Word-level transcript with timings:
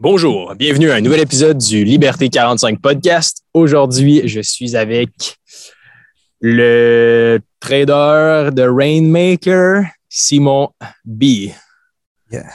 Bonjour, 0.00 0.54
bienvenue 0.54 0.90
à 0.90 0.94
un 0.96 1.00
nouvel 1.00 1.20
épisode 1.20 1.58
du 1.58 1.82
Liberté 1.84 2.28
45 2.28 2.80
podcast. 2.80 3.42
Aujourd'hui, 3.52 4.28
je 4.28 4.40
suis 4.40 4.76
avec 4.76 5.10
le 6.40 7.40
trader 7.58 8.50
de 8.52 8.62
Rainmaker, 8.62 9.84
Simon 10.08 10.70
B. 11.04 11.50
Yeah. 12.30 12.48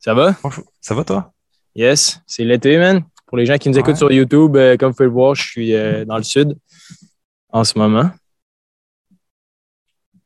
Ça 0.00 0.12
va? 0.14 0.36
Bonjour. 0.42 0.64
Ça 0.80 0.94
va 0.94 1.04
toi? 1.04 1.32
Yes, 1.74 2.20
c'est 2.26 2.44
l'été, 2.44 2.76
man. 2.76 3.02
Pour 3.26 3.38
les 3.38 3.46
gens 3.46 3.56
qui 3.56 3.70
nous 3.70 3.78
écoutent 3.78 3.92
Ouais. 3.94 3.96
sur 3.98 4.12
YouTube, 4.12 4.56
euh, 4.56 4.76
comme 4.76 4.90
vous 4.90 4.96
pouvez 4.96 5.06
le 5.06 5.12
voir, 5.12 5.34
je 5.34 5.42
suis 5.42 5.74
euh, 5.74 6.04
dans 6.04 6.18
le 6.18 6.22
sud 6.22 6.54
en 7.48 7.64
ce 7.64 7.78
moment. 7.78 8.10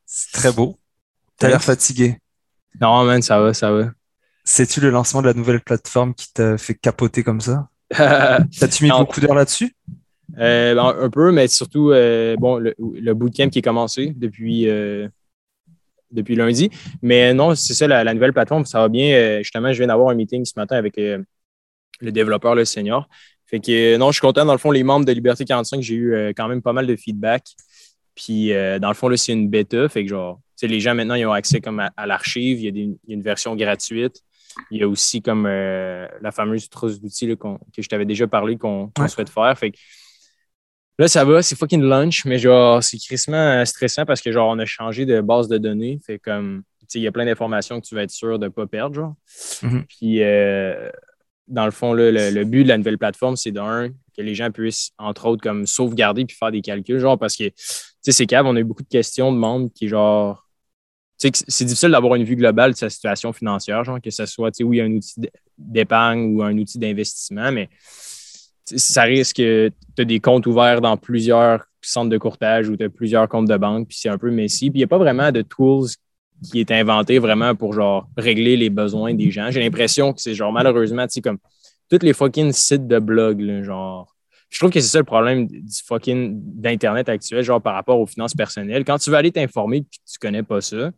C'est 0.05 0.33
très 0.33 0.53
beau. 0.53 0.77
T'as 1.39 1.49
l'air 1.49 1.63
fatigué. 1.63 2.19
Non, 2.81 3.05
man, 3.05 3.23
ça 3.23 3.39
va, 3.39 3.55
ça 3.55 3.71
va. 3.71 3.91
C'est-tu 4.49 4.81
le 4.81 4.91
lancement 4.91 5.23
de 5.23 5.27
la 5.27 5.35
nouvelle 5.35 5.61
plateforme 5.61 6.15
qui 6.15 6.33
t'a 6.33 6.57
fait 6.57 6.75
capoter 6.75 7.25
comme 7.25 7.41
ça? 7.41 7.69
T'as-tu 7.91 8.85
mis 8.85 8.91
Non. 8.91 9.01
beaucoup 9.01 9.21
d'heures 9.21 9.35
là-dessus? 9.35 9.75
Euh, 10.39 10.73
ben, 10.75 10.95
un 11.01 11.11
peu, 11.11 11.33
mais 11.33 11.49
surtout, 11.49 11.91
euh, 11.91 12.37
bon, 12.39 12.59
le, 12.59 12.73
le 12.79 13.15
bootcamp 13.15 13.49
qui 13.51 13.59
est 13.59 13.63
commencé 13.63 14.13
depuis, 14.17 14.69
euh, 14.69 15.09
depuis 16.13 16.37
lundi. 16.37 16.71
Mais 17.03 17.35
non, 17.35 17.57
c'est 17.57 17.75
ça, 17.75 17.89
la, 17.89 18.05
la 18.05 18.15
nouvelle 18.15 18.33
plateforme, 18.33 18.65
ça 18.67 18.79
va 18.79 18.89
bien. 18.89 19.39
Justement, 19.43 19.73
je 19.73 19.79
viens 19.79 19.89
d'avoir 19.89 20.11
un 20.11 20.15
meeting 20.15 20.45
ce 20.45 20.53
matin 20.55 20.77
avec 20.77 20.97
le 20.97 21.27
développeur, 22.13 22.55
le 22.55 22.65
senior. 22.65 23.09
Fait 23.47 23.59
que 23.59 23.97
non, 23.97 24.09
je 24.09 24.15
suis 24.15 24.21
content. 24.21 24.45
Dans 24.45 24.53
le 24.53 24.59
fond, 24.59 24.71
les 24.71 24.85
membres 24.85 25.07
de 25.07 25.13
Liberté 25.13 25.45
45, 25.45 25.83
j'ai 25.83 25.95
eu 25.97 26.33
quand 26.37 26.47
même 26.47 26.63
pas 26.63 26.73
mal 26.73 26.87
de 26.87 26.95
feedback. 26.95 27.45
Puis, 28.15 28.51
dans 28.81 28.89
le 28.89 28.95
fond, 28.95 29.09
là, 29.09 29.17
c'est 29.17 29.33
une 29.33 29.49
bêta. 29.49 29.89
Fait 29.89 30.05
que, 30.05 30.09
genre, 30.11 30.41
les 30.63 30.81
gens 30.81 30.95
maintenant, 30.95 31.15
ils 31.15 31.27
ont 31.27 31.33
accès 31.33 31.61
comme 31.61 31.81
à, 31.81 31.93
à 31.97 32.07
l'archive. 32.07 32.61
Il 32.61 32.77
y 32.77 32.83
a 32.83 33.15
une 33.15 33.23
version 33.23 33.57
gratuite. 33.57 34.23
Il 34.71 34.79
y 34.79 34.83
a 34.83 34.89
aussi 34.89 35.23
comme 35.23 35.47
euh, 35.47 36.07
la 36.21 36.31
fameuse 36.33 36.69
trousse 36.69 37.01
d'outils 37.01 37.37
que 37.37 37.83
je 37.83 37.89
t'avais 37.89 38.05
déjà 38.07 38.27
parlé 38.27 38.57
qu'on 38.57 38.91
Ouais. 38.99 39.09
souhaite 39.09 39.31
faire. 39.31 39.57
Fait 39.59 39.71
que 39.71 39.79
là, 40.99 41.09
ça 41.09 41.25
va, 41.25 41.43
c'est 41.43 41.57
fucking 41.57 41.83
lunch, 41.83 42.25
mais 42.25 42.39
genre, 42.39 42.83
c'est 42.83 42.99
crissement 42.99 43.37
euh, 43.37 43.65
stressant 43.65 44.05
parce 44.07 44.21
que 44.21 44.33
genre, 44.33 44.49
on 44.49 44.59
a 44.59 44.65
changé 44.65 45.05
de 45.07 45.21
base 45.21 45.49
de 45.49 45.59
données. 45.59 46.01
Fait 46.05 46.19
comme, 46.19 46.63
il 46.95 47.01
y 47.03 47.07
a 47.07 47.13
plein 47.13 47.25
d'informations 47.27 47.81
que 47.81 47.87
tu 47.87 47.95
vas 47.95 48.03
être 48.03 48.11
sûr 48.11 48.39
de 48.39 48.45
ne 48.47 48.51
pas 48.51 48.67
perdre, 48.67 48.95
genre. 48.95 49.15
Mhm. 49.63 49.85
Puis, 49.89 50.23
euh, 50.23 50.91
dans 51.49 51.65
le 51.65 51.71
fond, 51.71 51.93
là, 51.93 52.11
le, 52.11 52.31
le 52.31 52.45
but 52.45 52.65
de 52.65 52.69
la 52.69 52.79
nouvelle 52.79 52.99
plateforme, 52.99 53.37
c'est 53.37 53.53
d'un, 53.53 53.91
que 54.17 54.23
les 54.23 54.35
gens 54.35 54.51
puissent, 54.51 54.93
entre 54.99 55.27
autres, 55.27 55.43
comme 55.43 55.67
sauvegarder 55.67 56.25
puis 56.25 56.37
faire 56.37 56.51
des 56.51 56.63
calculs, 56.63 56.99
genre, 56.99 57.19
parce 57.19 57.37
que, 57.37 57.45
tu 57.45 57.53
sais, 57.57 58.13
c'est 58.13 58.27
cave, 58.27 58.47
on 58.47 58.57
a 58.57 58.61
eu 58.61 58.65
beaucoup 58.65 58.83
de 58.83 58.89
questions 58.89 59.33
de 59.33 59.37
membres 59.37 59.69
qui, 59.75 59.89
genre, 59.89 60.46
c'est 61.19 61.65
difficile 61.65 61.91
d'avoir 61.91 62.15
une 62.15 62.25
vue 62.25 62.37
globale 62.37 62.73
de 62.73 62.77
sa 62.77 62.91
situation 62.91 63.33
financière, 63.33 63.85
genre, 63.85 64.01
que 64.01 64.11
ce 64.11 64.27
soit, 64.27 64.53
oui, 64.61 64.81
un 64.81 64.91
outil 64.91 65.15
d'épargne 65.57 66.35
ou 66.35 66.43
un 66.43 66.57
outil 66.59 66.79
d'investissement, 66.79 67.51
mais 67.53 67.69
ça 68.65 69.03
risque 69.03 69.37
que 69.37 69.71
tu 69.97 70.03
as 70.03 70.05
des 70.05 70.21
comptes 70.21 70.47
ouverts 70.47 70.81
dans 70.81 70.97
plusieurs 70.97 71.65
centres 71.81 72.11
de 72.11 72.19
courtage 72.19 72.69
ou 72.69 72.77
tu 72.77 72.85
as 72.85 72.91
plusieurs 72.91 73.29
comptes 73.29 73.49
de 73.49 73.57
banque, 73.57 73.89
puis 73.89 73.99
c'est 73.99 74.09
un 74.09 74.19
peu 74.19 74.31
messy. 74.31 74.71
Puis 74.71 74.79
il 74.79 74.81
n'y 74.81 74.85
a 74.85 74.89
pas 74.89 74.99
vraiment 74.99 75.31
de 75.31 75.43
tools 75.43 75.89
qui 76.51 76.61
est 76.61 76.71
inventé 76.71 77.19
vraiment 77.19 77.55
pour 77.55 77.73
genre 77.73 78.09
régler 78.17 78.57
les 78.57 78.71
besoins 78.71 79.15
des 79.15 79.31
gens. 79.31 79.51
J'ai 79.51 79.61
l'impression 79.61 80.13
que 80.13 80.21
c'est 80.21 80.35
genre 80.35 80.53
malheureusement, 80.53 81.07
tu 81.07 81.21
comme 81.21 81.39
tous 81.89 82.01
les 82.03 82.13
fucking 82.13 82.53
sites 82.53 82.87
de 82.87 82.99
blog, 82.99 83.63
genre. 83.63 84.13
Je 84.49 84.61
trouve 84.61 84.71
que 84.71 84.81
c'est 84.81 84.89
ça 84.89 84.99
le 84.99 85.05
problème 85.05 85.49
du 85.49 85.83
fucking 85.85 86.41
d'Internet 86.41 87.09
actuel, 87.09 87.43
genre 87.43 87.61
par 87.61 87.75
rapport 87.75 87.99
aux 87.99 88.07
finances 88.07 88.35
personnelles. 88.35 88.85
Quand 88.85 88.99
tu 88.99 89.11
veux 89.11 89.17
aller 89.17 89.33
t'informer 89.33 89.79
et 89.79 89.83
que 89.83 89.89
tu 89.89 90.19
connais 90.21 90.45
pas 90.45 90.61
ça, 90.61 90.93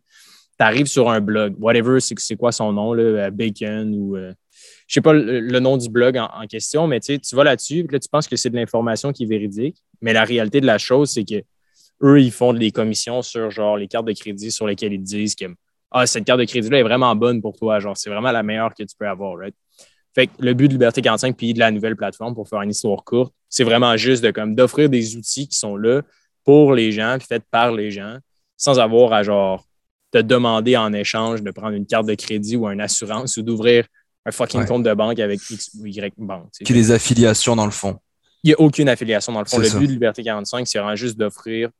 tu 0.58 0.64
arrives 0.64 0.86
sur 0.86 1.08
un 1.08 1.20
blog, 1.20 1.54
whatever, 1.58 2.00
c'est 2.00 2.36
quoi 2.36 2.52
son 2.52 2.72
nom, 2.72 2.92
là, 2.92 3.02
euh, 3.02 3.30
Bacon 3.30 3.94
ou 3.94 4.16
euh, 4.16 4.32
je 4.86 4.94
sais 4.94 5.00
pas 5.00 5.12
le, 5.12 5.60
nom 5.60 5.76
du 5.76 5.88
blog 5.88 6.16
en, 6.16 6.46
question, 6.46 6.86
mais 6.86 7.00
tu 7.00 7.18
vas 7.32 7.44
là-dessus, 7.44 7.86
là, 7.90 7.98
tu 7.98 8.08
penses 8.08 8.26
que 8.26 8.36
c'est 8.36 8.50
de 8.50 8.56
l'information 8.56 9.12
qui 9.12 9.24
est 9.24 9.26
véridique, 9.26 9.76
mais 10.00 10.12
la 10.12 10.24
réalité 10.24 10.60
de 10.60 10.66
la 10.66 10.78
chose, 10.78 11.10
c'est 11.10 11.24
que 11.24 11.42
eux, 12.02 12.20
ils 12.20 12.32
font 12.32 12.52
des 12.52 12.70
commissions 12.70 13.22
sur 13.22 13.50
genre 13.50 13.76
les 13.76 13.86
cartes 13.86 14.06
de 14.06 14.12
crédit 14.12 14.50
sur 14.50 14.66
lesquelles 14.66 14.92
ils 14.92 15.02
disent 15.02 15.34
que 15.34 15.46
ah, 15.90 16.06
cette 16.06 16.24
carte 16.24 16.40
de 16.40 16.44
crédit-là 16.44 16.80
est 16.80 16.82
vraiment 16.82 17.14
bonne 17.14 17.40
pour 17.40 17.56
toi, 17.56 17.80
genre 17.80 17.96
c'est 17.96 18.10
vraiment 18.10 18.32
la 18.32 18.42
meilleure 18.42 18.74
que 18.74 18.82
tu 18.82 18.94
peux 18.98 19.08
avoir, 19.08 19.36
right? 19.36 19.54
Fait 20.14 20.26
que 20.26 20.32
le 20.38 20.54
but 20.54 20.68
de 20.68 20.72
Liberté 20.72 21.02
45 21.02 21.36
puis 21.36 21.54
de 21.54 21.58
la 21.58 21.70
nouvelle 21.70 21.94
plateforme 21.94 22.34
pour 22.34 22.48
faire 22.48 22.62
une 22.62 22.70
histoire 22.70 23.04
courte, 23.04 23.32
c'est 23.48 23.64
vraiment 23.64 23.96
juste 23.96 24.24
de 24.24 24.30
comme 24.30 24.54
d'offrir 24.54 24.88
des 24.88 25.16
outils 25.16 25.48
qui 25.48 25.56
sont 25.56 25.76
là 25.76 26.02
pour 26.44 26.72
les 26.72 26.92
gens, 26.92 27.16
puis 27.18 27.26
faits 27.26 27.44
par 27.50 27.72
les 27.72 27.90
gens, 27.90 28.16
sans 28.56 28.78
avoir 28.78 29.12
à 29.12 29.22
genre 29.22 29.67
te 30.10 30.18
demander 30.18 30.76
en 30.76 30.92
échange 30.92 31.42
de 31.42 31.50
prendre 31.50 31.74
une 31.74 31.86
carte 31.86 32.06
de 32.06 32.14
crédit 32.14 32.56
ou 32.56 32.66
une 32.68 32.80
assurance 32.80 33.36
ou 33.36 33.42
d'ouvrir 33.42 33.86
un 34.24 34.30
fucking 34.30 34.60
Ouais. 34.60 34.66
compte 34.66 34.82
de 34.82 34.92
banque 34.94 35.18
avec 35.18 35.40
X 35.50 35.70
ou 35.80 35.86
Y 35.86 36.14
banque. 36.18 36.50
Qui 36.64 36.72
les 36.72 36.90
affiliations 36.90 37.56
dans 37.56 37.64
le 37.66 37.70
fond. 37.70 37.98
Il 38.42 38.48
n'y 38.48 38.54
a 38.54 38.60
aucune 38.60 38.88
affiliation 38.88 39.32
dans 39.32 39.40
le 39.40 39.46
fond. 39.46 39.58
Le 39.58 39.64
ça. 39.64 39.78
but 39.78 39.86
de 39.86 39.92
Liberté 39.92 40.22
45, 40.22 40.66
c'est 40.66 40.78
vraiment 40.78 40.94
juste 40.96 41.18
d'offrir 41.18 41.70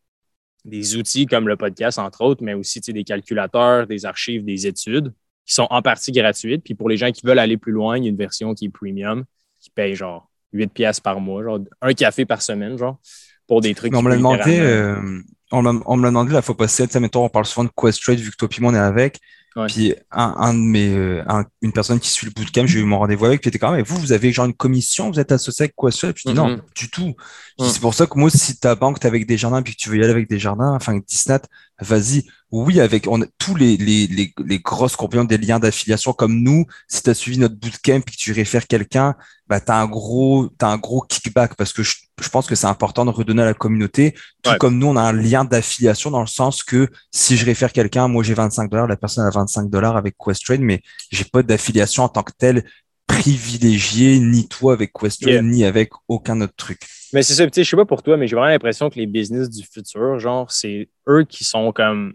des 0.65 0.97
outils 0.97 1.27
comme 1.27 1.47
le 1.49 1.57
podcast, 1.57 1.99
entre 1.99 2.21
autres, 2.23 2.43
mais 2.43 2.55
aussi 2.55 2.81
des 2.81 3.05
calculateurs, 3.05 3.87
des 3.87 4.05
archives, 4.05 4.45
des 4.45 4.67
études 4.67 5.13
qui 5.47 5.55
sont 5.55 5.67
en 5.71 5.81
partie 5.83 6.13
gratuites. 6.13 6.63
Puis 6.65 6.75
pour 6.75 6.89
les 6.89 6.97
gens 6.97 7.11
qui 7.13 7.23
veulent 7.25 7.39
aller 7.39 7.57
plus 7.57 7.73
loin, 7.73 7.97
il 7.97 8.05
y 8.05 8.07
a 8.07 8.11
une 8.11 8.17
version 8.17 8.55
qui 8.55 8.67
est 8.67 8.71
premium 8.71 9.25
qui 9.61 9.71
paye 9.71 9.95
genre 9.95 10.29
8 10.53 10.73
pièces 10.73 11.01
par 11.01 11.21
mois, 11.21 11.43
genre 11.43 11.61
un 11.81 11.95
café 11.95 12.25
par 12.27 12.43
semaine, 12.43 12.77
genre, 12.77 12.99
pour 13.47 13.61
des 13.61 13.75
trucs. 13.75 13.93
Mais 13.93 13.99
on 13.99 14.03
me 14.03 14.11
l'a 14.11 14.17
demandé, 14.17 14.59
euh, 14.61 15.21
on, 15.53 15.65
on 15.87 15.97
me 15.97 16.03
l'a 16.03 16.09
demandé 16.11 16.33
la 16.33 16.43
fois 16.43 16.57
passée, 16.57 16.87
tu 16.87 16.93
sais, 16.93 17.01
mettons, 17.01 17.25
on 17.25 17.29
parle 17.29 17.47
souvent 17.47 17.65
de 17.65 17.71
Questrade 17.77 18.19
vu 18.19 18.31
que 18.31 18.37
toi 18.37 18.49
et 18.57 18.61
moi 18.61 18.73
on 18.73 18.75
est 18.75 18.79
avec. 18.79 19.19
Ouais. 19.57 19.67
Puis 19.67 19.95
un, 20.13 20.35
un 20.39 20.55
de 20.55 20.59
mes, 20.61 20.89
euh, 20.95 21.25
un- 21.27 21.45
une 21.63 21.73
personne 21.73 21.99
qui 21.99 22.11
suit 22.11 22.27
le 22.27 22.33
bootcamp, 22.33 22.67
j'ai 22.67 22.79
eu 22.81 22.85
mon 22.85 22.99
rendez-vous 22.99 23.25
avec, 23.25 23.41
puis 23.41 23.49
était 23.49 23.59
quand 23.59 23.71
même, 23.71 23.79
mais 23.79 23.83
vous, 23.83 23.97
vous 23.97 24.13
avez 24.13 24.31
genre 24.31 24.45
une 24.47 24.55
commission, 24.55 25.11
vous 25.11 25.19
êtes 25.19 25.33
associé 25.33 25.65
avec 25.65 25.75
Questrade? 25.75 26.13
Puis 26.13 26.25
je 26.27 26.31
dis 26.31 26.37
non, 26.37 26.61
du 26.77 26.91
tout. 26.91 27.15
Mhm. 27.59 27.67
C'est 27.69 27.81
pour 27.81 27.95
ça 27.95 28.07
que 28.07 28.17
moi, 28.19 28.31
si 28.31 28.61
ta 28.61 28.75
banque, 28.77 29.01
t'es 29.01 29.09
avec 29.09 29.27
des 29.27 29.37
jardins, 29.39 29.63
puis 29.63 29.75
que 29.75 29.79
tu 29.81 29.89
veux 29.89 29.97
y 29.97 30.03
aller 30.03 30.13
avec 30.13 30.29
des 30.29 30.39
jardins, 30.39 30.75
enfin, 30.75 30.93
avec 30.93 31.07
Disnat, 31.07 31.41
vas-y. 31.81 32.25
Oui, 32.51 32.79
avec 32.81 33.07
on 33.09 33.23
a, 33.23 33.27
tous 33.39 33.57
les, 33.57 33.77
les, 33.79 34.07
les, 34.07 34.33
les 34.45 34.59
grosses 34.61 34.97
compagnies 34.97 35.27
des 35.27 35.39
liens 35.39 35.59
d'affiliation 35.59 36.13
comme 36.13 36.41
nous. 36.41 36.67
Si 36.87 37.03
tu 37.03 37.11
as 37.11 37.15
suivi 37.15 37.39
notre 37.39 37.57
bootcamp 37.57 37.97
et 37.97 38.03
que 38.03 38.17
tu 38.17 38.33
réfères 38.33 38.67
quelqu'un, 38.67 39.17
bah, 39.49 39.61
tu 39.61 39.73
as 39.73 39.81
un 39.81 39.87
gros, 39.87 40.49
t'as 40.59 40.69
un 40.69 40.79
gros 40.79 41.01
kickback 41.01 41.57
parce 41.57 41.73
que 41.73 41.83
je, 41.83 41.97
je 42.21 42.29
pense 42.29 42.47
que 42.47 42.55
c'est 42.55 42.67
important 42.67 43.05
de 43.05 43.11
redonner 43.11 43.43
à 43.43 43.47
la 43.47 43.55
communauté. 43.55 44.15
Tout 44.43 44.51
Ouais. 44.51 44.59
comme 44.59 44.79
nous, 44.79 44.87
on 44.87 44.97
a 44.97 45.03
un 45.03 45.13
lien 45.13 45.45
d'affiliation 45.45 46.11
dans 46.11 46.21
le 46.21 46.27
sens 46.27 46.63
que 46.63 46.89
si 47.13 47.37
je 47.37 47.45
réfère 47.45 47.73
quelqu'un, 47.73 48.09
moi 48.09 48.23
j'ai 48.23 48.35
25 48.35 48.71
dollars, 48.71 48.87
la 48.89 48.97
personne 48.97 49.27
a 49.27 49.31
25 49.31 49.69
dollars 49.71 49.97
avec 49.97 50.17
Questrade, 50.19 50.61
mais 50.61 50.81
j'ai 51.11 51.25
pas 51.25 51.43
d'affiliation 51.43 52.03
en 52.05 52.09
tant 52.09 52.23
que 52.23 52.33
telle 52.37 52.65
privilégiée, 53.07 54.19
ni 54.21 54.49
toi 54.49 54.73
avec 54.75 54.93
Questrade, 54.93 55.33
Yeah. 55.35 55.43
ni 55.43 55.65
avec 55.65 55.91
aucun 56.09 56.41
autre 56.41 56.55
truc. 56.57 56.81
Mais 57.13 57.23
c'est 57.23 57.35
ça, 57.35 57.45
tu 57.47 57.51
sais, 57.55 57.65
je 57.65 57.71
sais 57.71 57.77
pas 57.77 57.85
pour 57.85 58.03
toi, 58.03 58.17
mais 58.17 58.27
j'ai 58.27 58.37
vraiment 58.37 58.51
l'impression 58.51 58.91
que 58.91 58.97
les 58.99 59.07
business 59.07 59.49
du 59.49 59.65
futur, 59.65 60.19
genre, 60.19 60.51
c'est 60.51 60.89
eux 61.09 61.25
qui 61.29 61.45
sont 61.45 61.73
comme 61.73 62.15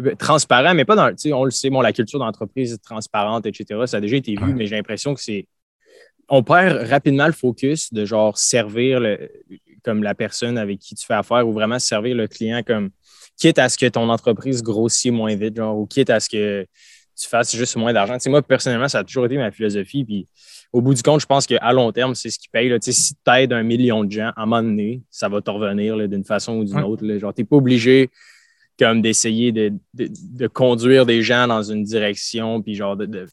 euh, 0.00 0.14
transparents, 0.16 0.74
mais 0.74 0.84
pas 0.84 0.96
dans, 0.96 1.10
tu 1.10 1.14
sais, 1.28 1.32
on 1.32 1.44
le 1.44 1.50
sait, 1.52 1.70
bon, 1.70 1.80
la 1.80 1.92
culture 1.92 2.18
d'entreprise 2.18 2.72
est 2.72 2.82
transparente, 2.82 3.46
etc. 3.46 3.80
Ça 3.86 3.98
a 3.98 4.00
déjà 4.00 4.16
été 4.16 4.34
vu, 4.34 4.42
Ouais. 4.44 4.52
mais 4.52 4.66
j'ai 4.66 4.74
l'impression 4.76 5.14
que 5.14 5.20
c'est. 5.22 5.46
On 6.30 6.42
perd 6.42 6.88
rapidement 6.88 7.26
le 7.26 7.32
focus 7.32 7.92
de 7.92 8.04
genre 8.04 8.38
servir 8.38 9.00
le, 9.00 9.28
comme 9.82 10.02
la 10.02 10.14
personne 10.14 10.56
avec 10.58 10.78
qui 10.78 10.94
tu 10.94 11.04
fais 11.04 11.14
affaire 11.14 11.46
ou 11.46 11.52
vraiment 11.52 11.78
servir 11.78 12.14
le 12.14 12.28
client 12.28 12.62
comme 12.64 12.90
quitte 13.36 13.58
à 13.58 13.68
ce 13.68 13.76
que 13.76 13.86
ton 13.86 14.08
entreprise 14.08 14.62
grossit 14.62 15.12
moins 15.12 15.34
vite, 15.34 15.56
genre, 15.56 15.76
ou 15.78 15.86
quitte 15.86 16.10
à 16.10 16.20
ce 16.20 16.28
que 16.28 16.66
tu 17.20 17.28
fasses 17.28 17.54
juste 17.56 17.76
moins 17.76 17.92
d'argent. 17.92 18.14
Tu 18.14 18.20
sais, 18.20 18.30
moi, 18.30 18.42
personnellement, 18.42 18.88
ça 18.88 19.00
a 19.00 19.04
toujours 19.04 19.26
été 19.26 19.36
ma 19.36 19.50
philosophie. 19.50 20.04
Puis 20.04 20.26
au 20.72 20.80
bout 20.80 20.94
du 20.94 21.02
compte, 21.02 21.20
je 21.20 21.26
pense 21.26 21.46
qu'à 21.46 21.72
long 21.72 21.90
terme, 21.90 22.14
c'est 22.14 22.30
ce 22.30 22.38
qui 22.38 22.48
paye. 22.48 22.68
Là. 22.68 22.78
Tu 22.78 22.92
sais, 22.92 23.00
si 23.00 23.14
tu 23.14 23.30
aides 23.32 23.52
un 23.52 23.62
million 23.62 24.04
de 24.04 24.10
gens, 24.12 24.30
à 24.36 24.42
un 24.42 24.46
moment 24.46 24.62
donné, 24.62 25.02
ça 25.10 25.28
va 25.28 25.40
te 25.40 25.50
revenir 25.50 25.96
d'une 26.08 26.24
façon 26.24 26.58
ou 26.58 26.64
d'une 26.64 26.76
Ouais. 26.76 26.82
autre. 26.82 27.04
Là. 27.04 27.18
Genre, 27.18 27.34
tu 27.34 27.40
n'es 27.42 27.46
pas 27.46 27.56
obligé 27.56 28.08
comme 28.78 29.02
d'essayer 29.02 29.52
de, 29.52 29.72
de- 29.94 30.08
de 30.10 30.46
conduire 30.46 31.04
des 31.04 31.22
gens 31.22 31.46
dans 31.46 31.62
une 31.62 31.82
direction, 31.82 32.62
puis 32.62 32.74
genre 32.74 32.96
de, 32.96 33.04
de, 33.06 33.26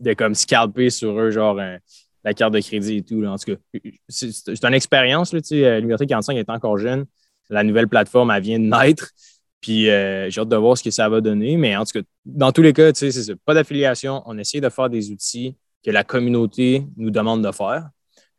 de 0.00 0.12
comme 0.14 0.34
scalper 0.34 0.88
sur 0.90 1.18
eux, 1.18 1.30
genre 1.30 1.58
un- 1.58 1.78
la 2.24 2.34
carte 2.34 2.54
de 2.54 2.60
crédit 2.60 2.96
et 2.98 3.02
tout. 3.02 3.20
là. 3.20 3.32
En 3.32 3.36
tout 3.38 3.54
cas, 3.54 3.80
c'est 4.08 4.64
une 4.64 4.74
expérience. 4.74 5.32
Là, 5.32 5.40
tu 5.40 5.48
sais, 5.48 5.80
Liberté 5.80 6.06
45 6.06 6.36
est 6.36 6.50
encore 6.50 6.78
jeune. 6.78 7.04
La 7.50 7.62
nouvelle 7.62 7.88
plateforme, 7.88 8.30
elle 8.30 8.42
vient 8.42 8.58
de 8.58 8.64
naître. 8.64 9.10
Puis 9.60 9.88
euh, 9.90 10.28
j'ai 10.30 10.40
hâte 10.40 10.48
de 10.48 10.56
voir 10.56 10.76
ce 10.76 10.82
que 10.82 10.90
ça 10.90 11.08
va 11.08 11.20
donner. 11.20 11.56
Mais 11.56 11.76
en 11.76 11.84
tout 11.84 11.98
cas, 12.00 12.06
dans 12.24 12.52
tous 12.52 12.62
les 12.62 12.72
cas, 12.72 12.92
tu 12.92 12.98
sais, 13.00 13.10
c'est 13.12 13.22
ça. 13.22 13.32
Pas 13.44 13.54
d'affiliation. 13.54 14.22
On 14.26 14.36
essaie 14.38 14.60
de 14.60 14.68
faire 14.68 14.88
des 14.90 15.10
outils 15.10 15.56
que 15.84 15.90
la 15.90 16.04
communauté 16.04 16.84
nous 16.96 17.10
demande 17.10 17.44
de 17.44 17.52
faire. 17.52 17.88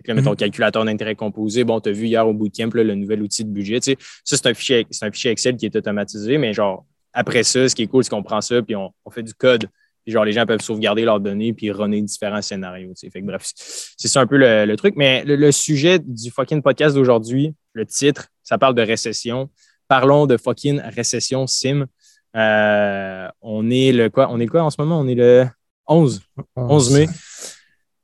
Là, 0.08 0.14
mettons, 0.14 0.32
Mhm. 0.32 0.36
calculateur 0.36 0.86
d'intérêt 0.86 1.16
composé. 1.16 1.64
Bon, 1.64 1.80
tu 1.80 1.90
as 1.90 1.92
vu 1.92 2.06
hier 2.08 2.28
au 2.28 2.34
bootcamp 2.34 2.70
là, 2.76 2.84
le 2.84 2.94
nouvel 2.96 3.24
outil 3.24 3.44
de 3.44 3.50
budget. 3.50 3.80
Tu 3.80 3.92
sais, 3.94 3.98
ça, 4.24 4.38
c'est 4.38 4.48
un, 4.48 4.54
fichier, 4.54 4.86
un 5.02 5.12
fichier 5.12 5.32
Excel 5.32 5.56
qui 5.58 5.66
est 5.66 5.76
automatisé, 5.76 6.38
mais 6.38 6.54
genre, 6.54 6.86
après 7.12 7.42
ça, 7.44 7.68
ce 7.68 7.74
qui 7.74 7.84
est 7.84 7.88
cool, 7.88 8.04
c'est 8.04 8.10
qu'on 8.12 8.22
prend 8.22 8.42
ça, 8.42 8.62
puis 8.62 8.76
on, 8.76 8.92
on 9.04 9.10
fait 9.10 9.24
du 9.24 9.34
code. 9.34 9.66
Genre, 10.08 10.24
les 10.24 10.34
gens 10.34 10.46
peuvent 10.46 10.62
sauvegarder 10.62 11.04
leurs 11.04 11.20
données 11.20 11.54
puis 11.54 11.72
runner 11.72 12.02
différents 12.02 12.42
scénarios. 12.42 12.94
Fait 12.96 13.22
que 13.22 13.26
bref, 13.26 13.52
c'est 13.56 14.08
ça 14.08 14.22
un 14.22 14.28
peu 14.28 14.38
le, 14.38 14.66
le 14.66 14.78
truc. 14.78 14.96
Mais 14.96 15.24
le, 15.26 15.52
sujet 15.52 16.00
du 16.00 16.30
fucking 16.30 16.62
podcast 16.62 16.96
d'aujourd'hui, 16.96 17.56
le 17.74 17.86
titre, 17.86 18.28
ça 18.44 18.58
parle 18.58 18.76
de 18.76 18.84
récession. 18.84 19.50
Parlons 19.88 20.28
de 20.28 20.38
fucking 20.38 20.80
récession 20.80 21.48
sim. 21.48 21.88
Euh, 22.36 23.28
on 23.42 23.70
est 23.70 23.92
le 23.92 24.10
quoi? 24.10 24.28
On 24.30 24.40
est 24.40 24.48
quoi 24.48 24.64
en 24.64 24.70
ce 24.70 24.80
moment? 24.80 25.00
On 25.00 25.08
est 25.08 25.16
le 25.16 25.48
11. 25.88 26.22
11 26.56 26.94
mai. 26.94 27.08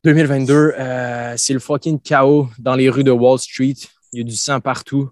2022, 0.03 0.53
euh, 0.53 1.33
c'est 1.37 1.53
le 1.53 1.59
fucking 1.59 1.99
chaos 1.99 2.49
dans 2.57 2.75
les 2.75 2.89
rues 2.89 3.03
de 3.03 3.11
Wall 3.11 3.37
Street. 3.37 3.75
Il 4.11 4.19
y 4.19 4.21
a 4.21 4.23
du 4.23 4.35
sang 4.35 4.59
partout. 4.59 5.11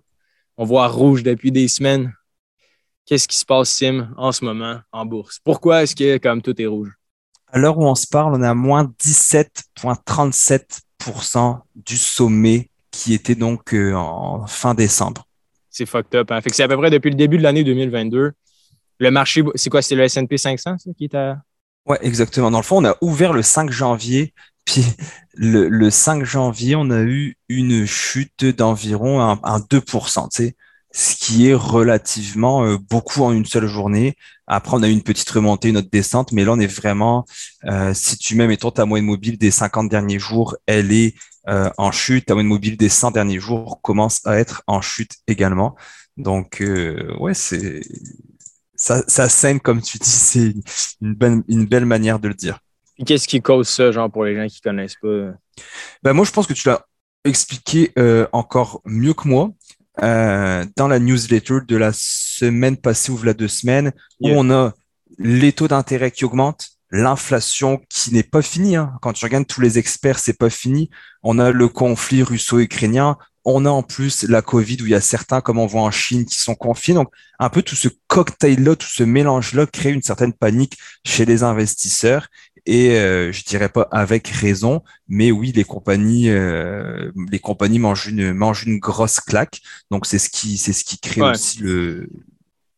On 0.58 0.66
voit 0.66 0.88
rouge 0.88 1.22
depuis 1.22 1.52
des 1.52 1.68
semaines. 1.68 2.12
Qu'est-ce 3.10 3.28
qui 3.28 3.38
se 3.40 3.46
passe, 3.46 3.72
Sim, 3.72 4.14
en 4.18 4.32
ce 4.32 4.46
moment 4.46 4.82
en 4.92 5.04
bourse? 5.04 5.40
Pourquoi 5.44 5.82
est-ce 5.82 5.96
que 5.96 6.20
comme 6.20 6.44
tout 6.44 6.62
est 6.62 6.68
rouge? 6.68 6.92
À 7.48 7.58
l'heure 7.58 7.80
où 7.80 7.88
on 7.88 7.96
se 7.96 8.06
parle, 8.06 8.36
on 8.36 8.44
est 8.44 8.48
à 8.48 8.54
moins 8.54 8.84
17,37% 9.04 11.62
du 11.76 11.98
sommet 11.98 12.70
qui 12.92 13.16
était 13.16 13.34
donc 13.34 13.74
euh, 13.74 13.96
en 13.96 14.46
fin 14.46 14.76
décembre. 14.76 15.26
C'est 15.72 15.88
fucked 15.88 16.14
up. 16.14 16.32
Hein? 16.32 16.40
Fait 16.42 16.52
que 16.52 16.56
c'est 16.56 16.62
à 16.62 16.68
peu 16.68 16.78
près 16.78 16.92
depuis 16.92 17.10
le 17.10 17.16
début 17.16 17.40
de 17.40 17.42
l'année 17.42 17.64
2022. 17.64 18.34
Le 19.00 19.12
marché, 19.12 19.44
c'est 19.56 19.72
quoi? 19.72 19.82
C'est 19.82 19.96
le 19.96 20.04
S&P 20.04 20.38
500 20.38 20.78
ça, 20.78 20.92
qui 20.96 21.06
est 21.06 21.16
à... 21.16 21.42
Ouais, 21.88 21.98
exactement. 22.04 22.52
Dans 22.52 22.60
le 22.60 22.64
fond, 22.64 22.78
on 22.78 22.86
a 22.86 22.96
ouvert 23.02 23.34
le 23.34 23.42
5 23.42 23.72
janvier. 23.72 24.36
Puis 24.66 24.86
le, 25.34 25.68
le 25.68 25.90
5 25.90 26.26
janvier, 26.26 26.76
on 26.76 26.92
a 26.92 27.02
eu 27.02 27.38
une 27.48 27.88
chute 27.88 28.46
d'environ 28.46 29.20
un, 29.20 29.40
un 29.42 29.58
2%, 29.58 30.30
tu 30.30 30.44
sais, 30.44 30.56
ce 30.92 31.16
qui 31.16 31.48
est 31.48 31.54
relativement 31.54 32.66
euh, 32.66 32.78
beaucoup 32.78 33.24
en 33.24 33.32
une 33.32 33.46
seule 33.46 33.68
journée. 33.68 34.16
Après, 34.48 34.76
on 34.76 34.82
a 34.82 34.88
eu 34.88 34.92
une 34.92 35.04
petite 35.04 35.30
remontée, 35.30 35.70
une 35.70 35.78
autre 35.78 35.90
descente, 35.92 36.32
mais 36.32 36.44
là, 36.44 36.54
on 36.54 36.60
est 36.60 36.68
vraiment, 36.68 37.26
euh, 37.66 37.94
si 37.94 38.18
tu 38.18 38.36
mets, 38.36 38.48
mettons, 38.48 38.72
ta 38.72 38.86
moyenne 38.86 39.06
mobile 39.06 39.38
des 39.38 39.52
50 39.52 39.90
derniers 39.90 40.18
jours, 40.18 40.56
elle 40.66 40.92
est 40.92 41.14
euh, 41.48 41.70
en 41.78 41.92
chute. 41.92 42.26
Ta 42.26 42.34
moyenne 42.34 42.50
mobile 42.50 42.78
des 42.78 42.90
100 42.90 43.12
derniers 43.12 43.40
jours 43.40 43.80
commence 43.82 44.26
à 44.26 44.40
être 44.40 44.64
en 44.68 44.82
chute 44.82 45.18
également. 45.28 45.76
Donc, 46.18 46.62
euh, 46.62 47.16
ouais, 47.20 47.34
c'est 47.34 47.82
ça, 48.76 49.04
ça 49.08 49.30
saigne, 49.30 49.60
comme 49.60 49.82
tu 49.82 49.98
dis, 49.98 50.10
c'est 50.10 50.54
une, 51.02 51.14
belle, 51.14 51.44
une 51.48 51.66
belle 51.66 51.86
manière 51.86 52.20
de 52.20 52.28
le 52.28 52.34
dire. 52.34 52.60
Qu'est-ce 53.06 53.28
qui 53.28 53.42
cause 53.42 53.68
ça, 53.70 53.92
genre, 53.92 54.12
pour 54.12 54.26
les 54.26 54.36
gens 54.36 54.48
qui 54.48 54.62
connaissent 54.62 54.98
pas? 55.02 55.32
Ben, 56.04 56.14
moi, 56.14 56.26
je 56.26 56.32
pense 56.32 56.48
que 56.48 56.54
tu 56.54 56.68
l'as 56.68 56.86
expliqué 57.24 57.92
euh, 57.98 58.28
encore 58.32 58.82
mieux 58.86 59.14
que 59.14 59.28
moi. 59.28 59.52
Euh, 60.04 60.66
dans 60.78 60.88
la 60.88 61.00
newsletter 61.00 61.60
de 61.68 61.76
la 61.76 61.92
semaine 61.94 62.78
passée 62.78 63.12
ou 63.12 63.22
la 63.24 63.34
deux 63.34 63.48
semaines, 63.48 63.92
où 64.22 64.30
on 64.30 64.50
a 64.52 64.74
les 65.18 65.52
taux 65.52 65.68
d'intérêt 65.68 66.12
qui 66.12 66.24
augmentent, 66.26 66.70
l'inflation 66.92 67.82
qui 67.90 68.14
n'est 68.14 68.24
pas 68.24 68.42
finie. 68.42 68.76
hein. 68.76 68.94
Quand 69.02 69.14
tu 69.14 69.26
regardes 69.26 69.48
tous 69.48 69.62
les 69.62 69.78
experts, 69.78 70.20
c'est 70.20 70.38
pas 70.38 70.50
fini. 70.50 70.90
On 71.22 71.38
a 71.40 71.52
le 71.52 71.68
conflit 71.68 72.24
russo-ukrainien. 72.24 73.18
On 73.46 73.66
a 73.66 73.70
en 73.70 73.84
plus 73.84 74.24
la 74.24 74.42
Covid 74.42 74.78
où 74.82 74.86
il 74.86 74.92
y 74.92 74.96
a 74.96 75.02
certains, 75.02 75.42
comme 75.42 75.60
on 75.60 75.66
voit 75.66 75.82
en 75.82 75.92
Chine, 75.92 76.26
qui 76.26 76.40
sont 76.40 76.56
confinés. 76.56 76.96
Donc, 76.96 77.10
un 77.40 77.50
peu 77.50 77.62
tout 77.62 77.76
ce 77.76 77.88
cocktail-là, 78.08 78.76
tout 78.76 78.88
ce 78.88 79.04
mélange-là 79.04 79.66
crée 79.66 79.92
une 79.92 80.02
certaine 80.02 80.34
panique 80.34 80.78
chez 81.06 81.26
les 81.26 81.44
investisseurs. 81.44 82.28
Et 82.66 82.92
euh, 82.92 83.32
je 83.32 83.44
dirais 83.44 83.70
pas 83.70 83.88
avec 83.92 84.28
raison, 84.28 84.82
mais 85.08 85.32
oui, 85.32 85.52
les 85.56 85.64
compagnies, 85.64 86.30
euh, 86.30 87.12
les 87.32 87.40
compagnies 87.40 87.80
mangent 87.80 88.08
une 88.08 88.34
mangent 88.34 88.66
une 88.66 88.80
grosse 88.80 89.20
claque. 89.20 89.60
Donc 89.92 90.06
c'est 90.06 90.20
ce 90.20 90.30
qui 90.30 90.58
c'est 90.58 90.74
ce 90.74 90.84
qui 90.84 91.00
crée 91.00 91.22
Ouais. 91.22 91.32
aussi 91.32 91.60
le. 91.62 92.08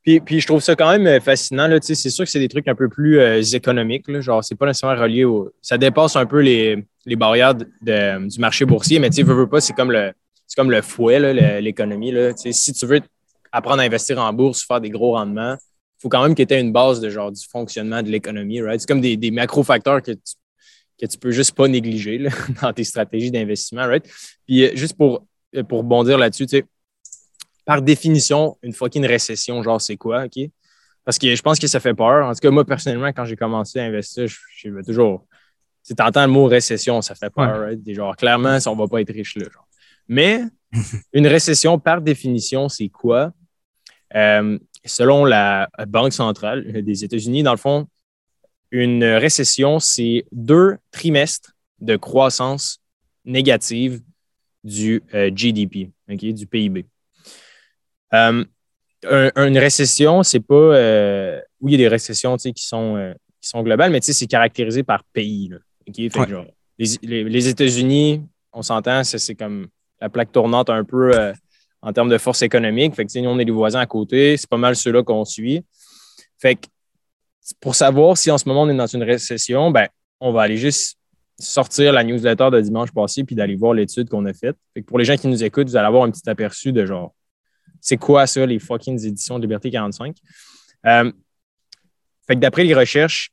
Puis, 0.04 0.20
puis 0.20 0.40
je 0.40 0.48
trouve 0.48 0.62
ça 0.62 0.76
quand 0.76 0.90
même 0.92 1.06
euh, 1.06 1.20
fascinant. 1.20 1.68
Là, 1.68 1.78
c'est 1.82 1.94
sûr 1.96 2.26
que 2.26 2.32
c'est 2.32 2.40
des 2.40 2.48
trucs 2.48 2.68
un 2.68 2.74
peu 2.74 2.90
plus 2.90 3.20
euh, 3.20 3.40
économiques. 3.54 4.08
Là, 4.08 4.20
genre, 4.20 4.44
c'est 4.44 4.56
pas 4.56 4.66
nécessairement 4.66 5.00
relié 5.00 5.26
au. 5.26 5.52
Ça 5.62 5.78
dépasse 5.78 6.16
un 6.16 6.26
peu 6.26 6.40
les, 6.40 6.84
les 7.06 7.16
barrières 7.16 7.54
de- 7.54 7.68
de- 7.84 8.28
du 8.28 8.40
marché 8.40 8.66
boursier, 8.66 8.98
mais 8.98 9.12
tu 9.12 9.22
veux, 9.22 9.36
veux 9.36 9.48
pas, 9.48 9.62
c'est 9.62 9.74
comme 9.74 9.92
le 9.92 10.12
c'est 10.48 10.56
comme 10.56 10.72
le 10.72 10.82
fouet, 10.82 11.62
l'économie. 11.62 12.12
Là. 12.12 12.34
Si 12.36 12.74
tu 12.74 12.86
veux 12.86 13.00
apprendre 13.52 13.82
à 13.82 13.86
investir 13.86 14.18
en 14.20 14.34
bourse, 14.34 14.64
faire 14.66 14.82
des 14.82 14.90
gros 14.90 15.12
rendements, 15.14 15.56
faut 16.02 16.10
quand 16.10 16.24
même 16.24 16.36
que 16.36 16.44
tu 16.44 16.54
aies 16.54 16.62
une 16.62 16.72
base 16.72 17.00
de 17.00 17.10
genre 17.10 17.32
du 17.32 17.46
fonctionnement 17.48 18.02
de 18.02 18.10
l'économie. 18.10 18.62
Right? 18.62 18.82
C'est 18.82 18.88
comme 18.88 19.02
des, 19.02 19.18
des 19.18 19.32
macro-facteurs 19.32 20.02
que 20.02 20.12
tu, 20.12 20.34
que 21.00 21.06
tu 21.06 21.18
peux 21.18 21.32
juste 21.32 21.54
pas 21.54 21.68
négliger 21.68 22.18
là, 22.18 22.32
dans 22.62 22.74
tes 22.74 22.84
stratégies 22.84 23.32
d'investissement. 23.32 23.86
Right? 23.86 24.10
Puis 24.48 24.66
euh, 24.66 24.76
juste 24.76 24.98
pour, 24.98 25.26
euh, 25.56 25.64
pour 25.64 25.84
bondir 25.84 26.18
là-dessus, 26.18 26.48
tu 26.48 26.58
sais, 26.58 26.66
par 27.66 27.82
définition, 27.82 28.58
une 28.64 28.74
fucking 28.74 29.06
récession, 29.06 29.62
genre, 29.62 29.80
c'est 29.80 29.96
quoi, 29.96 30.26
OK? 30.26 30.50
Parce 31.06 31.18
que 31.20 31.34
je 31.34 31.42
pense 31.42 31.60
que 31.60 31.68
ça 31.68 31.80
fait 31.80 31.94
peur. 31.94 32.26
En 32.26 32.34
tout 32.34 32.40
cas, 32.40 32.50
moi, 32.50 32.66
personnellement, 32.66 33.08
quand 33.10 33.26
j'ai 33.26 33.36
commencé 33.36 33.80
à 33.80 33.84
investir, 33.84 34.28
je, 34.28 34.38
je 34.58 34.84
toujours. 34.84 35.26
Tu 35.84 35.94
entends 36.00 36.26
le 36.26 36.32
mot 36.32 36.46
récession, 36.46 37.02
ça 37.02 37.16
fait 37.16 37.30
peur, 37.30 37.60
right? 37.60 37.82
Des 37.82 37.94
genre, 37.94 38.16
clairement, 38.16 38.58
on 38.66 38.76
va 38.76 38.88
pas 38.88 39.02
être 39.02 39.14
riche 39.14 39.36
là. 39.36 39.46
Genre. 39.52 39.68
Mais 40.08 40.44
une 41.14 41.28
récession, 41.28 41.80
par 41.80 42.02
définition, 42.02 42.70
c'est 42.70 42.90
quoi? 42.90 43.32
Euh, 44.16 44.60
selon 44.86 45.26
la 45.26 45.70
Banque 45.88 46.14
centrale 46.14 46.84
des 46.84 47.04
États-Unis, 47.04 47.44
dans 47.44 47.52
le 47.52 47.58
fond, 47.58 47.88
une 48.72 49.04
récession, 49.04 49.80
c'est 49.80 50.26
deux 50.32 50.78
trimestres 50.92 51.52
de 51.80 51.96
croissance 51.98 52.80
négative 53.26 54.02
du 54.64 55.04
euh, 55.14 55.30
GDP, 55.36 55.90
du 56.08 56.48
PIB. 56.48 56.86
Euh, 58.14 58.44
un- 59.10 59.32
une 59.48 59.58
récession, 59.58 60.24
c'est 60.24 60.40
pas. 60.40 60.54
euh, 60.56 61.42
oui, 61.60 61.72
il 61.74 61.80
y 61.80 61.84
a 61.84 61.86
des 61.86 61.88
récessions 61.88 62.38
qui, 62.38 62.54
sont, 62.58 62.96
euh, 62.98 63.14
qui 63.42 63.50
sont 63.50 63.64
globales, 63.64 63.92
mais 63.92 64.00
tu 64.00 64.08
sais, 64.08 64.14
c'est 64.14 64.28
caractérisé 64.28 64.84
par 64.84 65.04
pays. 65.06 65.50
Là, 65.50 65.58
OK? 65.88 65.96
Fait 65.96 66.10
que 66.10 66.20
Ouais. 66.20 66.28
genre, 66.30 66.46
les, 66.78 66.88
les- 67.02 67.24
les 67.24 67.48
États-Unis, 67.48 68.22
on 68.54 68.62
s'entend, 68.62 69.04
c'est 69.04 69.36
comme 69.36 69.68
la 70.00 70.10
plaque 70.10 70.32
tournante 70.32 70.70
un 70.70 70.84
peu 70.84 71.16
euh, 71.18 71.34
en 71.82 71.94
termes 71.94 72.10
de 72.10 72.18
force 72.18 72.42
économique. 72.42 72.96
Fait 72.96 73.06
que, 73.06 73.20
nous, 73.20 73.30
on 73.30 73.40
est 73.40 73.46
les 73.46 73.52
voisins 73.52 73.80
à 73.80 73.86
côté. 73.86 74.38
C'est 74.38 74.50
pas 74.50 74.58
mal 74.58 74.76
ceux-là 74.76 75.04
qu'on 75.04 75.26
suit. 75.26 75.64
Fait 76.40 76.56
que 76.56 76.68
pour 77.60 77.76
savoir 77.76 78.18
si 78.18 78.32
en 78.32 78.38
ce 78.38 78.48
moment 78.48 78.64
on 78.64 78.70
est 78.70 78.76
dans 78.76 78.88
une 78.88 79.04
récession, 79.04 79.72
ben, 79.72 79.88
on 80.20 80.32
va 80.32 80.44
aller 80.44 80.58
juste 80.58 80.98
sortir 81.40 81.92
la 81.92 82.04
newsletter 82.04 82.50
de 82.52 82.62
dimanche 82.62 82.92
passé 82.92 83.24
puis 83.24 83.36
d'aller 83.36 83.56
voir 83.56 83.74
l'étude 83.74 84.10
qu'on 84.10 84.26
a 84.26 84.34
faite. 84.34 84.56
Fait 84.74 84.82
que 84.82 84.86
pour 84.86 85.00
les 85.00 85.06
gens 85.06 85.18
qui 85.18 85.28
nous 85.28 85.44
écoutent, 85.44 85.68
vous 85.68 85.76
allez 85.76 85.88
avoir 85.88 86.04
un 86.04 86.12
petit 86.12 86.30
aperçu 86.30 86.72
de 86.72 86.86
genre, 86.86 87.14
c'est 87.80 87.98
quoi 87.98 88.28
ça, 88.28 88.46
les 88.46 88.60
fucking 88.60 89.04
éditions 89.06 89.38
de 89.38 89.42
Liberté 89.42 89.72
45? 89.72 90.16
Euh, 90.86 91.12
fait 92.28 92.36
que 92.36 92.40
d'après 92.40 92.64
les 92.64 92.76
recherches, 92.76 93.32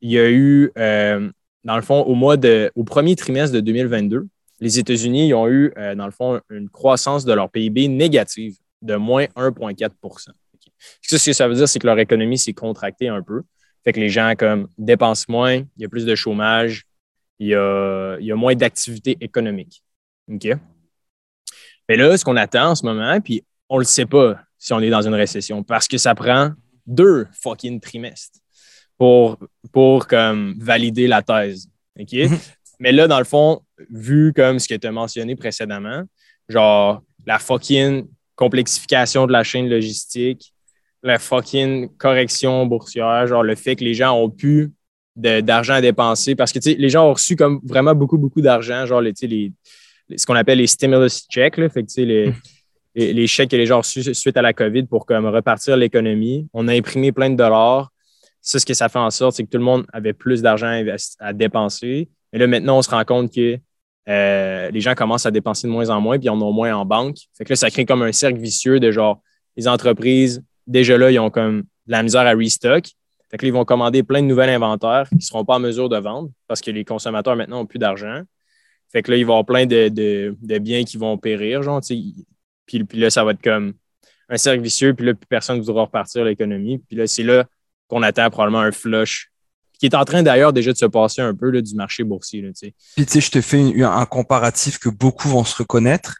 il 0.00 0.12
y 0.12 0.18
a 0.18 0.30
eu, 0.30 0.70
euh, 0.78 1.28
dans 1.64 1.76
le 1.76 1.82
fond, 1.82 2.02
au 2.02 2.14
mois 2.14 2.36
de, 2.36 2.70
au 2.76 2.84
premier 2.84 3.16
trimestre 3.16 3.54
de 3.54 3.60
2022, 3.60 4.28
les 4.60 4.78
États-Unis 4.78 5.32
ont 5.34 5.48
eu, 5.48 5.72
euh, 5.76 5.94
dans 5.94 6.06
le 6.06 6.12
fond, 6.12 6.40
une 6.50 6.68
croissance 6.68 7.24
de 7.24 7.32
leur 7.32 7.50
PIB 7.50 7.88
négative 7.88 8.56
de 8.82 8.96
moins 8.96 9.26
1,4 9.36 9.90
Ok. 10.02 10.72
Ça, 11.02 11.18
ce 11.18 11.26
que 11.26 11.32
ça 11.32 11.48
veut 11.48 11.54
dire, 11.54 11.68
c'est 11.68 11.78
que 11.78 11.86
leur 11.86 11.98
économie 11.98 12.38
s'est 12.38 12.52
contractée 12.52 13.08
un 13.08 13.22
peu. 13.22 13.42
Fait 13.84 13.92
que 13.92 14.00
les 14.00 14.08
gens 14.08 14.34
comme 14.36 14.68
dépensent 14.76 15.26
moins, 15.28 15.54
il 15.54 15.82
y 15.82 15.84
a 15.84 15.88
plus 15.88 16.04
de 16.04 16.14
chômage, 16.14 16.84
il 17.38 17.48
y 17.48 17.54
a, 17.54 18.16
il 18.18 18.26
y 18.26 18.32
a 18.32 18.36
moins 18.36 18.54
d'activité 18.54 19.16
économique. 19.20 19.82
Mais 21.88 21.96
là, 21.96 22.16
ce 22.16 22.24
qu'on 22.24 22.36
attend 22.36 22.70
en 22.70 22.74
ce 22.74 22.84
moment, 22.84 23.20
puis 23.20 23.44
on 23.68 23.76
ne 23.76 23.80
le 23.80 23.86
sait 23.86 24.06
pas 24.06 24.40
si 24.58 24.72
on 24.72 24.80
est 24.80 24.90
dans 24.90 25.06
une 25.06 25.14
récession, 25.14 25.62
parce 25.62 25.86
que 25.86 25.98
ça 25.98 26.14
prend 26.14 26.52
deux 26.86 27.26
fucking 27.32 27.80
trimestres 27.80 28.40
pour, 28.96 29.38
pour 29.72 30.06
comme, 30.06 30.54
valider 30.58 31.06
la 31.06 31.22
thèse. 31.22 31.68
OK? 31.98 32.14
Mais 32.80 32.92
là, 32.92 33.08
dans 33.08 33.18
le 33.18 33.24
fond, 33.24 33.62
vu 33.90 34.32
comme 34.34 34.58
ce 34.58 34.68
que 34.68 34.74
tu 34.74 34.86
as 34.86 34.92
mentionné 34.92 35.36
précédemment, 35.36 36.02
genre 36.48 37.02
la 37.26 37.38
fucking 37.38 38.06
complexification 38.36 39.26
de 39.26 39.32
la 39.32 39.42
chaîne 39.42 39.68
logistique, 39.68 40.52
la 41.02 41.18
fucking 41.18 41.88
correction 41.96 42.66
boursière, 42.66 43.26
genre 43.26 43.42
le 43.42 43.54
fait 43.54 43.76
que 43.76 43.84
les 43.84 43.94
gens 43.94 44.16
ont 44.16 44.30
plus 44.30 44.72
de- 45.16 45.40
d'argent 45.40 45.74
à 45.74 45.80
dépenser 45.80 46.34
parce 46.34 46.52
que 46.52 46.58
les 46.64 46.88
gens 46.88 47.08
ont 47.08 47.12
reçu 47.12 47.36
comme 47.36 47.60
vraiment 47.64 47.94
beaucoup, 47.94 48.18
beaucoup 48.18 48.40
d'argent, 48.40 48.86
genre 48.86 49.00
les, 49.00 49.12
les, 49.22 49.52
ce 50.16 50.24
qu'on 50.24 50.34
appelle 50.36 50.58
les 50.58 50.66
stimulus 50.66 51.26
checks, 51.28 51.56
là, 51.56 51.68
fait 51.68 51.82
que, 51.82 51.88
tu 51.88 51.94
sais, 51.94 52.04
les, 52.04 52.32
les, 52.94 53.12
les 53.12 53.26
chèques 53.26 53.50
que 53.50 53.56
les 53.56 53.66
gens 53.66 53.76
ont 53.76 53.82
reçus 53.82 54.14
suite 54.14 54.36
à 54.36 54.42
la 54.42 54.52
COVID 54.52 54.84
pour 54.84 55.06
comme 55.06 55.26
repartir 55.26 55.76
l'économie. 55.76 56.48
On 56.52 56.66
a 56.68 56.74
imprimé 56.74 57.12
plein 57.12 57.30
de 57.30 57.36
dollars. 57.36 57.90
Ça, 58.40 58.58
ce 58.58 58.64
que 58.64 58.74
ça 58.74 58.88
fait 58.88 58.98
en 58.98 59.10
sorte, 59.10 59.36
c'est 59.36 59.44
que 59.44 59.50
tout 59.50 59.58
le 59.58 59.64
monde 59.64 59.84
avait 59.92 60.12
plus 60.12 60.42
d'argent 60.42 60.82
à 61.18 61.32
dépenser. 61.32 62.08
Et 62.32 62.38
là, 62.38 62.46
maintenant, 62.46 62.78
on 62.78 62.82
se 62.82 62.90
rend 62.90 63.04
compte 63.04 63.32
que 63.32 63.58
euh, 64.08 64.70
les 64.70 64.80
gens 64.80 64.94
commencent 64.94 65.26
à 65.26 65.30
dépenser 65.30 65.66
de 65.66 65.72
moins 65.72 65.90
en 65.90 66.00
moins, 66.00 66.18
puis 66.18 66.26
ils 66.26 66.30
en 66.30 66.40
ont 66.40 66.52
moins 66.52 66.74
en 66.74 66.84
banque. 66.84 67.16
Fait 67.36 67.44
que 67.44 67.50
là, 67.50 67.56
ça 67.56 67.70
crée 67.70 67.84
comme 67.84 68.02
un 68.02 68.12
cercle 68.12 68.38
vicieux 68.38 68.80
de 68.80 68.90
genre, 68.90 69.20
les 69.56 69.68
entreprises, 69.68 70.42
déjà 70.66 70.96
là, 70.96 71.10
ils 71.10 71.18
ont 71.18 71.30
comme 71.30 71.62
de 71.62 71.92
la 71.92 72.02
misère 72.02 72.22
à 72.22 72.32
restock. 72.32 72.86
Fait 73.30 73.36
que 73.36 73.44
ils 73.44 73.52
vont 73.52 73.64
commander 73.64 74.02
plein 74.02 74.22
de 74.22 74.26
nouvelles 74.26 74.50
inventaires 74.50 75.06
qui 75.08 75.16
ne 75.16 75.20
seront 75.20 75.44
pas 75.44 75.56
en 75.56 75.60
mesure 75.60 75.88
de 75.88 75.98
vendre 75.98 76.30
parce 76.46 76.62
que 76.62 76.70
les 76.70 76.84
consommateurs 76.84 77.36
maintenant 77.36 77.58
n'ont 77.58 77.66
plus 77.66 77.78
d'argent. 77.78 78.22
Fait 78.90 79.02
que 79.02 79.10
là, 79.10 79.18
il 79.18 79.24
va 79.26 79.32
y 79.32 79.34
avoir 79.34 79.44
plein 79.44 79.66
de, 79.66 79.88
de- 79.88 80.58
biens 80.58 80.84
qui 80.84 80.96
vont 80.96 81.18
périr, 81.18 81.62
genre. 81.62 81.82
Puis, 82.66 82.86
là, 82.94 83.10
ça 83.10 83.24
va 83.24 83.32
être 83.32 83.42
comme 83.42 83.74
un 84.30 84.36
cercle 84.36 84.62
vicieux, 84.62 84.94
puis 84.94 85.06
là, 85.06 85.12
personne 85.28 85.58
ne 85.58 85.62
voudra 85.62 85.82
repartir 85.82 86.24
l'économie. 86.24 86.78
Puis 86.78 86.96
là, 86.96 87.06
c'est 87.06 87.22
là 87.22 87.44
qu'on 87.86 88.02
attend 88.02 88.30
probablement 88.30 88.60
un 88.60 88.72
flush, 88.72 89.30
qui 89.78 89.86
est 89.86 89.94
en 89.94 90.04
train 90.04 90.22
d'ailleurs 90.22 90.52
déjà 90.52 90.72
de 90.72 90.78
se 90.78 90.86
passer 90.86 91.20
un 91.22 91.34
peu 91.34 91.50
là, 91.50 91.60
du 91.62 91.74
marché 91.74 92.04
boursier, 92.04 92.42
là, 92.42 92.48
tu 92.48 92.66
sais. 92.68 92.74
Puis 92.96 93.06
tu 93.06 93.12
sais, 93.12 93.20
je 93.20 93.30
te 93.30 93.40
fais 93.40 93.58
une- 93.60 93.82
un 93.84 94.06
comparatif 94.06 94.78
que 94.78 94.88
beaucoup 94.88 95.28
vont 95.28 95.44
se 95.44 95.56
reconnaître. 95.56 96.16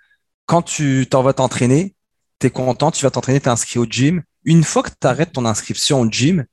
Quand 0.47 0.62
tu 0.62 1.07
t'en 1.11 1.23
vas 1.23 1.33
t'entraîner, 1.33 1.95
tu 2.41 2.47
es 2.47 2.50
content, 2.50 2.91
tu 2.91 3.05
vas 3.05 3.11
t'entraîner, 3.11 3.41
tu 3.41 3.47
es 3.47 3.50
inscrit 3.50 3.79
au 3.79 3.85
gym. 3.85 4.23
Une 4.45 4.65
fois 4.65 4.83
que 4.83 4.91
tu 4.91 5.07
arrêtes 5.07 5.33
ton 5.33 5.45
inscription 5.45 6.00
au 6.00 6.09
gym, 6.11 6.45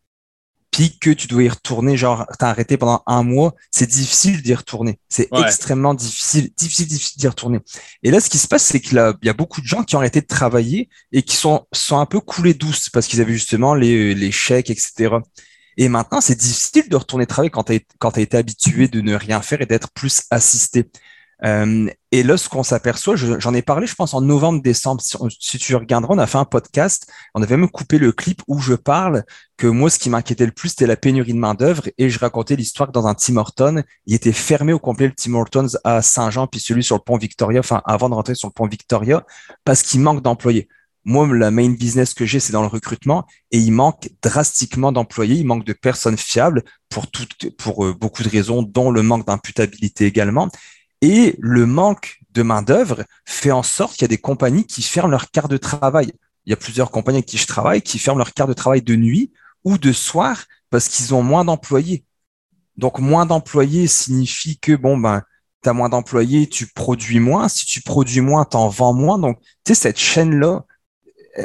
puis 0.72 0.98
que 1.00 1.12
tu 1.12 1.28
dois 1.28 1.44
y 1.44 1.48
retourner, 1.48 1.96
genre, 1.96 2.26
t'as 2.38 2.50
arrêté 2.50 2.76
pendant 2.76 3.02
un 3.08 3.24
mois, 3.24 3.54
c'est 3.72 3.90
difficile 3.90 4.42
d'y 4.42 4.54
retourner. 4.54 5.00
C'est 5.08 5.30
extrêmement 5.46 5.94
difficile, 5.94 6.50
difficile, 6.58 6.88
difficile 6.88 7.18
d'y 7.22 7.28
retourner. 7.30 7.60
Et 8.04 8.12
là, 8.12 8.20
ce 8.20 8.30
qui 8.30 8.38
se 8.38 8.48
passe, 8.50 8.66
c'est 8.66 8.82
qu'il 8.82 8.98
y 9.24 9.30
a 9.30 9.34
beaucoup 9.34 9.62
de 9.62 9.66
gens 9.66 9.84
qui 9.84 9.96
ont 9.96 10.00
arrêté 10.00 10.20
de 10.20 10.26
travailler 10.28 10.90
et 11.14 11.22
qui 11.22 11.38
sont, 11.38 11.66
sont 11.72 11.98
un 11.98 12.06
peu 12.06 12.20
coulés 12.20 12.54
douces 12.56 12.90
parce 12.90 13.08
qu'ils 13.08 13.22
avaient 13.22 13.32
justement 13.34 13.74
les, 13.74 14.14
les 14.16 14.32
chèques, 14.34 14.70
etc. 14.70 15.16
Et 15.78 15.90
maintenant, 15.90 16.22
c'est 16.22 16.36
difficile 16.36 16.90
de 16.90 16.96
retourner 16.96 17.26
travailler 17.26 17.50
quand 17.50 17.64
tu 17.64 17.74
as, 17.74 18.20
été 18.20 18.38
habitué 18.38 18.88
de 18.88 19.02
ne 19.02 19.16
rien 19.16 19.42
faire 19.42 19.62
et 19.62 19.66
d'être 19.66 19.92
plus 19.92 20.24
assisté. 20.32 20.90
Euh, 21.44 21.90
et 22.12 22.24
là, 22.24 22.38
ce 22.38 22.48
qu'on 22.48 22.64
s'aperçoit, 22.64 23.16
j'en 23.16 23.54
ai 23.54 23.62
parlé, 23.62 23.88
je 23.88 23.96
pense, 23.96 24.14
en 24.14 24.22
novembre-décembre. 24.22 25.02
Si, 25.02 25.58
tu 25.58 25.76
regarderas, 25.76 26.14
on 26.14 26.18
a 26.18 26.28
fait 26.28 26.38
un 26.38 26.46
podcast, 26.46 27.12
on 27.34 27.44
avait 27.44 27.58
même 27.58 27.70
coupé 27.70 27.98
le 27.98 28.12
clip 28.12 28.42
où 28.48 28.60
je 28.60 28.74
parle 28.74 29.24
que 29.58 29.68
moi, 29.68 29.90
ce 29.90 30.00
qui 30.00 30.10
m'inquiétait 30.10 30.46
le 30.46 30.54
plus, 30.54 30.70
c'était 30.70 30.88
la 30.88 30.96
pénurie 30.96 31.34
de 31.34 31.38
main-d'œuvre. 31.38 31.84
Et 31.98 32.10
je 32.10 32.20
racontais 32.20 32.56
l'histoire 32.56 32.88
que 32.88 32.94
dans 32.94 33.08
un 33.08 33.16
Tim 33.16 33.36
Horton, 33.38 33.84
il 34.06 34.16
était 34.16 34.32
fermé 34.32 34.72
au 34.72 34.80
complet 34.80 35.08
le 35.08 35.14
Tim 35.14 35.34
Hortons 35.34 35.68
à 35.84 36.02
Saint-Jean, 36.02 36.48
puis 36.48 36.60
celui 36.60 36.84
sur 36.84 36.96
le 36.96 37.02
pont 37.02 37.18
Victoria, 37.18 37.60
enfin, 37.60 37.82
avant 37.86 38.10
de 38.10 38.16
rentrer 38.16 38.36
sur 38.36 38.48
le 38.48 38.54
pont 38.54 38.68
Victoria, 38.68 39.26
parce 39.66 39.82
qu'il 39.82 40.00
manque 40.00 40.22
d'employés. 40.22 40.70
Moi, 41.06 41.28
la 41.36 41.52
main 41.52 41.70
business 41.70 42.14
que 42.16 42.26
j'ai, 42.26 42.40
c'est 42.40 42.52
dans 42.52 42.64
le 42.64 42.68
recrutement 42.68 43.26
et 43.52 43.60
il 43.60 43.72
manque 43.72 44.10
drastiquement 44.24 44.92
d'employés, 44.92 45.36
il 45.36 45.46
manque 45.46 45.64
de 45.64 45.74
personnes 45.74 46.18
fiables 46.18 46.64
pour, 46.90 47.10
toutes, 47.10 47.56
pour 47.58 47.86
euh, 47.86 47.94
beaucoup 47.94 48.24
de 48.24 48.30
raisons, 48.30 48.64
dont 48.64 48.90
le 48.90 49.04
manque 49.04 49.28
d'imputabilité 49.28 50.06
également. 50.06 50.50
Et 51.02 51.36
le 51.40 51.68
manque 51.68 52.20
de 52.32 52.42
main-d'œuvre 52.42 53.04
fait 53.26 53.52
en 53.52 53.64
sorte 53.64 53.94
qu'il 53.94 54.02
y 54.02 54.06
a 54.06 54.10
des 54.10 54.18
compagnies 54.18 54.66
qui 54.66 54.82
ferment 54.82 55.12
leur 55.12 55.30
quart 55.30 55.48
de 55.48 55.58
travail. 55.58 56.12
Il 56.46 56.50
y 56.50 56.54
a 56.54 56.58
plusieurs 56.58 56.90
compagnies 56.92 57.20
avec 57.20 57.28
qui 57.28 57.38
je 57.38 57.48
travaille 57.48 57.82
qui 57.82 58.00
ferment 58.00 58.18
leur 58.18 58.34
quart 58.34 58.48
de 58.48 58.54
travail 58.54 58.82
de 58.82 58.96
nuit 58.96 59.32
ou 59.64 59.78
de 59.78 59.92
soir 59.92 60.46
parce 60.70 60.88
qu'ils 60.88 61.14
ont 61.14 61.24
moins 61.24 61.46
d'employés. 61.46 62.04
Donc, 62.78 63.00
moins 63.00 63.26
d'employés 63.26 63.88
signifie 63.88 64.58
que, 64.60 64.76
bon, 64.76 64.98
ben, 64.98 65.22
tu 65.64 65.70
as 65.70 65.74
moins 65.74 65.90
d'employés, 65.90 66.48
tu 66.48 66.68
produis 66.68 67.20
moins. 67.20 67.48
Si 67.48 67.66
tu 67.66 67.82
produis 67.82 68.22
moins, 68.22 68.46
tu 68.46 68.58
en 68.58 68.70
vends 68.70 68.94
moins. 68.94 69.18
Donc, 69.18 69.40
tu 69.64 69.74
sais, 69.74 69.76
cette 69.76 70.00
chaîne-là, 70.00 70.66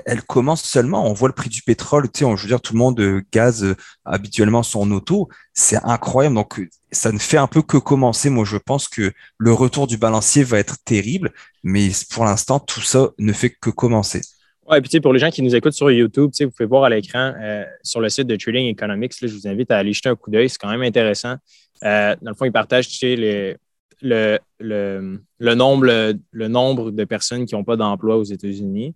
elle 0.07 0.23
commence 0.23 0.63
seulement. 0.63 1.09
On 1.09 1.13
voit 1.13 1.29
le 1.29 1.35
prix 1.35 1.49
du 1.49 1.63
pétrole, 1.63 2.11
tu 2.11 2.25
sais, 2.25 2.37
je 2.37 2.43
veux 2.43 2.49
dire, 2.49 2.61
tout 2.61 2.75
le 2.75 2.79
monde 2.79 3.01
euh, 3.01 3.23
gaz 3.33 3.65
euh, 3.65 3.75
habituellement 4.05 4.63
son 4.63 4.91
auto. 4.93 5.29
C'est 5.53 5.83
incroyable. 5.85 6.37
Donc, 6.37 6.61
ça 6.93 7.13
ne 7.13 7.19
fait 7.19 7.37
un 7.37 7.47
peu 7.47 7.63
que 7.63 7.77
commencer. 7.77 8.31
Moi, 8.31 8.45
je 8.45 8.57
pense 8.57 8.89
que 8.89 9.13
le 9.39 9.53
retour 9.53 9.87
du 9.87 9.97
balancier 9.97 10.45
va 10.45 10.59
être 10.59 10.77
terrible, 10.85 11.33
mais 11.63 11.91
pour 12.11 12.25
l'instant, 12.25 12.61
tout 12.61 12.81
ça 12.81 13.11
ne 13.19 13.33
fait 13.33 13.51
que 13.51 13.71
commencer. 13.71 14.21
Ouais, 14.69 14.79
et 14.79 14.81
puis 14.81 14.89
tu 14.89 14.97
sais, 14.97 15.01
pour 15.01 15.13
les 15.13 15.19
gens 15.19 15.31
qui 15.31 15.43
nous 15.43 15.55
écoutent 15.55 15.73
sur 15.73 15.91
YouTube, 15.91 16.31
tu 16.33 16.39
sais, 16.39 16.45
vous 16.45 16.53
pouvez 16.53 16.69
voir 16.69 16.85
à 16.85 16.91
l'écran 16.91 17.33
euh, 17.41 17.65
sur 17.83 18.01
le 18.01 18.09
site 18.09 18.29
de 18.29 18.37
Trading 18.37 18.67
Economics. 18.67 19.15
Je 19.21 19.27
vous 19.27 19.49
invite 19.49 19.71
à 19.71 19.79
aller 19.79 19.93
jeter 19.93 20.09
un 20.09 20.17
coup 20.17 20.31
d'œil. 20.31 20.49
C'est 20.49 20.59
quand 20.59 20.71
même 20.71 20.83
intéressant. 20.83 21.35
dans 21.83 22.17
le 22.23 22.35
fond, 22.35 22.45
ils 22.45 22.53
partagent 22.53 22.89
tu 22.89 22.97
sais, 22.97 23.17
les, 23.17 23.57
le, 24.03 24.39
le, 24.59 25.55
nombre, 25.55 25.87
le, 26.33 26.49
nombre 26.49 26.91
de 26.91 27.05
personnes 27.05 27.47
qui 27.47 27.55
n'ont 27.55 27.65
pas 27.65 27.77
d'emploi 27.77 28.17
aux 28.17 28.25
États-Unis. 28.25 28.95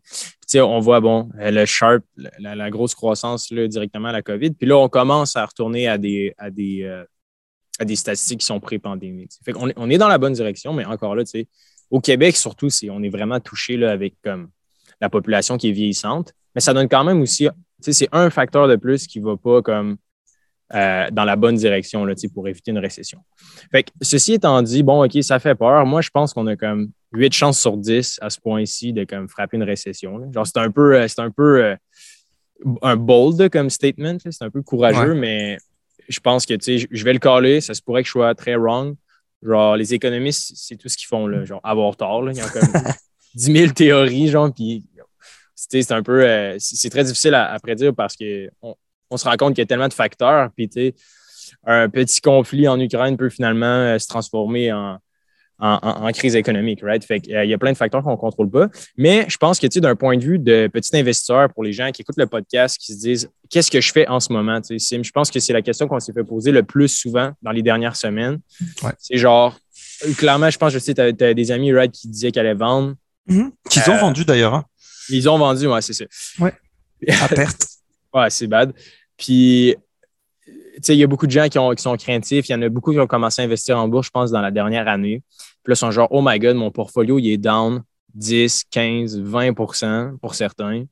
On 0.60 0.80
voit, 0.80 1.00
bon, 1.00 1.28
le 1.34 1.64
sharp, 1.64 2.04
la, 2.38 2.70
grosse 2.70 2.94
croissance 2.94 3.50
là, 3.50 3.66
directement 3.66 4.08
à 4.08 4.12
la 4.12 4.22
COVID. 4.22 4.50
Puis 4.52 4.68
là, 4.68 4.76
on 4.76 4.88
commence 4.88 5.36
à 5.36 5.44
retourner 5.46 5.88
à 5.88 5.98
des, 5.98 6.34
euh, 6.40 7.04
statistiques 7.94 8.40
qui 8.40 8.46
sont 8.46 8.60
pré-pandémiques. 8.60 9.32
Fait 9.44 9.54
on, 9.56 9.70
on 9.76 9.90
est 9.90 9.98
dans 9.98 10.08
la 10.08 10.18
bonne 10.18 10.32
direction, 10.32 10.72
mais 10.72 10.84
encore 10.84 11.14
là, 11.14 11.24
au 11.90 12.00
Québec, 12.00 12.36
surtout, 12.36 12.68
on 12.90 13.02
est 13.02 13.08
vraiment 13.08 13.40
touché 13.40 13.82
avec 13.84 14.14
la 15.00 15.08
population 15.10 15.56
qui 15.56 15.68
est 15.68 15.72
vieillissante. 15.72 16.32
Mais 16.54 16.60
ça 16.60 16.72
donne 16.72 16.88
quand 16.88 17.04
même 17.04 17.20
aussi, 17.20 17.48
c'est 17.80 18.08
un 18.12 18.30
facteur 18.30 18.68
de 18.68 18.76
plus 18.76 19.06
qui 19.06 19.20
ne 19.20 19.26
va 19.26 19.36
pas 19.36 19.62
comme 19.62 19.96
euh, 20.72 21.08
dans 21.12 21.24
la 21.24 21.36
bonne 21.36 21.56
direction 21.56 22.06
là, 22.06 22.14
pour 22.32 22.48
éviter 22.48 22.70
une 22.70 22.78
récession. 22.78 23.18
Fait 23.70 23.86
ceci 24.00 24.32
étant 24.32 24.62
dit, 24.62 24.82
bon, 24.82 25.04
OK, 25.04 25.12
ça 25.22 25.38
fait 25.38 25.54
peur. 25.54 25.84
Moi, 25.84 26.00
je 26.00 26.08
pense 26.08 26.32
qu'on 26.32 26.46
a 26.46 26.56
comme 26.56 26.90
8 27.12 27.34
chances 27.34 27.60
sur 27.60 27.76
10 27.76 28.18
à 28.22 28.30
ce 28.30 28.40
point-ci 28.40 28.94
de 28.94 29.04
comme 29.04 29.28
frapper 29.28 29.58
une 29.58 29.62
récession. 29.62 30.32
Genre, 30.32 30.46
c'est 30.46 30.58
un 30.58 30.70
peu, 30.70 30.96
euh, 30.96 31.06
c'est 31.06 31.20
un 31.20 31.30
peu 31.30 31.62
euh, 31.62 31.76
un 32.80 32.96
bold 32.96 33.50
comme 33.50 33.68
statement, 33.68 34.16
c'est 34.18 34.42
un 34.42 34.50
peu 34.50 34.62
courageux, 34.62 35.12
mais 35.12 35.58
je 36.08 36.18
pense 36.18 36.46
que 36.46 36.54
je 36.58 37.04
vais 37.04 37.12
le 37.12 37.18
caler. 37.18 37.60
Ça 37.60 37.74
se 37.74 37.82
pourrait 37.82 38.02
que 38.02 38.06
je 38.06 38.12
sois 38.12 38.34
très 38.34 38.56
wrong. 38.56 38.96
Genre, 39.42 39.76
les 39.76 39.92
économistes, 39.92 40.52
c'est 40.56 40.76
tout 40.76 40.88
ce 40.88 40.96
qu'ils 40.96 41.08
font, 41.08 41.26
là, 41.26 41.44
genre 41.44 41.60
avoir 41.62 41.94
tort. 41.94 42.30
Il 42.30 42.38
y 42.38 42.40
a 42.40 42.48
comme 42.48 42.62
10 43.34 43.52
000 43.52 43.72
théories, 43.72 44.28
genre, 44.28 44.50
puis 44.52 44.82
c'est 45.54 45.92
un 45.92 46.02
peu, 46.02 46.56
c'est 46.58 46.88
très 46.88 47.04
difficile 47.04 47.34
à, 47.34 47.58
prédire 47.60 47.94
parce 47.94 48.16
on 48.62 48.74
se 49.16 49.24
rend 49.24 49.36
compte 49.36 49.54
qu'il 49.54 49.62
y 49.62 49.62
a 49.62 49.66
tellement 49.66 49.88
de 49.88 49.94
facteurs. 49.94 50.50
Puis, 50.56 50.94
un 51.66 51.88
petit 51.88 52.20
conflit 52.20 52.68
en 52.68 52.78
Ukraine 52.78 53.16
peut 53.16 53.30
finalement 53.30 53.66
euh, 53.66 53.98
se 53.98 54.06
transformer 54.06 54.72
en, 54.72 54.98
crise 56.12 56.36
économique, 56.36 56.80
right? 56.82 57.02
Fait 57.04 57.22
il 57.24 57.48
y 57.48 57.54
a 57.54 57.58
plein 57.58 57.72
de 57.72 57.76
facteurs 57.76 58.02
qu'on 58.02 58.12
ne 58.12 58.16
contrôle 58.16 58.50
pas. 58.50 58.68
Mais 58.98 59.24
je 59.28 59.36
pense 59.38 59.58
que, 59.58 59.66
tu 59.66 59.80
d'un 59.80 59.96
point 59.96 60.16
de 60.16 60.22
vue 60.22 60.38
de 60.38 60.68
petit 60.70 60.94
investisseur, 60.96 61.50
pour 61.54 61.64
les 61.64 61.72
gens 61.72 61.90
qui 61.90 62.02
écoutent 62.02 62.18
le 62.18 62.26
podcast, 62.26 62.76
qui 62.76 62.92
se 62.92 62.98
disent 62.98 63.30
qu'est-ce 63.48 63.70
que 63.70 63.80
je 63.80 63.92
fais 63.92 64.06
en 64.08 64.20
ce 64.20 64.32
moment, 64.32 64.60
Sim? 64.62 65.02
Je 65.02 65.10
pense 65.10 65.30
que 65.30 65.40
c'est 65.40 65.52
la 65.52 65.62
question 65.62 65.86
qu'on 65.88 66.00
s'est 66.00 66.12
fait 66.12 66.24
poser 66.24 66.50
le 66.50 66.64
plus 66.64 66.88
souvent 66.88 67.32
dans 67.40 67.52
les 67.52 67.62
dernières 67.62 67.96
semaines. 67.96 68.40
C'est 68.98 69.16
genre, 69.16 69.58
clairement, 70.18 70.50
je 70.50 70.58
pense, 70.58 70.72
je 70.72 70.78
sais, 70.78 70.92
tu 70.92 71.00
as, 71.00 71.34
des 71.34 71.50
amis, 71.50 71.72
right, 71.72 71.92
qui 71.92 72.08
disaient 72.08 72.30
qu'elle 72.30 72.46
allaient 72.46 72.58
vendre. 72.58 72.94
Mm-hmm. 73.28 73.50
Qu'ils 73.70 73.90
ont 73.90 73.94
euh, 73.94 74.00
vendu 74.00 74.24
d'ailleurs. 74.24 74.54
Hein. 74.54 74.64
Ils 75.08 75.28
ont 75.28 75.38
vendu, 75.38 75.66
ouais, 75.66 75.80
c'est 75.82 75.92
ça. 75.92 76.04
Ouais. 76.38 76.52
À 77.22 77.28
perte. 77.28 77.68
Ouais, 78.14 78.30
c'est 78.30 78.46
bad. 78.46 78.72
Puis, 79.16 79.74
tu 80.46 80.54
sais, 80.82 80.94
il 80.94 80.98
y 80.98 81.04
a 81.04 81.06
beaucoup 81.06 81.26
de 81.26 81.32
gens 81.32 81.48
qui, 81.48 81.58
ont, 81.58 81.70
qui, 81.70 81.82
sont 81.82 81.96
craintifs. 81.96 82.48
Il 82.48 82.52
y 82.52 82.54
en 82.54 82.62
a 82.62 82.68
beaucoup 82.68 82.92
qui 82.92 83.00
ont 83.00 83.06
commencé 83.06 83.42
à 83.42 83.44
investir 83.44 83.78
en 83.78 83.88
bourse, 83.88 84.06
je 84.06 84.10
pense, 84.10 84.30
dans 84.30 84.40
la 84.40 84.50
dernière 84.50 84.88
année. 84.88 85.22
Puis 85.62 85.70
là, 85.70 85.74
ils 85.74 85.76
sont 85.76 85.90
genre, 85.90 86.08
oh 86.10 86.22
my 86.24 86.38
God, 86.38 86.56
mon 86.56 86.70
portfolio, 86.70 87.18
il 87.18 87.30
est 87.30 87.38
down 87.38 87.82
10, 88.14 88.64
15, 88.70 89.20
20% 89.20 90.18
pour 90.18 90.34
certains, 90.34 90.84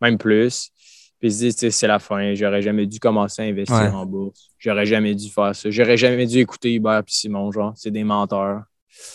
même 0.00 0.18
plus. 0.18 0.70
Puis 1.18 1.28
ils 1.28 1.32
se 1.32 1.58
disent, 1.58 1.74
c'est 1.74 1.86
la 1.86 1.98
fin, 1.98 2.34
j'aurais 2.34 2.62
jamais 2.62 2.86
dû 2.86 2.98
commencer 2.98 3.42
à 3.42 3.44
investir 3.44 3.94
en 3.94 4.06
bourse. 4.06 4.50
J'aurais 4.58 4.86
jamais 4.86 5.14
dû 5.14 5.28
faire 5.28 5.54
ça. 5.54 5.70
J'aurais 5.70 5.96
jamais 5.96 6.26
dû 6.26 6.38
écouter 6.38 6.72
Hubert 6.74 7.00
et 7.00 7.02
Simon, 7.08 7.52
genre, 7.52 7.72
c'est 7.76 7.90
des 7.90 8.04
menteurs. 8.04 8.62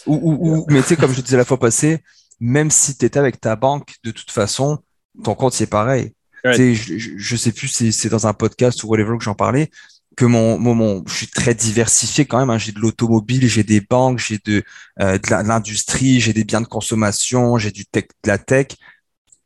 Ou, 0.05 0.15
ou, 0.15 0.65
mais 0.69 0.81
tu 0.81 0.89
sais, 0.89 0.95
comme 0.95 1.11
je 1.11 1.21
disais 1.21 1.37
la 1.37 1.45
fois 1.45 1.59
passée, 1.59 2.03
même 2.39 2.69
si 2.69 2.97
tu 2.97 3.05
étais 3.05 3.19
avec 3.19 3.39
ta 3.39 3.55
banque, 3.55 3.95
de 4.03 4.11
toute 4.11 4.31
façon, 4.31 4.79
ton 5.23 5.35
compte, 5.35 5.53
c'est 5.53 5.69
pareil. 5.69 6.13
Je, 6.53 6.73
je, 7.17 7.35
sais 7.35 7.51
plus 7.51 7.67
si 7.67 7.91
c'est 7.91 8.09
dans 8.09 8.27
un 8.27 8.33
podcast 8.33 8.83
ou 8.83 8.87
whatever 8.87 9.17
que 9.17 9.23
j'en 9.23 9.35
parlais, 9.35 9.69
que 10.15 10.25
mon, 10.25 10.57
mon, 10.57 11.03
je 11.07 11.13
suis 11.13 11.27
très 11.27 11.53
diversifié 11.53 12.25
quand 12.25 12.39
même. 12.39 12.49
Hein. 12.49 12.57
J'ai 12.57 12.71
de 12.71 12.79
l'automobile, 12.79 13.47
j'ai 13.47 13.63
des 13.63 13.81
banques, 13.81 14.19
j'ai 14.19 14.39
de, 14.45 14.63
euh, 15.01 15.17
de 15.17 15.29
l'industrie, 15.29 16.19
j'ai 16.19 16.33
des 16.33 16.43
biens 16.43 16.61
de 16.61 16.67
consommation, 16.67 17.57
j'ai 17.57 17.71
du 17.71 17.85
tech, 17.85 18.05
de 18.23 18.29
la 18.29 18.37
tech. 18.37 18.67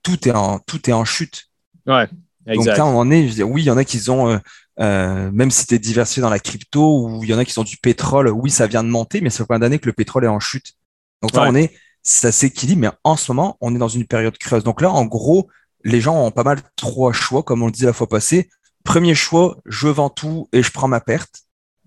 Tout 0.04 0.28
est 0.28 0.32
en, 0.32 0.60
tout 0.60 0.90
est 0.90 0.94
en 0.94 1.06
chute. 1.06 1.46
Ouais, 1.86 2.08
exact. 2.48 2.66
Donc 2.72 2.78
là, 2.78 2.86
on 2.86 2.98
en 2.98 3.12
est. 3.12 3.30
Je 3.30 3.44
oui, 3.44 3.64
il 3.64 3.66
y 3.66 3.72
en 3.72 3.78
a 3.78 3.84
qui 3.84 4.10
ont, 4.10 4.30
euh, 4.30 4.38
euh, 4.80 5.32
même 5.32 5.52
si 5.52 5.66
tu 5.66 5.76
es 5.76 5.80
diversifié 5.80 6.22
dans 6.22 6.30
la 6.30 6.40
crypto, 6.40 7.08
ou 7.08 7.24
il 7.24 7.30
y 7.30 7.34
en 7.34 7.40
a 7.40 7.46
qui 7.46 7.54
sont 7.54 7.64
du 7.64 7.78
pétrole. 7.78 8.30
Oui, 8.30 8.50
ça 8.50 8.68
vient 8.68 8.84
de 8.84 8.90
monter, 8.90 9.22
mais 9.22 9.30
ça 9.30 9.40
fait 9.40 9.48
plein 9.48 9.60
d'années 9.60 9.80
que 9.80 9.88
le 9.88 9.94
pétrole 9.94 10.26
est 10.26 10.30
en 10.30 10.40
chute. 10.40 10.74
Donc 11.22 11.34
là, 11.34 11.46
on 11.50 11.56
est, 11.56 11.74
ça 12.04 12.32
s'équilibre, 12.32 12.82
mais 12.82 12.92
en 13.04 13.18
ce 13.18 13.32
moment, 13.32 13.58
on 13.60 13.76
est 13.76 13.78
dans 13.78 13.90
une 13.90 14.06
période 14.06 14.38
creuse. 14.38 14.64
Donc 14.64 14.82
là, 14.82 14.92
en 14.92 15.06
gros, 15.06 15.50
les 15.84 16.02
gens 16.02 16.26
ont 16.26 16.32
pas 16.32 16.44
mal 16.44 16.62
trois 16.76 17.14
choix, 17.14 17.44
comme 17.44 17.64
on 17.64 17.68
le 17.68 17.72
dit 17.72 17.86
la 17.86 17.94
fois 17.94 18.08
passée. 18.08 18.50
Premier 18.84 19.16
choix, 19.16 19.58
je 19.66 19.88
vends 19.88 20.10
tout 20.10 20.48
et 20.54 20.64
je 20.64 20.72
prends 20.72 20.88
ma 20.88 21.00
perte, 21.00 21.44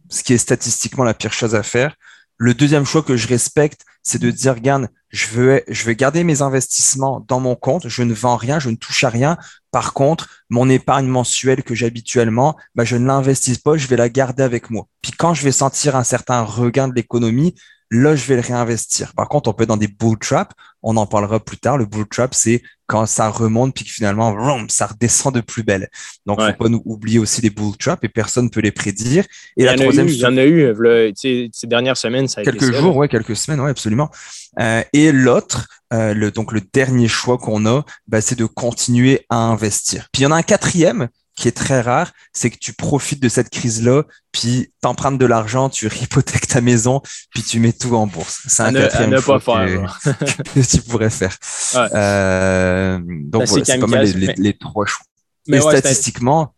ce 0.08 0.22
qui 0.22 0.32
est 0.32 0.38
statistiquement 0.38 1.04
la 1.04 1.14
pire 1.14 1.32
chose 1.32 1.54
à 1.54 1.62
faire. 1.62 1.96
Le 2.36 2.54
deuxième 2.54 2.84
choix 2.84 3.02
que 3.02 3.16
je 3.16 3.28
respecte, 3.28 3.84
c'est 4.02 4.20
de 4.20 4.30
dire, 4.30 4.54
regarde, 4.54 4.88
je 5.10 5.26
veux, 5.28 5.62
je 5.68 5.84
vais 5.84 5.94
garder 5.94 6.24
mes 6.24 6.42
investissements 6.42 7.24
dans 7.28 7.38
mon 7.38 7.54
compte, 7.54 7.88
je 7.88 8.02
ne 8.02 8.12
vends 8.12 8.36
rien, 8.36 8.58
je 8.58 8.70
ne 8.70 8.76
touche 8.76 9.04
à 9.04 9.10
rien. 9.10 9.36
Par 9.70 9.92
contre, 9.92 10.28
mon 10.50 10.68
épargne 10.68 11.06
mensuelle 11.06 11.62
que 11.62 11.74
j'ai 11.74 11.86
habituellement, 11.86 12.56
bah, 12.74 12.84
je 12.84 12.96
ne 12.96 13.06
l'investis 13.06 13.58
pas, 13.58 13.76
je 13.76 13.86
vais 13.86 13.96
la 13.96 14.08
garder 14.08 14.42
avec 14.42 14.70
moi. 14.70 14.86
Puis 15.02 15.12
quand 15.12 15.34
je 15.34 15.44
vais 15.44 15.52
sentir 15.52 15.94
un 15.94 16.04
certain 16.04 16.42
regain 16.42 16.88
de 16.88 16.94
l'économie, 16.94 17.54
là, 17.92 18.16
je 18.16 18.24
vais 18.26 18.36
le 18.36 18.40
réinvestir. 18.40 19.12
Par 19.14 19.28
contre, 19.28 19.50
on 19.50 19.52
peut 19.52 19.64
être 19.64 19.68
dans 19.68 19.76
des 19.76 19.86
bull 19.86 20.18
traps. 20.18 20.54
On 20.82 20.96
en 20.96 21.06
parlera 21.06 21.38
plus 21.38 21.58
tard. 21.58 21.76
Le 21.76 21.84
bull 21.84 22.06
trap, 22.08 22.34
c'est 22.34 22.62
quand 22.86 23.06
ça 23.06 23.28
remonte 23.28 23.74
puis 23.74 23.84
que 23.84 23.90
finalement, 23.90 24.34
ça 24.68 24.86
redescend 24.86 25.34
de 25.34 25.40
plus 25.40 25.62
belle. 25.62 25.88
Donc, 26.26 26.38
il 26.40 26.46
ne 26.46 26.50
faut 26.52 26.64
pas 26.64 26.68
nous 26.70 26.82
oublier 26.86 27.18
aussi 27.18 27.42
les 27.42 27.50
bull 27.50 27.76
traps 27.76 28.02
et 28.02 28.08
personne 28.08 28.46
ne 28.46 28.50
peut 28.50 28.60
les 28.60 28.72
prédire. 28.72 29.24
Et 29.56 29.62
il 29.62 29.64
la 29.66 29.74
troisième, 29.74 30.08
il 30.08 30.16
y 30.16 30.26
en 30.26 30.36
a 30.36 30.44
eu 30.44 30.64
euh, 30.64 31.12
ces 31.14 31.50
dernières 31.64 31.98
semaines. 31.98 32.28
Ça 32.28 32.40
a 32.40 32.44
quelques 32.44 32.72
jours, 32.72 32.96
ouais, 32.96 33.08
quelques 33.08 33.36
semaines, 33.36 33.60
ouais, 33.60 33.70
absolument. 33.70 34.10
Euh, 34.58 34.82
et 34.94 35.12
l'autre, 35.12 35.68
euh, 35.92 36.14
le, 36.14 36.30
donc 36.30 36.52
le 36.52 36.62
dernier 36.72 37.08
choix 37.08 37.36
qu'on 37.36 37.66
a, 37.66 37.84
bah, 38.08 38.22
c'est 38.22 38.38
de 38.38 38.46
continuer 38.46 39.26
à 39.28 39.36
investir. 39.36 40.08
Puis 40.12 40.22
il 40.22 40.24
y 40.24 40.26
en 40.26 40.32
a 40.32 40.36
un 40.36 40.42
quatrième 40.42 41.08
qui 41.34 41.48
est 41.48 41.56
très 41.56 41.80
rare, 41.80 42.12
c'est 42.32 42.50
que 42.50 42.58
tu 42.58 42.72
profites 42.72 43.22
de 43.22 43.28
cette 43.28 43.50
crise-là, 43.50 44.04
puis 44.32 44.72
t'empruntes 44.80 45.18
de 45.18 45.26
l'argent, 45.26 45.68
tu 45.68 45.86
hypothèques 45.86 46.46
ta 46.46 46.60
maison, 46.60 47.00
puis 47.30 47.42
tu 47.42 47.58
mets 47.58 47.72
tout 47.72 47.94
en 47.94 48.06
bourse. 48.06 48.42
C'est 48.46 48.62
un 48.62 48.72
quatrième 48.72 49.10
ne 49.10 49.20
pas 49.20 49.40
faire, 49.40 50.00
que, 50.54 50.60
tu 50.60 50.82
pourrais 50.82 51.10
faire. 51.10 51.36
Euh, 51.74 52.98
donc 53.02 53.46
voilà, 53.46 53.64
c'est 53.64 53.78
pas 53.78 53.86
mal 53.86 54.06
les, 54.06 54.56
trois 54.56 54.86
choix. 54.86 55.04
Mais 55.48 55.60
statistiquement... 55.60 56.54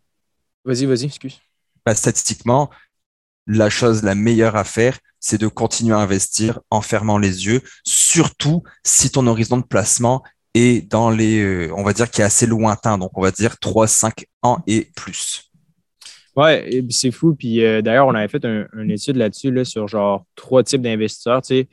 Vas-y, 0.65 0.85
vas-y, 0.85 1.05
excuse. 1.05 1.39
bah, 1.85 1.95
statistiquement, 1.95 2.69
la 3.47 3.69
chose 3.69 4.03
la 4.03 4.15
meilleure 4.15 4.55
à 4.55 4.63
faire, 4.63 4.97
c'est 5.19 5.37
de 5.37 5.47
continuer 5.47 5.95
à 5.95 5.99
investir 5.99 6.59
en 6.69 6.81
fermant 6.81 7.17
les 7.17 7.45
yeux, 7.45 7.61
surtout 7.83 8.63
si 8.83 9.09
ton 9.09 9.25
horizon 9.27 9.57
de 9.57 9.63
placement 9.63 10.23
est 10.55 10.89
dans 10.89 11.11
les, 11.11 11.41
euh, 11.41 11.73
on 11.75 11.83
va 11.83 11.93
dire, 11.93 12.09
qui 12.09 12.21
est 12.21 12.23
assez 12.23 12.47
lointain. 12.47 12.97
Donc, 12.97 13.11
on 13.17 13.21
va 13.21 13.31
dire 13.31 13.59
3, 13.59 13.87
5 13.87 14.25
ans 14.41 14.59
et 14.65 14.89
plus. 14.95 15.51
Ouais, 16.35 16.83
c'est 16.89 17.11
fou. 17.11 17.35
Puis 17.35 17.63
euh, 17.63 17.81
d'ailleurs, 17.81 18.07
on 18.07 18.15
avait 18.15 18.27
fait 18.27 18.43
un, 18.45 18.65
une 18.73 18.91
étude 18.91 19.17
là-dessus 19.17 19.51
là, 19.51 19.63
sur 19.63 19.87
genre 19.87 20.25
trois 20.35 20.63
types 20.63 20.81
d'investisseurs. 20.81 21.41
Tu 21.41 21.47
sais. 21.47 21.67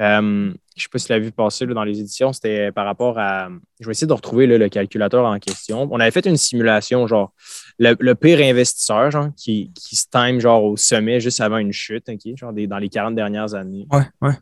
Euh, 0.00 0.52
je 0.76 0.82
ne 0.82 0.84
sais 0.84 0.88
pas 0.92 0.98
si 0.98 1.06
tu 1.06 1.12
l'as 1.12 1.18
vu 1.18 1.32
passer 1.32 1.66
dans 1.66 1.82
les 1.82 1.98
éditions, 1.98 2.32
c'était 2.32 2.70
par 2.70 2.84
rapport 2.84 3.18
à. 3.18 3.48
Je 3.80 3.86
vais 3.86 3.90
essayer 3.90 4.06
de 4.06 4.12
retrouver 4.12 4.46
le 4.46 4.68
calculateur 4.68 5.24
en 5.24 5.38
question. 5.40 5.88
On 5.90 5.98
avait 5.98 6.12
fait 6.12 6.24
une 6.26 6.36
simulation, 6.36 7.08
genre, 7.08 7.32
le, 7.80 8.14
pire 8.14 8.40
investisseur, 8.40 9.10
genre, 9.10 9.28
qui, 9.36 9.72
qui, 9.74 9.96
se 9.96 10.06
time 10.08 10.38
genre 10.38 10.62
au 10.62 10.76
sommet 10.76 11.18
juste 11.18 11.40
avant 11.40 11.58
une 11.58 11.72
chute, 11.72 12.04
genre 12.36 12.52
dans 12.52 12.78
les 12.78 12.88
40 12.88 13.16
dernières 13.16 13.54
années. 13.54 13.86
Ouais, 13.90 14.04
ouais. 14.22 14.34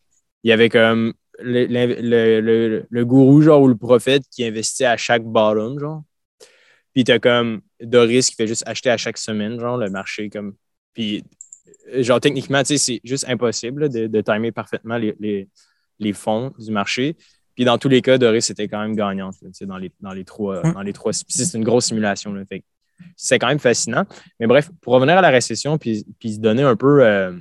Il 0.44 0.50
y 0.50 0.52
avait 0.52 0.68
comme 0.68 1.14
le, 1.38 1.66
le, 1.66 2.86
le, 2.88 3.04
gourou, 3.04 3.42
genre, 3.42 3.62
ou 3.62 3.68
le 3.68 3.76
prophète 3.76 4.24
qui 4.30 4.44
investit 4.44 4.84
à 4.84 4.96
chaque 4.96 5.24
bottom, 5.24 5.78
genre. 5.78 6.02
Puis 6.94 7.04
t'as 7.04 7.18
comme 7.18 7.60
Doris 7.80 8.30
qui 8.30 8.36
fait 8.36 8.46
juste 8.46 8.64
acheter 8.66 8.90
à 8.90 8.96
chaque 8.96 9.18
semaine, 9.18 9.60
genre, 9.60 9.76
le 9.76 9.90
marché, 9.90 10.30
comme. 10.30 10.54
Puis, 10.94 11.24
genre, 11.98 12.20
techniquement, 12.20 12.62
tu 12.62 12.76
sais, 12.76 12.78
c'est 12.78 13.00
juste 13.04 13.28
impossible 13.28 13.88
de, 13.88 14.06
de 14.06 14.20
timer 14.20 14.50
parfaitement 14.52 14.96
les 14.96 15.48
les 15.98 16.12
fonds 16.12 16.52
du 16.58 16.70
marché. 16.70 17.16
Puis 17.54 17.64
dans 17.64 17.78
tous 17.78 17.88
les 17.88 18.02
cas, 18.02 18.18
Doris 18.18 18.50
était 18.50 18.68
quand 18.68 18.80
même 18.80 18.94
gagnante 18.94 19.36
dans, 19.62 19.78
les, 19.78 19.90
dans, 20.00 20.12
les 20.12 20.24
trois, 20.24 20.62
dans 20.62 20.82
les 20.82 20.92
trois. 20.92 21.12
C'est 21.12 21.56
une 21.56 21.64
grosse 21.64 21.86
simulation. 21.86 22.34
c'est 23.16 23.38
quand 23.38 23.48
même 23.48 23.58
fascinant. 23.58 24.04
Mais 24.38 24.46
bref, 24.46 24.70
pour 24.82 24.92
revenir 24.94 25.16
à 25.16 25.22
la 25.22 25.30
récession, 25.30 25.78
puis, 25.78 26.04
puis 26.18 26.34
se 26.34 26.38
donner 26.38 26.62
un 26.62 26.76
peu 26.76 27.04
euh, 27.04 27.32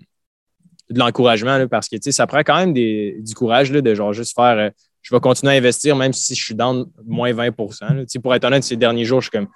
de 0.89 0.99
l'encouragement, 0.99 1.67
parce 1.67 1.89
que 1.89 1.97
ça 2.11 2.27
prend 2.27 2.39
quand 2.39 2.57
même 2.57 2.73
des, 2.73 3.17
du 3.19 3.33
courage 3.33 3.71
là, 3.71 3.81
de 3.81 3.95
genre 3.95 4.13
juste 4.13 4.35
faire 4.35 4.57
euh, 4.57 4.69
je 5.01 5.13
vais 5.13 5.19
continuer 5.19 5.53
à 5.53 5.57
investir 5.57 5.95
même 5.95 6.13
si 6.13 6.33
je 6.33 6.43
suis 6.43 6.55
dans 6.55 6.85
moins 7.05 7.31
20% 7.31 8.19
Pour 8.21 8.33
être 8.33 8.43
honnête, 8.43 8.63
ces 8.63 8.75
derniers 8.75 9.05
jours, 9.05 9.21
je 9.21 9.29
suis 9.29 9.37
comme 9.37 9.47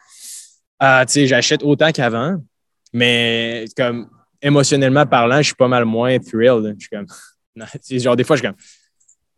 Ah, 0.79 1.05
j'achète 1.07 1.63
autant 1.63 1.91
qu'avant, 1.91 2.37
mais 2.93 3.65
comme 3.75 4.09
émotionnellement 4.41 5.07
parlant, 5.07 5.37
je 5.37 5.47
suis 5.47 5.55
pas 5.55 5.67
mal 5.67 5.85
moins 5.85 6.19
thrilled. 6.19 6.75
Je 6.77 6.85
suis 6.85 6.89
comme 6.89 7.07
genre 7.99 8.15
des 8.15 8.23
fois, 8.23 8.35
je 8.35 8.41
suis 8.41 8.47
comme 8.47 8.57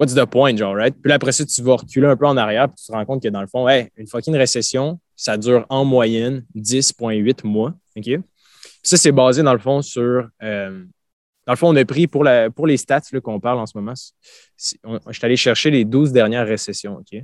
what's 0.01 0.13
the 0.13 0.25
point, 0.25 0.55
genre, 0.57 0.75
right? 0.75 0.95
Puis 1.01 1.13
après 1.13 1.31
ça, 1.31 1.45
tu 1.45 1.61
vas 1.61 1.75
reculer 1.75 2.07
un 2.07 2.17
peu 2.17 2.25
en 2.25 2.35
arrière, 2.35 2.67
puis 2.67 2.75
tu 2.77 2.87
te 2.87 2.91
rends 2.91 3.05
compte 3.05 3.23
que 3.23 3.29
dans 3.29 3.41
le 3.41 3.47
fond, 3.47 3.69
hey, 3.69 3.87
une 3.95 4.07
fucking 4.07 4.35
récession, 4.35 4.99
ça 5.15 5.37
dure 5.37 5.65
en 5.69 5.85
moyenne 5.85 6.43
10,8 6.55 7.45
mois. 7.45 7.73
Ça, 8.83 8.97
c'est 8.97 9.11
basé 9.11 9.43
dans 9.43 9.53
le 9.53 9.59
fond 9.59 9.81
sur. 9.81 10.27
Euh, 10.43 10.83
dans 11.51 11.53
le 11.53 11.57
fond, 11.57 11.67
on 11.67 11.75
a 11.75 11.83
pris 11.83 12.07
pour, 12.07 12.23
les 12.23 12.77
stats 12.77 13.01
qu'on 13.21 13.41
parle 13.41 13.59
en 13.59 13.65
ce 13.65 13.77
moment, 13.77 13.93
je 13.93 15.11
suis 15.11 15.25
allé 15.25 15.35
chercher 15.35 15.69
les 15.69 15.83
12 15.83 16.13
dernières 16.13 16.47
récessions. 16.47 16.95
OK? 16.99 17.21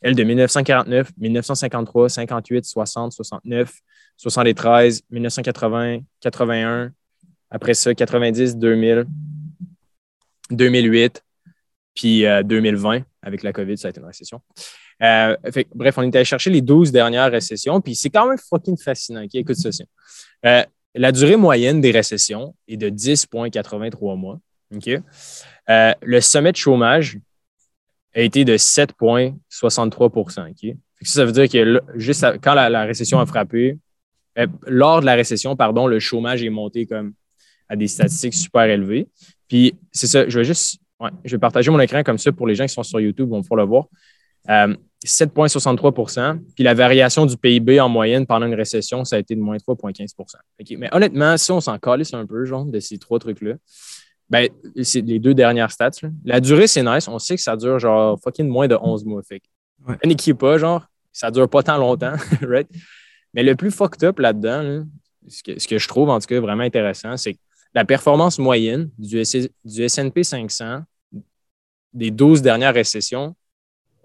Elle 0.00 0.14
de 0.14 0.22
1949, 0.22 1.10
1953, 1.18 2.08
58, 2.08 2.64
60, 2.64 3.12
69, 3.12 3.72
73, 4.16 5.02
1980, 5.10 6.02
81, 6.20 6.92
après 7.50 7.74
ça, 7.74 7.92
90, 7.92 8.58
2000, 8.58 9.06
2008, 10.50 11.24
puis 11.96 12.24
2020, 12.44 12.96
euh, 12.96 13.00
avec 13.22 13.42
la 13.42 13.52
COVID, 13.52 13.76
ça 13.76 13.88
a 13.88 13.90
été 13.90 13.98
une 13.98 14.06
récession. 14.06 14.40
Euh, 15.02 15.36
bref, 15.74 15.98
on 15.98 16.02
est 16.02 16.14
allé 16.14 16.24
chercher 16.24 16.50
les 16.50 16.62
12 16.62 16.92
dernières 16.92 17.32
récessions, 17.32 17.80
puis 17.80 17.96
c'est 17.96 18.10
quand 18.10 18.28
même 18.28 18.38
fucking 18.38 18.78
fascinant. 18.78 19.26
Écoute 19.34 19.56
ça. 19.56 19.70
Euh, 20.46 20.62
la 20.94 21.12
durée 21.12 21.36
moyenne 21.36 21.80
des 21.80 21.90
récessions 21.90 22.54
est 22.68 22.76
de 22.76 22.88
10,83 22.88 24.18
mois. 24.18 24.38
le 25.68 26.20
sommet 26.20 26.52
de 26.52 26.56
chômage 26.56 27.18
a 28.14 28.20
été 28.20 28.44
de 28.44 28.56
7,63% 28.56 30.76
ça, 31.02 31.24
veut 31.24 31.32
dire 31.32 31.48
que 31.48 31.80
juste 31.96 32.24
quand 32.42 32.54
la, 32.54 32.84
récession 32.84 33.18
a 33.18 33.26
frappé, 33.26 33.78
lors 34.66 35.00
de 35.00 35.06
la 35.06 35.14
récession, 35.14 35.56
pardon, 35.56 35.86
le 35.86 35.98
chômage 35.98 36.42
est 36.42 36.50
monté 36.50 36.86
comme 36.86 37.14
à 37.68 37.76
des 37.76 37.88
statistiques 37.88 38.34
super 38.34 38.64
élevées. 38.64 39.08
Puis 39.48 39.74
c'est 39.92 40.06
ça, 40.06 40.28
je 40.28 40.38
vais 40.38 40.44
juste 40.44 40.78
je 41.24 41.32
vais 41.32 41.38
partager 41.38 41.70
mon 41.70 41.80
écran 41.80 42.02
comme 42.02 42.16
ça 42.16 42.32
pour 42.32 42.46
les 42.46 42.54
gens 42.54 42.64
qui 42.64 42.72
sont 42.72 42.82
sur 42.82 43.00
YouTube, 43.00 43.28
vont 43.28 43.42
pouvoir 43.42 43.58
le 43.58 43.66
voir. 43.66 43.86
7,63% 44.46 46.18
euh, 46.18 46.34
Puis 46.54 46.64
la 46.64 46.74
variation 46.74 47.26
du 47.26 47.36
PIB 47.36 47.80
en 47.80 47.88
moyenne 47.88 48.26
pendant 48.26 48.46
une 48.46 48.54
récession, 48.54 49.04
ça 49.04 49.16
a 49.16 49.18
été 49.18 49.34
de 49.34 49.40
moins 49.40 49.56
3,15% 49.56 50.78
Mais 50.78 50.88
honnêtement, 50.92 51.36
si 51.36 51.52
on 51.52 51.60
s'en 51.60 51.78
calisse 51.78 52.14
un 52.14 52.26
peu, 52.26 52.44
genre, 52.44 52.64
de 52.64 52.80
ces 52.80 52.98
trois 52.98 53.18
trucs-là, 53.18 53.54
ben, 54.30 54.48
c'est 54.82 55.02
les 55.02 55.18
deux 55.18 55.34
dernières 55.34 55.70
stats. 55.70 55.90
La 56.24 56.40
durée, 56.40 56.66
c'est 56.66 56.82
nice. 56.82 57.08
On 57.08 57.18
sait 57.18 57.36
que 57.36 57.42
ça 57.42 57.56
dure 57.56 57.78
genre 57.78 58.18
fucking 58.22 58.48
moins 58.48 58.66
de 58.66 58.76
11 58.80 59.04
mois. 59.04 59.22
Fait 59.22 59.42
ouais. 59.86 60.34
pas, 60.34 60.58
genre, 60.58 60.86
ça 61.12 61.30
dure 61.30 61.48
pas 61.48 61.62
tant 61.62 61.76
longtemps, 61.76 62.14
right? 62.42 62.68
Mais 63.34 63.42
le 63.42 63.54
plus 63.54 63.70
fucked 63.70 64.02
up 64.02 64.18
là-dedans, 64.18 64.84
ce, 65.28 65.42
que, 65.42 65.58
ce, 65.58 65.68
que, 65.68 65.78
je 65.78 65.88
trouve 65.88 66.08
en 66.08 66.18
tout 66.18 66.26
cas 66.26 66.40
vraiment 66.40 66.62
intéressant, 66.62 67.16
c'est 67.16 67.34
que 67.34 67.38
la 67.74 67.84
performance 67.84 68.38
moyenne 68.38 68.90
du, 68.98 69.22
du 69.64 69.88
SP 69.88 70.22
500 70.22 70.82
des 71.92 72.10
12 72.10 72.42
dernières 72.42 72.74
récessions 72.74 73.34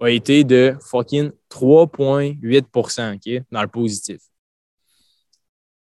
a 0.01 0.09
été 0.09 0.43
de 0.43 0.75
fucking 0.81 1.31
3,8% 1.49 3.43
dans 3.51 3.62
le 3.62 3.67
positif. 3.67 4.21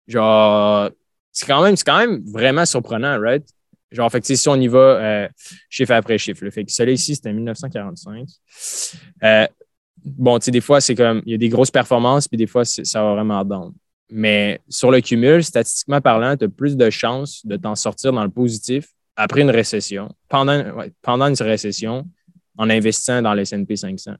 Genre, 0.06 0.90
c'est 1.32 1.46
quand 1.46 1.62
même, 1.62 1.76
quand 1.76 1.98
même 1.98 2.22
vraiment 2.26 2.64
surprenant, 2.66 3.20
right? 3.20 3.46
Genre, 3.92 4.10
fait 4.10 4.24
si 4.24 4.48
on 4.48 4.56
y 4.56 4.68
va 4.68 4.78
euh, 4.78 5.28
chiffre 5.68 5.92
après 5.92 6.18
chiffre, 6.18 6.44
le 6.44 6.50
fait 6.50 6.64
que 6.64 6.72
celui 6.72 6.94
ici, 6.94 7.16
c'était 7.16 7.32
1945. 7.32 8.26
Euh, 9.24 9.46
bon, 10.04 10.38
tu 10.38 10.46
sais, 10.46 10.50
des 10.50 10.60
fois, 10.60 10.80
c'est 10.80 10.94
comme, 10.94 11.22
il 11.26 11.32
y 11.32 11.34
a 11.34 11.38
des 11.38 11.48
grosses 11.48 11.70
performances, 11.70 12.28
puis 12.28 12.36
des 12.36 12.46
fois, 12.46 12.64
ça 12.64 13.02
va 13.02 13.14
vraiment 13.14 13.44
down. 13.44 13.72
Mais 14.10 14.60
sur 14.68 14.90
le 14.90 15.00
cumul, 15.00 15.42
statistiquement 15.42 16.00
parlant, 16.00 16.36
tu 16.36 16.44
as 16.44 16.48
plus 16.48 16.76
de 16.76 16.90
chances 16.90 17.44
de 17.44 17.56
t'en 17.56 17.74
sortir 17.74 18.12
dans 18.12 18.24
le 18.24 18.30
positif 18.30 18.88
après 19.16 19.42
une 19.42 19.50
récession, 19.50 20.08
pendant, 20.28 20.64
pendant 21.02 21.26
une 21.26 21.34
récession, 21.40 22.08
en 22.60 22.68
investissant 22.68 23.22
dans 23.22 23.32
le 23.32 23.40
S&P 23.40 23.74
500. 23.74 24.12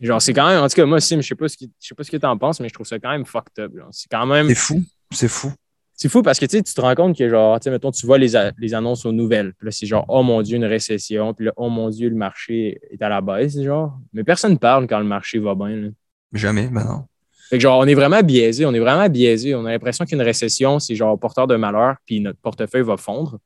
Genre, 0.00 0.20
c'est 0.20 0.34
quand 0.34 0.48
même, 0.48 0.60
en 0.60 0.68
tout 0.68 0.74
cas, 0.74 0.84
moi, 0.84 1.00
Sim, 1.00 1.20
je 1.20 1.28
sais 1.28 1.36
pas 1.36 1.46
ce 1.48 2.10
que 2.10 2.16
tu 2.16 2.26
en 2.26 2.36
penses, 2.36 2.58
mais 2.58 2.68
je 2.68 2.74
trouve 2.74 2.86
ça 2.86 2.98
quand 2.98 3.12
même 3.12 3.24
fucked 3.24 3.60
up. 3.60 3.72
C'est 3.92 4.10
quand 4.10 4.26
même. 4.26 4.48
C'est 4.48 4.56
fou. 4.56 4.82
C'est 5.12 5.28
fou. 5.28 5.52
C'est 5.94 6.08
fou 6.08 6.22
parce 6.22 6.40
que 6.40 6.46
tu 6.46 6.60
te 6.64 6.80
rends 6.80 6.96
compte 6.96 7.16
que, 7.16 7.28
genre, 7.28 7.60
tu 7.60 7.70
mettons, 7.70 7.92
tu 7.92 8.04
vois 8.04 8.18
les, 8.18 8.32
les, 8.58 8.74
annonces 8.74 9.06
aux 9.06 9.12
nouvelles. 9.12 9.52
Puis 9.54 9.66
là, 9.66 9.70
c'est 9.70 9.86
genre, 9.86 10.04
oh 10.08 10.24
mon 10.24 10.42
Dieu, 10.42 10.56
une 10.56 10.64
récession. 10.64 11.32
Puis 11.32 11.46
là, 11.46 11.52
oh 11.56 11.68
mon 11.68 11.90
Dieu, 11.90 12.08
le 12.08 12.16
marché 12.16 12.80
est 12.90 13.00
à 13.00 13.08
la 13.08 13.20
baisse, 13.20 13.62
genre. 13.62 13.96
Mais 14.12 14.24
personne 14.24 14.54
ne 14.54 14.58
parle 14.58 14.88
quand 14.88 14.98
le 14.98 15.04
marché 15.04 15.38
va 15.38 15.54
bien. 15.54 15.92
Jamais, 16.32 16.68
maintenant. 16.68 17.06
Fait 17.48 17.58
que 17.58 17.62
genre, 17.62 17.78
on 17.78 17.86
est 17.86 17.94
vraiment 17.94 18.22
biaisé, 18.22 18.66
on 18.66 18.74
est 18.74 18.80
vraiment 18.80 19.08
biaisé. 19.08 19.54
On 19.54 19.64
a 19.66 19.70
l'impression 19.70 20.04
qu'une 20.04 20.22
récession, 20.22 20.80
c'est 20.80 20.96
genre 20.96 21.16
porteur 21.16 21.46
de 21.46 21.54
malheur, 21.54 21.94
puis 22.04 22.18
notre 22.18 22.40
portefeuille 22.40 22.82
va 22.82 22.96
fondre. 22.96 23.38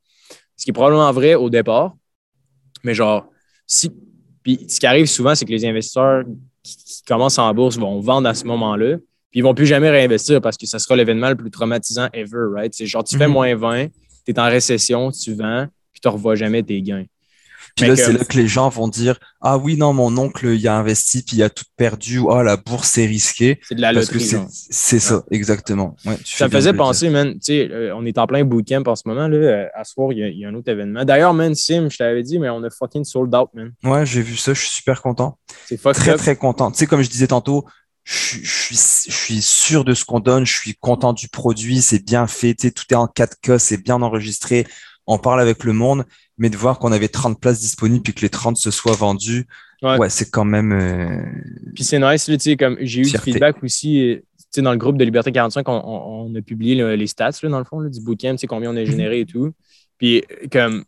Ce 0.56 0.64
qui 0.64 0.70
est 0.70 0.72
probablement 0.72 1.12
vrai 1.12 1.34
au 1.34 1.50
départ. 1.50 1.94
Mais 2.82 2.94
genre, 2.94 3.28
si. 3.66 3.90
Puis 4.42 4.64
ce 4.68 4.79
qui 4.79 4.87
arrive 4.87 5.07
souvent, 5.07 5.35
c'est 5.35 5.44
que 5.44 5.50
les 5.50 5.64
investisseurs 5.66 6.24
qui, 6.62 6.76
commencent 7.07 7.38
en 7.38 7.52
bourse 7.55 7.79
vont 7.79 8.00
vendre 8.00 8.29
à 8.29 8.35
ce 8.35 8.44
moment-là, 8.44 8.96
puis 9.31 9.40
ils 9.40 9.42
ne 9.42 9.46
vont 9.46 9.55
plus 9.55 9.66
jamais 9.66 9.90
réinvestir 9.90 10.40
parce 10.40 10.57
que 10.57 10.66
ça 10.66 10.79
sera 10.79 10.96
l'événement 10.96 11.29
le 11.29 11.37
plus 11.37 11.50
traumatisant 11.50 12.09
ever, 12.12 12.46
right? 12.52 12.74
C'est 12.74 12.87
genre, 12.87 13.05
tu 13.05 13.16
fais 13.16 13.26
mhm. 13.26 13.33
moins 13.33 13.55
20, 13.55 13.87
tu 14.24 14.33
es 14.33 14.38
en 14.38 14.48
récession, 14.48 15.11
tu 15.11 15.35
vends, 15.35 15.66
puis 15.92 16.00
tu 16.00 16.09
ne 16.09 16.12
revois 16.12 16.35
jamais 16.35 16.62
tes 16.62 16.81
gains. 16.83 17.05
Puis 17.74 17.87
là, 17.87 17.96
c'est 17.96 18.12
là 18.12 18.24
que 18.24 18.37
les 18.37 18.48
gens 18.48 18.68
vont 18.68 18.88
dire 18.88 19.18
Ah 19.40 19.59
oui, 19.59 19.76
non, 19.76 19.92
mon 19.92 20.16
oncle, 20.18 20.46
il 20.46 20.68
a 20.68 20.76
investi, 20.76 21.22
puis 21.22 21.37
il 21.37 21.42
a 21.42 21.50
tout 21.50 21.64
perdu. 21.76 22.18
Oh, 22.18 22.42
la 22.42 22.57
bourse, 22.57 22.98
est 22.98 23.07
risquée. 23.07 23.61
C'est 23.62 23.74
de 23.74 23.81
la 23.81 23.92
loterie. 23.92 24.35
C'est 24.50 25.00
ça, 25.00 25.24
exactement. 25.31 25.96
ça 26.24 26.46
me 26.46 26.50
faisait 26.50 26.72
penser, 26.72 27.11
man, 27.11 27.35
tu 27.35 27.40
sais, 27.42 27.70
euh, 27.70 27.94
on 27.96 28.05
est 28.07 28.18
en 28.18 28.26
plein 28.26 28.44
bootcamp 28.44 28.85
en 28.87 28.96
ce 28.96 29.02
moment. 29.07 29.29
Là, 29.29 29.37
euh, 29.37 29.66
à 29.74 29.85
ce 29.85 29.92
soir, 29.92 30.12
il 30.12 30.18
y, 30.18 30.44
a 30.44 30.48
un 30.48 30.55
autre 30.55 30.70
événement. 30.70 31.05
D'ailleurs, 31.05 31.35
man, 31.35 31.55
Sim, 31.55 31.88
je 31.90 31.96
t'avais 31.96 32.22
dit, 32.22 32.38
mais 32.38 32.48
on 32.48 32.62
a 32.62 32.70
fucking 32.70 33.05
sold 33.05 33.35
out, 33.35 33.48
man. 33.55 33.72
Ouais, 33.85 34.07
j'ai 34.07 34.22
vu 34.22 34.37
ça, 34.37 34.55
je 34.55 34.61
suis 34.61 34.70
super 34.70 35.02
content. 35.02 35.38
C'est 35.66 35.81
Très, 35.81 36.16
très 36.16 36.37
content. 36.37 36.70
Tu 36.70 36.79
sais, 36.79 36.87
comme 36.87 37.02
je 37.02 37.09
disais 37.09 37.29
tantôt, 37.29 37.64
je, 38.07 38.14
suis, 38.14 38.76
je 38.76 39.16
suis 39.16 39.42
sûr 39.42 39.85
de 39.85 39.92
ce 39.92 40.05
qu'on 40.05 40.20
donne, 40.20 40.46
je 40.46 40.57
suis 40.57 40.76
content 40.76 41.12
du 41.12 41.29
produit, 41.29 41.83
c'est 41.83 42.05
bien 42.05 42.26
fait, 42.26 42.55
tu 42.55 42.68
sais, 42.68 42.72
tout 42.72 42.85
est 42.90 42.94
en 42.94 43.07
4K, 43.07 43.59
c'est 43.59 43.83
bien 43.83 44.00
enregistré, 44.00 44.66
on 45.07 45.19
parle 45.19 45.40
avec 45.40 45.64
le 45.64 45.73
monde 45.73 46.05
mais 46.38 46.51
de 46.51 46.57
voir 46.57 46.79
qu'on 46.79 46.92
avait 46.92 47.09
30 47.09 47.40
places 47.40 47.61
disponibles 47.61 48.03
puis 48.03 48.14
que 48.14 48.21
les 48.21 48.29
30 48.29 48.57
se 48.57 48.71
soient 48.71 48.95
vendues, 48.95 49.47
ouais, 49.83 50.11
c'est 50.11 50.31
quand 50.31 50.45
même. 50.45 50.73
Euh, 50.73 51.23
puis 51.75 51.85
c'est 51.85 51.99
nice, 51.99 52.25
tu 52.25 52.38
sais, 52.38 52.57
comme 52.57 52.77
j'ai 52.81 53.01
eu 53.01 53.11
du 53.11 53.19
feedback 53.19 53.62
aussi. 53.62 54.01
Euh, 54.01 54.16
tu 54.38 54.61
sais, 54.61 54.62
dans 54.62 54.73
le 54.73 54.79
groupe 54.79 54.97
de 54.97 55.05
Liberté 55.05 55.33
45, 55.33 55.69
on, 55.69 56.33
a 56.35 56.42
publié 56.42 56.97
les 56.97 57.07
stats, 57.09 57.31
là, 57.42 57.49
dans 57.49 57.59
le 57.59 57.64
fond, 57.64 57.81
là, 57.81 57.90
du 57.90 58.01
bootcamp, 58.01 58.33
tu 58.33 58.38
sais, 58.38 58.47
combien 58.47 58.71
on 58.71 58.77
a 58.77 58.85
généré 58.85 59.21
et 59.21 59.27
tout. 59.27 59.53
Puis, 59.99 60.23
comme, 60.53 60.85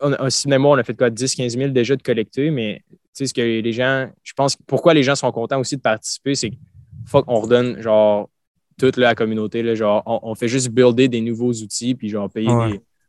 on, 0.00 0.12
a, 0.12 0.58
moi, 0.58 0.76
on 0.76 0.78
a 0.78 0.84
fait 0.84 0.96
quoi, 0.96 1.10
10-15 1.10 1.50
000 1.50 1.68
déjà 1.68 1.96
de 1.96 2.02
collecter, 2.02 2.50
mais 2.50 2.82
tu 2.88 2.98
sais, 3.12 3.26
ce 3.26 3.34
que 3.34 3.42
les 3.42 3.72
gens, 3.72 4.08
je 4.22 4.32
pense, 4.32 4.56
pourquoi 4.66 4.94
les 4.94 5.02
gens 5.02 5.16
sont 5.16 5.30
contents 5.32 5.60
aussi 5.60 5.76
de 5.76 5.82
participer, 5.82 6.34
c'est 6.34 6.50
qu'il 6.50 6.58
faut 7.06 7.22
qu'on 7.22 7.40
redonne, 7.40 7.80
genre, 7.82 8.30
toute 8.78 8.96
la 8.96 9.14
communauté. 9.14 9.62
Là, 9.62 9.74
genre, 9.74 10.02
on, 10.06 10.34
fait 10.34 10.48
juste 10.48 10.70
builder 10.70 11.08
des 11.08 11.20
nouveaux 11.20 11.52
outils, 11.52 11.94
puis 11.94 12.08
genre 12.08 12.30
payer 12.30 12.48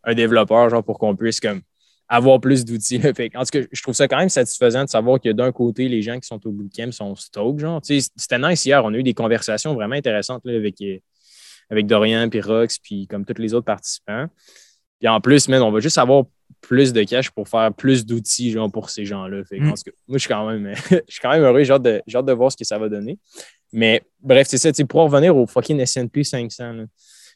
un 0.03 0.13
développeur 0.13 0.69
genre, 0.69 0.83
pour 0.83 0.99
qu'on 0.99 1.15
puisse 1.15 1.39
comme 1.39 1.61
avoir 2.07 2.41
plus 2.41 2.65
d'outils. 2.65 2.99
en 3.35 3.43
tout 3.43 3.51
cas, 3.51 3.59
je 3.71 3.81
trouve 3.83 3.93
ça 3.93 4.07
quand 4.07 4.17
même 4.17 4.29
satisfaisant 4.29 4.83
de 4.83 4.89
savoir 4.89 5.21
que 5.21 5.29
d'un 5.29 5.51
côté, 5.51 5.87
les 5.87 6.01
gens 6.01 6.19
qui 6.19 6.27
sont 6.27 6.45
au 6.45 6.51
bootcamp 6.51 6.91
sont 6.91 7.15
stoked. 7.15 7.59
Genre. 7.59 7.79
C'était 7.83 8.39
nice 8.39 8.65
hier, 8.65 8.83
on 8.83 8.93
a 8.93 8.97
eu 8.97 9.03
des 9.03 9.13
conversations 9.13 9.75
vraiment 9.75 9.95
intéressantes 9.95 10.41
là, 10.43 10.55
avec, 10.55 10.81
euh, 10.81 10.97
avec 11.69 11.85
Dorian, 11.85 12.27
puis 12.29 12.41
Rox, 12.41 12.79
puis 12.79 13.07
comme 13.07 13.25
tous 13.25 13.39
les 13.39 13.53
autres 13.53 13.65
participants. 13.65 14.25
Puis 14.99 15.07
en 15.07 15.21
plus, 15.21 15.47
on 15.47 15.71
va 15.71 15.79
juste 15.79 15.97
avoir 15.99 16.25
plus 16.61 16.91
de 16.91 17.03
cash 17.03 17.29
pour 17.29 17.47
faire 17.47 17.73
plus 17.73 18.05
d'outils 18.05 18.51
genre, 18.51 18.71
pour 18.71 18.89
ces 18.89 19.05
gens-là. 19.05 19.43
Mm. 19.51 19.65
Moi, 19.67 19.75
je 20.13 20.17
suis 20.17 20.27
quand 20.27 20.49
même, 20.49 20.73
je 20.89 20.95
suis 21.07 21.21
quand 21.21 21.31
même 21.31 21.43
heureux, 21.43 21.63
j'ai 21.63 21.73
hâte, 21.73 21.83
de, 21.83 22.01
de 22.05 22.33
voir 22.33 22.51
ce 22.51 22.57
que 22.57 22.65
ça 22.65 22.77
va 22.77 22.89
donner. 22.89 23.17
Mais 23.71 24.01
bref, 24.19 24.47
c'est 24.49 24.57
ça, 24.57 24.71
pour 24.85 25.03
revenir 25.03 25.37
au 25.37 25.45
fucking 25.45 25.79
S&P 25.79 26.23
500, 26.23 26.85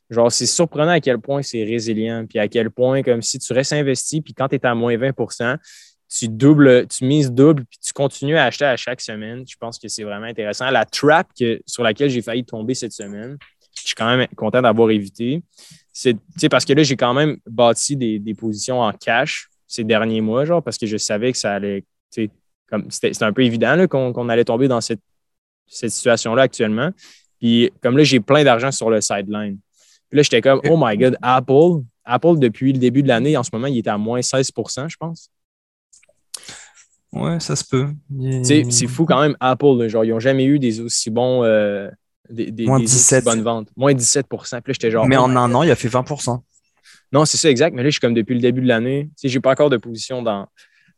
genre, 0.10 0.32
c'est 0.32 0.46
surprenant 0.46 0.92
à 0.92 1.00
quel 1.00 1.20
point 1.20 1.42
c'est 1.42 1.63
résilient, 1.63 2.26
puis 2.28 2.39
à 2.39 2.48
quel 2.48 2.70
point, 2.70 3.02
comme 3.04 3.22
si 3.22 3.39
tu 3.39 3.54
restes 3.54 3.74
investi, 3.74 4.22
puis 4.22 4.34
quand 4.34 4.48
tu 4.48 4.56
es 4.56 4.66
à 4.66 4.76
moins 4.76 4.96
20% 4.96 5.58
tu 6.13 6.28
doubles, 6.28 6.88
tu 6.88 7.06
mises 7.06 7.32
double, 7.32 7.66
puis 7.66 7.80
tu 7.84 7.92
continues 7.92 8.38
à 8.38 8.46
acheter 8.46 8.66
à 8.66 8.78
chaque 8.78 9.02
semaine. 9.02 9.44
Je 9.48 9.56
pense 9.60 9.80
que 9.80 9.88
c'est 9.88 10.04
vraiment 10.04 10.28
intéressant. 10.28 10.70
La 10.70 10.86
trap 10.86 11.28
que, 11.38 11.60
sur 11.66 11.82
laquelle 11.82 12.10
j'ai 12.10 12.22
failli 12.22 12.46
tomber 12.46 12.76
cette 12.76 12.92
semaine, 12.92 13.38
je 13.76 13.88
suis 13.88 13.96
quand 13.96 14.16
même 14.16 14.28
content 14.36 14.62
d'avoir 14.62 14.92
évité. 14.92 15.42
C'est 15.92 16.16
parce 16.50 16.66
que 16.66 16.74
là, 16.74 16.84
j'ai 16.84 16.96
quand 16.96 17.13
même 17.13 17.38
bâti 17.48 17.96
des, 17.96 18.20
des, 18.20 18.34
positions 18.36 18.82
en 18.82 18.92
cash 18.92 19.48
ces 19.68 19.84
derniers 19.84 20.22
mois, 20.22 20.46
genre, 20.46 20.62
parce 20.62 20.78
que 20.78 20.86
je 20.86 20.98
savais 20.98 21.32
que 21.32 21.38
ça 21.38 21.54
allait. 21.54 21.84
C'était 22.12 23.24
un 23.24 23.34
peu 23.34 23.44
évident 23.44 23.88
qu'on 23.88 24.30
allait 24.30 24.46
tomber 24.46 24.68
dans 24.68 24.82
cette, 24.82 25.02
cette 25.66 25.92
situation-là 25.92 26.44
actuellement. 26.44 26.92
Puis 27.39 27.72
comme 27.82 27.98
là, 27.98 28.04
j'ai 28.04 28.20
plein 28.20 28.44
d'argent 28.44 28.72
sur 28.72 28.89
le 28.92 29.02
sideline. 29.02 29.58
Puis 30.13 30.17
là, 30.19 30.21
j'étais 30.21 30.41
comme, 30.41 30.62
oh 30.69 30.78
my 30.80 30.95
God, 30.95 31.17
Apple, 31.23 31.82
Apple, 32.06 32.38
depuis 32.38 32.71
le 32.71 32.78
début 32.78 33.02
de 33.02 33.08
l'année, 33.08 33.36
en 33.36 33.41
ce 33.41 33.49
moment, 33.52 33.65
il 33.65 33.80
est 33.80 33.88
à 33.88 33.97
moins 33.97 34.19
16% 34.19 34.88
je 34.88 34.95
pense. 34.95 35.32
Ouais, 37.12 37.39
ça 37.39 37.56
se 37.56 37.63
peut. 37.63 37.88
C'est 38.43 38.86
fou 38.86 39.06
quand 39.06 39.19
même, 39.19 39.36
Apple. 39.39 39.88
genre, 39.88 40.06
ils 40.06 40.12
n'ont 40.12 40.19
jamais 40.19 40.45
eu 40.45 40.60
des 40.60 40.82
aussi 40.82 41.10
bons. 41.10 41.43
Euh, 41.43 41.89
des, 42.30 42.52
moins 42.67 42.80
17. 42.80 43.26
bonnes 43.26 43.41
ventes. 43.41 43.69
Moins 43.76 43.95
17 43.95 44.28
Puis 44.30 44.38
là, 44.54 44.62
j'étais 44.67 44.91
genre. 44.91 45.08
Mais 45.08 45.17
oh 45.17 45.21
en 45.21 45.36
un 45.36 45.52
an, 45.56 45.63
il 45.63 45.71
a 45.71 45.76
fait 45.76 45.88
20% 45.88 46.39
Non, 47.12 47.26
c'est 47.26 47.38
ça, 47.38 47.49
exact. 47.49 47.73
Mais 47.73 47.82
là, 47.82 47.89
je 47.89 47.93
suis 47.93 47.99
comme 47.99 48.13
depuis 48.13 48.36
le 48.36 48.41
début 48.41 48.62
de 48.62 48.67
l'année. 48.67 49.10
Je 49.23 49.34
n'ai 49.34 49.39
pas 49.39 49.54
encore 49.54 49.71
de 49.71 49.78
position 49.78 50.21
dans, 50.21 50.47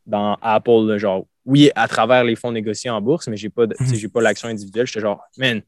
dans 0.06 0.38
Apple. 0.42 0.98
genre, 0.98 1.26
oui, 1.46 1.72
à 1.74 1.88
travers 1.88 2.26
les 2.26 2.36
fonds 2.36 2.52
négociés 2.52 2.90
en 2.90 3.00
bourse, 3.00 3.30
mais 3.30 3.38
je 3.38 3.46
n'ai 3.46 3.50
pas, 3.50 3.66
mhm. 3.66 4.10
pas 4.10 4.22
l'action 4.22 4.50
individuelle. 4.50 4.88
J'étais 4.88 5.00
genre, 5.00 5.22
man, 5.38 5.62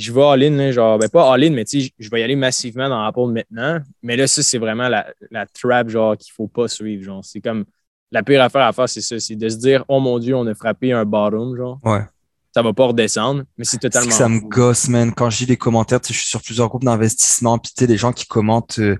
je 0.00 0.12
vais 0.12 0.22
all-in, 0.22 0.70
genre, 0.70 0.98
ben 0.98 1.08
pas 1.08 1.32
all-in, 1.32 1.50
mais 1.50 1.64
je 1.66 2.10
vais 2.10 2.20
y 2.20 2.22
aller 2.22 2.36
massivement 2.36 2.88
dans 2.88 3.02
Apple 3.02 3.26
maintenant. 3.32 3.80
Mais 4.02 4.16
là, 4.16 4.26
ça, 4.26 4.42
c'est 4.42 4.58
vraiment 4.58 4.88
la, 4.88 5.06
la 5.30 5.46
trap, 5.46 5.88
genre, 5.88 6.16
qu'il 6.16 6.30
ne 6.32 6.34
faut 6.34 6.48
pas 6.48 6.68
suivre. 6.68 7.02
Genre, 7.02 7.24
c'est 7.24 7.40
comme 7.40 7.64
la 8.10 8.22
pire 8.22 8.42
affaire 8.42 8.62
à 8.62 8.72
faire, 8.72 8.88
c'est 8.88 9.00
ça, 9.00 9.18
c'est 9.20 9.36
de 9.36 9.48
se 9.48 9.56
dire, 9.56 9.84
oh 9.88 10.00
mon 10.00 10.18
Dieu, 10.18 10.34
on 10.34 10.46
a 10.46 10.54
frappé 10.54 10.92
un 10.92 11.04
bottom, 11.04 11.56
genre. 11.56 11.78
Ouais 11.84 12.02
ça 12.52 12.62
va 12.62 12.72
pas 12.72 12.86
redescendre, 12.86 13.44
mais 13.56 13.64
c'est 13.64 13.78
totalement. 13.78 14.08
Que 14.08 14.14
ça 14.14 14.28
me 14.28 14.40
gosse, 14.40 14.88
man. 14.88 15.12
Quand 15.14 15.30
je 15.30 15.40
lis 15.40 15.46
les 15.46 15.56
commentaires, 15.56 16.00
je 16.02 16.12
suis 16.12 16.26
sur 16.26 16.42
plusieurs 16.42 16.68
groupes 16.68 16.84
d'investissement, 16.84 17.58
puis 17.58 17.72
tu 17.76 17.86
les 17.86 17.96
gens 17.96 18.12
qui 18.12 18.26
commentent, 18.26 18.78
euh, 18.80 18.96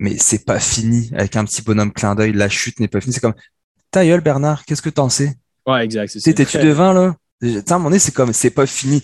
mais 0.00 0.16
c'est 0.18 0.44
pas 0.44 0.58
fini, 0.58 1.10
avec 1.14 1.36
un 1.36 1.44
petit 1.44 1.62
bonhomme 1.62 1.92
clin 1.92 2.14
d'œil, 2.14 2.32
la 2.32 2.48
chute 2.48 2.80
n'est 2.80 2.88
pas 2.88 3.00
finie. 3.00 3.14
C'est 3.14 3.20
comme, 3.20 3.34
ta 3.90 4.04
gueule, 4.04 4.20
Bernard, 4.20 4.64
qu'est-ce 4.64 4.82
que 4.82 4.90
t'en 4.90 5.08
sais? 5.08 5.36
Ouais, 5.66 5.84
exact. 5.84 6.18
T'es-tu 6.20 6.58
devin, 6.58 6.92
là? 6.92 7.14
À 7.42 7.46
un 7.46 7.78
moment 7.78 7.84
donné, 7.84 7.98
c'est 7.98 8.14
comme, 8.14 8.32
c'est 8.32 8.50
pas 8.50 8.66
fini. 8.66 9.02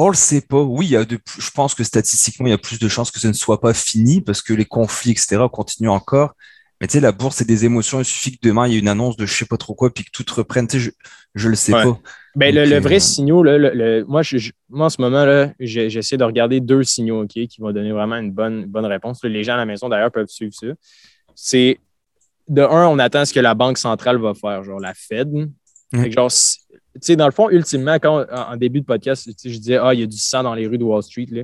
On 0.00 0.10
le 0.10 0.14
sait 0.14 0.40
pas. 0.40 0.62
Oui, 0.62 0.86
il 0.86 0.90
y 0.92 0.96
a 0.96 1.04
de, 1.04 1.18
je 1.40 1.50
pense 1.50 1.74
que 1.74 1.82
statistiquement, 1.82 2.46
il 2.46 2.50
y 2.50 2.52
a 2.52 2.58
plus 2.58 2.78
de 2.78 2.88
chances 2.88 3.10
que 3.10 3.18
ce 3.18 3.26
ne 3.26 3.32
soit 3.32 3.60
pas 3.60 3.74
fini 3.74 4.20
parce 4.20 4.42
que 4.42 4.52
les 4.52 4.64
conflits, 4.64 5.10
etc., 5.10 5.42
continuent 5.52 5.88
encore. 5.88 6.34
Mais 6.80 6.86
tu 6.86 6.92
sais, 6.92 7.00
la 7.00 7.10
bourse, 7.10 7.38
c'est 7.38 7.44
des 7.44 7.64
émotions. 7.64 7.98
Il 7.98 8.04
suffit 8.04 8.38
que 8.38 8.46
demain, 8.46 8.68
il 8.68 8.74
y 8.74 8.76
ait 8.76 8.78
une 8.78 8.86
annonce 8.86 9.16
de 9.16 9.26
je 9.26 9.34
sais 9.34 9.44
pas 9.44 9.56
trop 9.56 9.74
quoi, 9.74 9.92
puis 9.92 10.04
que 10.04 10.10
tout 10.12 10.24
reprenne. 10.32 10.68
Tu 10.68 10.78
sais, 10.78 10.84
je, 10.84 10.90
je 11.34 11.48
le 11.48 11.56
sais 11.56 11.72
pas. 11.72 11.98
Ben, 12.36 12.54
le, 12.54 12.78
vrai 12.78 12.96
euh, 12.96 13.00
signaux, 13.00 13.42
là, 13.42 14.04
moi, 14.06 14.22
je, 14.22 14.52
moi, 14.68 14.86
en 14.86 14.88
ce 14.88 15.00
moment, 15.00 15.52
j'essaie 15.58 16.16
de 16.16 16.22
regarder 16.22 16.60
deux 16.60 16.84
signaux 16.84 17.24
ok, 17.24 17.30
qui 17.30 17.56
vont 17.58 17.72
donner 17.72 17.90
vraiment 17.90 18.18
une 18.18 18.30
bonne, 18.30 18.66
bonne 18.66 18.86
réponse. 18.86 19.24
Les 19.24 19.42
gens 19.42 19.54
à 19.54 19.56
la 19.56 19.66
maison, 19.66 19.88
d'ailleurs, 19.88 20.12
peuvent 20.12 20.28
suivre 20.28 20.54
ça. 20.54 20.68
C'est 21.34 21.80
de 22.46 22.62
un, 22.62 22.86
on 22.86 23.00
attend 23.00 23.24
ce 23.24 23.34
que 23.34 23.40
la 23.40 23.56
Banque 23.56 23.78
centrale 23.78 24.18
va 24.18 24.34
faire, 24.34 24.62
genre 24.62 24.78
la 24.78 24.94
Fed. 24.94 25.50
genre, 25.92 26.30
sais, 27.02 27.16
dans 27.16 27.26
le 27.26 27.32
fond, 27.32 27.50
ultimement, 27.50 27.94
quand 27.94 28.26
en 28.30 28.56
début 28.56 28.80
de 28.80 28.86
podcast, 28.86 29.28
je 29.44 29.58
disais 29.58 29.76
Ah, 29.76 29.94
il 29.94 30.00
y 30.00 30.02
a 30.02 30.06
du 30.06 30.16
sang 30.16 30.42
dans 30.42 30.54
les 30.54 30.66
rues 30.66 30.78
de 30.78 30.84
Wall 30.84 31.02
Street. 31.02 31.26
Là. 31.30 31.42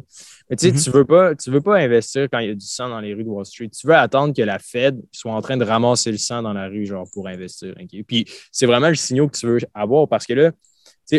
Mais 0.48 0.56
tu 0.56 0.66
sais, 0.66 0.72
mm-hmm. 0.72 0.84
tu 0.84 0.90
veux 0.90 1.04
pas, 1.04 1.34
tu 1.34 1.50
veux 1.50 1.60
pas 1.60 1.78
investir 1.78 2.28
quand 2.30 2.38
il 2.38 2.48
y 2.48 2.50
a 2.50 2.54
du 2.54 2.66
sang 2.66 2.88
dans 2.88 3.00
les 3.00 3.14
rues 3.14 3.24
de 3.24 3.28
Wall 3.28 3.46
Street. 3.46 3.68
Tu 3.68 3.86
veux 3.86 3.94
attendre 3.94 4.34
que 4.34 4.42
la 4.42 4.58
Fed 4.58 5.00
soit 5.12 5.32
en 5.32 5.40
train 5.42 5.56
de 5.56 5.64
ramasser 5.64 6.10
le 6.10 6.18
sang 6.18 6.42
dans 6.42 6.52
la 6.52 6.68
rue, 6.68 6.86
genre, 6.86 7.06
pour 7.12 7.28
investir. 7.28 7.74
Puis 8.06 8.26
c'est 8.52 8.66
vraiment 8.66 8.88
le 8.88 8.94
signal 8.94 9.30
que 9.30 9.36
tu 9.36 9.46
veux 9.46 9.58
avoir 9.74 10.08
parce 10.08 10.26
que 10.26 10.34
là, 10.34 10.50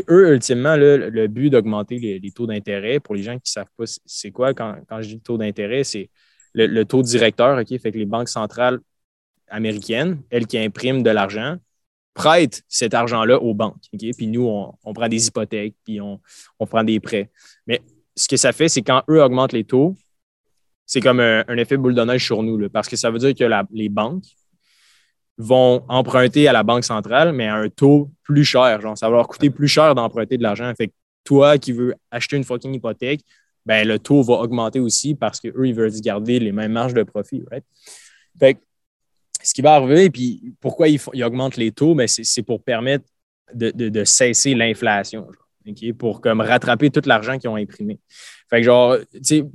eux, 0.10 0.34
ultimement, 0.34 0.76
le 0.76 1.28
but 1.28 1.50
d'augmenter 1.50 2.00
les, 2.00 2.32
taux 2.32 2.48
d'intérêt, 2.48 3.00
pour 3.00 3.16
les 3.16 3.24
gens 3.24 3.34
qui 3.34 3.50
ne 3.50 3.62
savent 3.62 3.72
pas 3.78 3.86
c'est 4.06 4.32
quoi, 4.32 4.54
quand, 4.54 4.76
quand, 4.88 5.02
je 5.02 5.10
dis 5.10 5.20
taux 5.20 5.38
d'intérêt, 5.38 5.84
c'est 5.84 6.10
le, 6.54 6.84
taux 6.84 7.02
directeur, 7.02 7.60
OK? 7.60 7.80
Fait 7.80 7.92
que 7.92 7.98
les 7.98 8.06
banques 8.06 8.30
centrales 8.30 8.80
américaines, 9.48 10.22
elles 10.30 10.48
qui 10.48 10.58
impriment 10.58 11.04
de 11.04 11.10
l'argent, 11.10 11.58
prête 12.16 12.64
cet 12.68 12.96
argent-là 12.96 13.40
aux 13.40 13.54
banques. 13.54 13.84
Puis 13.92 14.28
nous, 14.28 14.48
on, 14.48 14.94
prend 14.94 15.08
des 15.08 15.28
hypothèques, 15.28 15.76
puis 15.84 16.02
on, 16.02 16.20
prend 16.66 16.84
des 16.84 17.00
prêts. 17.00 17.30
Mais 17.68 17.82
ce 18.16 18.28
que 18.28 18.38
ça 18.38 18.52
fait, 18.54 18.70
c'est 18.70 18.82
quand 18.82 19.04
eux 19.10 19.22
augmentent 19.22 19.54
les 19.54 19.66
taux, 19.66 19.96
c'est 20.88 21.02
comme 21.02 21.20
un, 21.20 21.58
effet 21.58 21.78
boule 21.78 21.94
de 21.94 22.02
neige 22.02 22.26
sur 22.26 22.42
nous, 22.42 22.70
parce 22.70 22.88
que 22.88 22.96
ça 22.96 23.12
veut 23.12 23.20
dire 23.20 23.36
que 23.36 23.44
les 23.72 23.90
banques 23.90 24.24
vont 25.38 25.84
emprunter 25.90 26.48
à 26.48 26.54
la 26.54 26.64
Banque 26.64 26.86
centrale, 26.86 27.34
mais 27.34 27.48
à 27.48 27.56
un 27.56 27.70
taux 27.70 28.10
plus 28.24 28.46
cher. 28.46 28.80
Genre, 28.80 28.98
ça 28.98 29.10
va 29.10 29.18
leur 29.18 29.28
coûter 29.28 29.50
plus 29.50 29.68
cher 29.68 29.94
d'emprunter 29.94 30.38
de 30.38 30.44
l'argent. 30.44 30.72
Fait 30.78 30.88
que 30.88 30.94
toi 31.26 31.58
qui 31.58 31.74
veux 31.74 31.94
acheter 32.10 32.38
une 32.38 32.46
fucking 32.46 32.74
hypothèque, 32.74 33.20
ben, 33.66 33.86
le 33.86 34.00
taux 34.00 34.24
va 34.24 34.36
augmenter 34.36 34.80
aussi 34.80 35.16
parce 35.16 35.42
qu'eux, 35.42 35.68
ils 35.68 35.74
veulent 35.74 35.92
garder 36.00 36.40
les 36.40 36.54
mêmes 36.54 36.72
marges 36.72 36.94
de 36.94 37.04
profit. 37.04 37.44
Right? 37.52 37.66
Fait 38.40 38.54
que 38.54 38.60
ce 39.46 39.54
qui 39.54 39.62
va 39.62 39.76
arriver, 39.76 40.10
puis 40.10 40.54
pourquoi 40.60 40.88
ils, 40.88 41.00
augmentent 41.24 41.58
les 41.58 41.72
taux, 41.72 41.94
mais 41.94 42.08
c'est 42.08 42.42
pour 42.42 42.64
permettre 42.64 43.06
de, 43.54 44.04
cesser 44.04 44.56
l'inflation, 44.56 45.28
pour 45.98 46.20
comme 46.20 46.42
rattraper 46.42 46.90
tout 46.90 47.02
l'argent 47.06 47.38
qu'ils 47.38 47.50
ont 47.50 47.56
imprimé. 47.56 48.00
Fait 48.50 48.58
que 48.58 48.64
genre, 48.64 48.98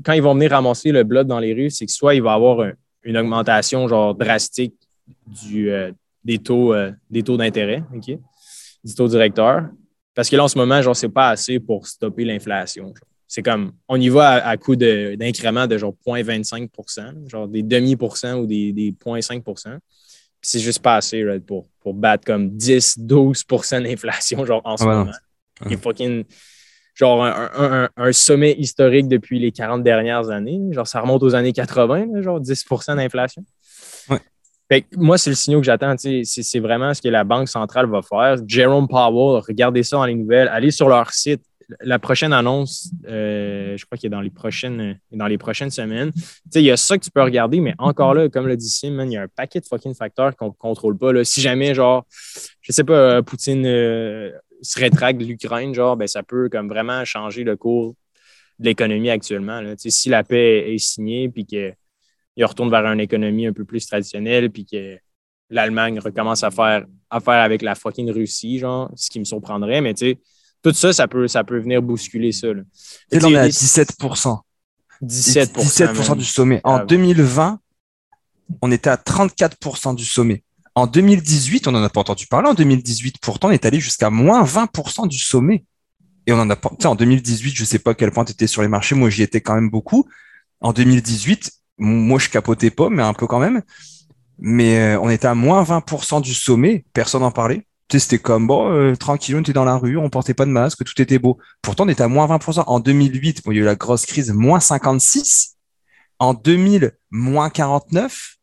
quand 0.05 0.12
ils 0.12 0.22
vont 0.22 0.35
venir 0.35 0.53
ramasser 0.53 0.92
le 0.92 1.03
bloc 1.03 1.26
dans 1.26 1.40
les 1.40 1.55
rues, 1.55 1.70
c'est 1.70 1.87
que 1.87 1.92
soit 1.92 2.14
il 2.14 2.22
va 2.22 2.33
y 2.33 2.35
avoir 2.35 2.72
une 3.03 3.16
augmentation 3.16 3.88
genre 3.88 4.14
drastique 4.14 4.74
du, 5.26 5.70
euh, 5.70 5.90
des 6.24 6.38
taux 6.38 6.72
euh, 6.74 6.92
des 7.11 7.22
taux 7.22 7.37
d'intérêt, 7.37 7.83
du 7.92 8.94
taux 8.94 9.09
directeur. 9.09 9.68
Parce 10.14 10.29
que 10.29 10.37
là, 10.37 10.44
en 10.44 10.48
ce 10.48 10.59
moment, 10.59 10.83
genre, 10.83 10.96
c'est 10.96 11.09
pas 11.09 11.31
assez 11.31 11.61
pour 11.61 11.87
stopper 11.87 12.24
l'inflation 12.24 12.92
c'est 13.32 13.42
comme, 13.42 13.72
on 13.86 14.00
y 14.00 14.08
va 14.08 14.44
à, 14.44 14.56
coup 14.56 14.74
d'incrément 14.74 15.68
de, 15.68 15.78
genre 15.78 15.94
0,25% 16.04 17.28
genre 17.28 17.46
des 17.46 17.62
demi-pourcents 17.62 18.40
ou 18.40 18.46
des, 18.46 18.72
des 18.72 18.90
0,5% 18.90 19.78
c'est 20.42 20.58
juste 20.58 20.80
pas 20.80 20.96
assez 20.96 21.24
pour, 21.46 21.68
pour 21.80 21.94
battre 21.94 22.24
comme 22.24 22.50
10, 22.50 22.98
12% 22.98 23.82
d'inflation 23.82 24.44
genre 24.44 24.62
en 24.64 24.76
ce 24.76 24.84
moment. 24.84 25.12
fucking, 25.76 26.24
genre 26.94 27.24
un, 27.24 28.12
sommet 28.12 28.54
historique 28.58 29.08
depuis 29.08 29.38
les 29.38 29.52
40 29.52 29.82
dernières 29.82 30.30
années. 30.30 30.60
Genre, 30.72 30.86
ça 30.86 31.00
remonte 31.00 31.22
aux 31.22 31.34
années 31.34 31.52
80, 31.52 32.22
genre 32.22 32.40
10% 32.40 32.96
d'inflation. 32.96 33.44
moi, 34.96 35.18
c'est 35.18 35.30
le 35.30 35.36
signal 35.36 35.60
que 35.60 35.66
j'attends. 35.66 35.94
C'est 35.98 36.60
vraiment 36.60 36.94
ce 36.94 37.02
que 37.02 37.08
la 37.08 37.24
Banque 37.24 37.48
centrale 37.48 37.86
va 37.86 38.00
faire. 38.02 38.36
Jerome 38.46 38.88
Powell, 38.88 39.42
regardez 39.46 39.82
ça 39.82 39.96
dans 39.96 40.06
les 40.06 40.14
nouvelles, 40.14 40.48
allez 40.48 40.70
sur 40.70 40.88
leur 40.88 41.10
site, 41.12 41.42
la 41.80 41.98
prochaine 41.98 42.33
annonce, 42.33 42.90
euh, 43.06 43.76
je 43.76 43.85
crois 43.85 43.96
qu'il 43.96 44.09
est 44.09 44.11
dans 44.11 44.20
les 44.20 44.30
prochaines, 44.30 44.98
dans 45.12 45.26
les 45.26 45.38
prochaines 45.38 45.70
semaines. 45.70 46.11
Il 46.54 46.62
y 46.62 46.70
a 46.70 46.76
ça 46.76 46.98
que 46.98 47.04
tu 47.04 47.11
peux 47.11 47.22
regarder, 47.22 47.61
mais 47.61 47.74
encore 47.78 48.14
là, 48.14 48.28
comme 48.28 48.46
le 48.46 48.56
dit 48.56 48.68
Sim, 48.68 49.02
il 49.04 49.12
y 49.12 49.16
a 49.16 49.22
un 49.22 49.28
paquet 49.28 49.61
de 49.61 49.66
fucking 49.66 49.94
facteurs 49.94 50.37
qu'on 50.37 50.48
ne 50.48 50.52
contrôle 50.52 50.96
pas. 50.96 51.12
Là. 51.12 51.24
Si 51.24 51.40
jamais, 51.40 51.74
genre, 51.74 52.06
je 52.61 52.72
sais 52.72 52.85
pas, 52.85 53.22
Poutine 53.22 53.64
euh, 53.66 54.33
se 54.62 54.78
rétracte 54.78 55.20
de 55.20 55.24
l'Ukraine, 55.24 55.74
genre, 55.74 55.96
ben, 55.96 56.06
ça 56.06 56.22
peut 56.22 56.48
comme 56.48 56.68
vraiment 56.68 57.04
changer 57.04 57.44
le 57.44 57.56
cours 57.56 57.94
de 58.59 58.66
l'économie 58.66 59.11
actuellement. 59.11 59.61
Là. 59.61 59.74
Si 59.76 60.09
la 60.09 60.24
paix 60.24 60.72
est 60.72 60.78
signée, 60.78 61.28
puis 61.28 61.46
qu'il 61.46 61.74
retourne 62.42 62.70
vers 62.70 62.85
une 62.87 63.00
économie 63.00 63.46
un 63.46 63.52
peu 63.52 63.64
plus 63.64 63.87
traditionnelle, 63.87 64.50
puis 64.50 64.66
que 64.66 64.98
l'Allemagne 65.50 65.98
recommence 65.98 66.44
à 66.44 66.50
faire 66.50 66.87
affaire 67.11 67.42
avec 67.42 67.62
la 67.62 67.74
fucking 67.74 68.11
Russie, 68.11 68.59
genre, 68.59 68.90
ce 68.94 69.11
qui 69.11 69.18
me 69.18 69.24
surprendrait, 69.24 69.80
mais 69.80 69.94
tu 69.94 70.11
sais, 70.11 70.18
tout 70.62 70.73
ça, 70.73 70.92
ça 70.92 71.09
peut, 71.09 71.29
ça 71.29 71.44
peut 71.44 71.59
venir 71.59 71.83
bousculer 71.83 72.33
ça. 72.33 72.49
Et 73.11 73.18
là, 73.18 73.29
on 73.29 73.31
est 73.31 73.37
à 73.37 73.49
17 73.49 73.96
17 75.03 75.57
17% 75.57 76.16
du 76.16 76.25
sommet. 76.25 76.61
En 76.64 76.85
2020, 76.85 77.59
ah 77.61 78.55
on 78.62 78.70
était 78.70 78.90
à 78.90 78.96
34% 78.96 79.94
du 79.94 80.05
sommet. 80.05 80.44
En 80.75 80.87
2018, 80.87 81.68
on 81.68 81.73
n'en 81.73 81.83
a 81.83 81.88
pas 81.88 82.01
entendu 82.01 82.27
parler. 82.27 82.49
En 82.49 82.55
2018, 82.55 83.16
pourtant, 83.20 83.49
on 83.49 83.51
est 83.51 83.64
allé 83.64 83.81
jusqu'à 83.81 84.11
moins 84.11 84.44
20% 84.44 85.09
du 85.09 85.18
sommet. 85.18 85.64
Et 86.27 86.33
on 86.33 86.38
en 86.38 86.51
a 86.51 86.57
pas, 86.57 86.68
tu 86.70 86.77
sais, 86.81 86.87
en 86.87 86.94
2018, 86.94 87.57
je 87.57 87.64
sais 87.64 87.79
pas 87.79 87.92
à 87.92 87.94
quel 87.94 88.11
point 88.12 88.25
tu 88.25 88.33
étais 88.33 88.46
sur 88.46 88.62
les 88.62 88.68
marchés. 88.68 88.94
Moi, 88.94 89.11
j'y 89.11 89.23
étais 89.23 89.40
quand 89.40 89.55
même 89.55 89.70
beaucoup. 89.70 90.07
En 90.61 90.73
2018, 90.73 91.51
moi, 91.79 92.18
je 92.18 92.29
capotais 92.29 92.70
pas, 92.70 92.90
mais 92.90 93.03
un 93.03 93.14
peu 93.14 93.27
quand 93.27 93.38
même. 93.38 93.62
Mais 94.38 94.79
euh, 94.79 95.01
on 95.01 95.11
était 95.11 95.27
à 95.27 95.35
moins 95.35 95.62
20% 95.62 96.20
du 96.20 96.35
sommet. 96.35 96.85
Personne 96.92 97.23
n'en 97.23 97.31
parlait. 97.31 97.66
C'était 97.98 98.18
comme, 98.18 98.46
bon, 98.46 98.70
euh, 98.72 98.94
tranquille, 98.94 99.37
on 99.37 99.40
était 99.40 99.53
dans 99.53 99.64
la 99.64 99.76
rue, 99.76 99.96
on 99.96 100.11
portait 100.11 100.35
pas 100.35 100.44
de 100.44 100.50
masque, 100.50 100.85
tout 100.85 101.03
était 101.03 101.18
beau. 101.18 101.38
Pourtant, 101.62 101.85
on 101.85 101.88
était 101.88 102.03
à 102.03 102.09
moins 102.09 102.26
20%. 102.26 102.64
En 102.66 102.81
2008, 102.81 103.44
bon, 103.44 103.50
il 103.50 103.57
y 103.57 103.59
a 103.59 103.62
eu 103.62 103.64
la 103.64 103.74
grosse 103.74 104.07
crise, 104.07 104.33
moins 104.33 104.61
56. 104.61 105.57
En 106.18 106.35
2000, 106.35 106.92
moins 107.11 107.50
49. 107.50 108.37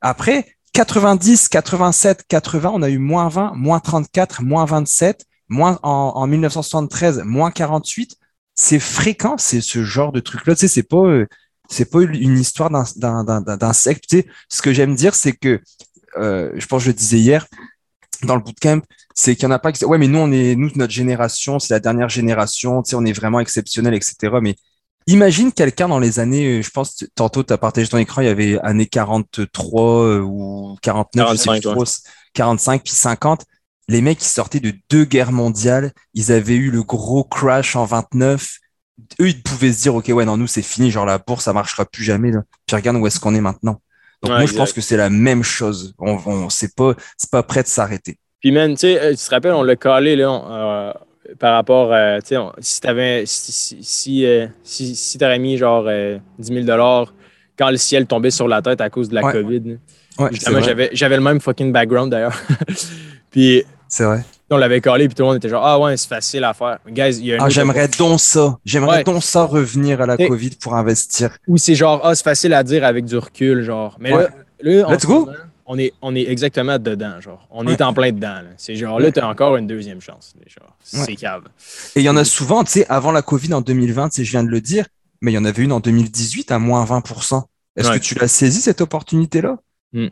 Après, 0.00 0.46
90, 0.72 1.48
87, 1.48 2.24
80, 2.28 2.70
on 2.72 2.82
a 2.82 2.88
eu 2.88 2.98
moins 2.98 3.28
20, 3.28 3.52
moins 3.54 3.80
34, 3.80 4.42
moins 4.42 4.64
27, 4.64 5.26
moins 5.48 5.78
en, 5.82 6.12
en 6.14 6.26
1973, 6.26 7.22
moins 7.24 7.50
48. 7.50 8.16
C'est 8.54 8.80
fréquent, 8.80 9.36
c'est 9.38 9.60
ce 9.60 9.84
genre 9.84 10.12
de 10.12 10.20
truc-là. 10.20 10.54
Tu 10.54 10.60
sais, 10.60 10.68
c'est 10.68 10.82
pas, 10.82 11.04
euh, 11.04 11.26
c'est 11.68 11.90
pas 11.90 12.02
une 12.02 12.38
histoire 12.38 12.70
d'un, 12.70 12.84
d'un, 12.96 13.24
d'un, 13.24 13.56
d'un 13.56 13.72
secte. 13.72 14.04
Tu 14.08 14.18
sais, 14.18 14.26
ce 14.48 14.62
que 14.62 14.72
j'aime 14.72 14.94
dire, 14.94 15.14
c'est 15.14 15.32
que, 15.32 15.60
euh, 16.16 16.50
je 16.56 16.66
pense 16.66 16.80
que 16.80 16.86
je 16.86 16.90
le 16.90 16.94
disais 16.94 17.18
hier, 17.18 17.46
dans 18.22 18.36
le 18.36 18.42
bootcamp, 18.42 18.80
c'est 19.14 19.34
qu'il 19.36 19.44
y 19.44 19.46
en 19.46 19.50
a 19.50 19.58
pas 19.58 19.72
qui 19.72 19.80
disent, 19.80 19.88
ouais, 19.88 19.98
mais 19.98 20.08
nous, 20.08 20.18
on 20.18 20.32
est, 20.32 20.56
nous, 20.56 20.70
notre 20.76 20.92
génération, 20.92 21.58
c'est 21.58 21.74
la 21.74 21.80
dernière 21.80 22.08
génération, 22.08 22.82
tu 22.82 22.90
sais, 22.90 22.96
on 22.96 23.04
est 23.04 23.12
vraiment 23.12 23.40
exceptionnel, 23.40 23.94
etc. 23.94 24.38
Mais 24.40 24.56
Imagine 25.08 25.52
quelqu'un 25.52 25.88
dans 25.88 25.98
les 25.98 26.20
années, 26.20 26.58
euh, 26.58 26.62
je 26.62 26.68
pense, 26.68 27.02
tantôt 27.14 27.42
tu 27.42 27.50
as 27.54 27.56
partagé 27.56 27.88
ton 27.88 27.96
écran, 27.96 28.20
il 28.20 28.26
y 28.26 28.28
avait 28.28 28.58
années 28.58 28.84
43 28.84 30.04
euh, 30.04 30.20
ou 30.20 30.76
49, 30.82 31.24
45, 31.24 31.62
je 31.62 31.84
sais 31.86 32.10
45 32.34 32.84
puis 32.84 32.92
50. 32.92 33.46
Les 33.88 34.02
mecs 34.02 34.18
qui 34.18 34.26
sortaient 34.26 34.60
de 34.60 34.74
deux 34.90 35.06
guerres 35.06 35.32
mondiales, 35.32 35.92
ils 36.12 36.30
avaient 36.30 36.56
eu 36.56 36.70
le 36.70 36.82
gros 36.82 37.24
crash 37.24 37.74
en 37.74 37.86
29. 37.86 38.58
Eux, 39.22 39.30
ils 39.30 39.42
pouvaient 39.42 39.72
se 39.72 39.80
dire, 39.80 39.94
OK, 39.94 40.08
ouais, 40.08 40.26
non, 40.26 40.36
nous, 40.36 40.46
c'est 40.46 40.60
fini, 40.60 40.90
genre 40.90 41.06
la 41.06 41.16
bourse, 41.16 41.44
ça 41.44 41.54
marchera 41.54 41.86
plus 41.86 42.04
jamais. 42.04 42.30
Là. 42.30 42.42
Puis 42.66 42.76
regarde 42.76 42.98
où 42.98 43.06
est-ce 43.06 43.18
qu'on 43.18 43.34
est 43.34 43.40
maintenant. 43.40 43.80
Donc 44.22 44.32
moi, 44.32 44.46
je 44.46 44.54
pense 44.54 44.72
que 44.72 44.80
c'est 44.80 44.96
la 44.96 45.10
même 45.10 45.42
chose. 45.42 45.94
On, 45.98 46.18
on 46.26 46.50
c'est 46.50 46.74
pas, 46.74 46.94
c'est 47.16 47.30
pas 47.30 47.42
prêt 47.42 47.62
de 47.62 47.68
s'arrêter. 47.68 48.18
Puis 48.40 48.52
même, 48.52 48.74
tu 48.74 48.80
sais, 48.80 49.00
euh, 49.00 49.10
tu 49.10 49.16
te 49.16 49.30
rappelles, 49.30 49.52
on 49.52 49.62
l'a 49.62 49.76
calé, 49.76 50.16
là, 50.16 50.94
par 51.38 51.54
rapport 51.54 51.92
à, 51.92 52.20
tu 52.22 52.34
sais, 52.34 52.36
si 52.60 52.80
tu 52.80 53.26
si, 53.26 53.78
si, 53.82 54.26
euh, 54.26 54.46
si, 54.62 54.94
si 54.94 55.24
avais 55.24 55.38
mis 55.38 55.56
genre 55.56 55.84
10 55.84 55.90
euh, 55.90 56.64
000 56.64 57.06
quand 57.56 57.70
le 57.70 57.76
ciel 57.76 58.06
tombait 58.06 58.30
sur 58.30 58.48
la 58.48 58.62
tête 58.62 58.80
à 58.80 58.88
cause 58.88 59.08
de 59.08 59.16
la 59.16 59.32
COVID. 59.32 59.78
Ouais, 60.18 60.30
j'avais, 60.62 60.90
j'avais 60.92 61.16
le 61.16 61.22
même 61.22 61.40
fucking 61.40 61.72
background 61.72 62.10
d'ailleurs. 62.10 62.40
puis. 63.30 63.64
C'est 63.88 64.04
vrai. 64.04 64.24
On 64.50 64.56
l'avait 64.56 64.80
collé, 64.80 65.08
puis 65.08 65.14
tout 65.14 65.22
le 65.22 65.28
monde 65.28 65.36
était 65.36 65.48
genre, 65.48 65.64
ah 65.64 65.78
ouais, 65.78 65.96
c'est 65.96 66.08
facile 66.08 66.44
à 66.44 66.54
faire. 66.54 66.78
Guys, 66.88 67.18
il 67.18 67.26
y 67.26 67.34
a 67.34 67.38
ah, 67.40 67.48
j'aimerais 67.48 67.88
donc 67.88 68.18
ça. 68.18 68.58
J'aimerais 68.64 69.04
donc 69.04 69.22
ça 69.22 69.44
revenir 69.44 70.00
à 70.00 70.06
la 70.06 70.16
COVID 70.16 70.52
pour 70.60 70.74
investir. 70.74 71.36
Ou 71.46 71.58
c'est 71.58 71.74
genre, 71.74 72.00
ah, 72.02 72.14
c'est 72.14 72.24
facile 72.24 72.54
à 72.54 72.62
dire 72.62 72.84
avec 72.84 73.04
du 73.04 73.16
recul, 73.18 73.62
genre. 73.62 73.96
Mais 74.00 74.10
là, 74.10 74.28
là, 74.60 74.86
Let's 74.90 75.04
go 75.04 75.28
on 75.70 75.78
est, 75.78 75.92
on 76.00 76.14
est 76.16 76.26
exactement 76.26 76.78
dedans, 76.78 77.20
genre. 77.20 77.46
On 77.50 77.66
est 77.66 77.82
en 77.82 77.92
plein 77.92 78.10
dedans. 78.10 78.40
C'est 78.56 78.74
genre, 78.74 78.98
là, 78.98 79.12
tu 79.12 79.20
as 79.20 79.28
encore 79.28 79.56
une 79.56 79.66
deuxième 79.66 80.00
chance. 80.00 80.34
C'est 80.82 81.14
cave. 81.14 81.42
Et 81.94 82.00
il 82.00 82.04
y 82.04 82.08
en 82.08 82.16
a 82.16 82.24
souvent, 82.24 82.64
tu 82.64 82.72
sais, 82.72 82.86
avant 82.88 83.12
la 83.12 83.20
COVID 83.20 83.52
en 83.52 83.60
2020, 83.60 84.16
je 84.16 84.30
viens 84.30 84.42
de 84.42 84.48
le 84.48 84.62
dire, 84.62 84.86
mais 85.20 85.30
il 85.30 85.34
y 85.34 85.38
en 85.38 85.44
avait 85.44 85.62
une 85.62 85.72
en 85.72 85.80
2018 85.80 86.50
à 86.52 86.58
moins 86.58 86.84
20% 86.86 87.42
Est-ce 87.76 87.90
que 87.90 87.98
tu 87.98 88.14
l'as 88.14 88.28
saisi, 88.28 88.62
cette 88.62 88.80
opportunité-là? 88.80 89.58
Hmm. 89.92 90.08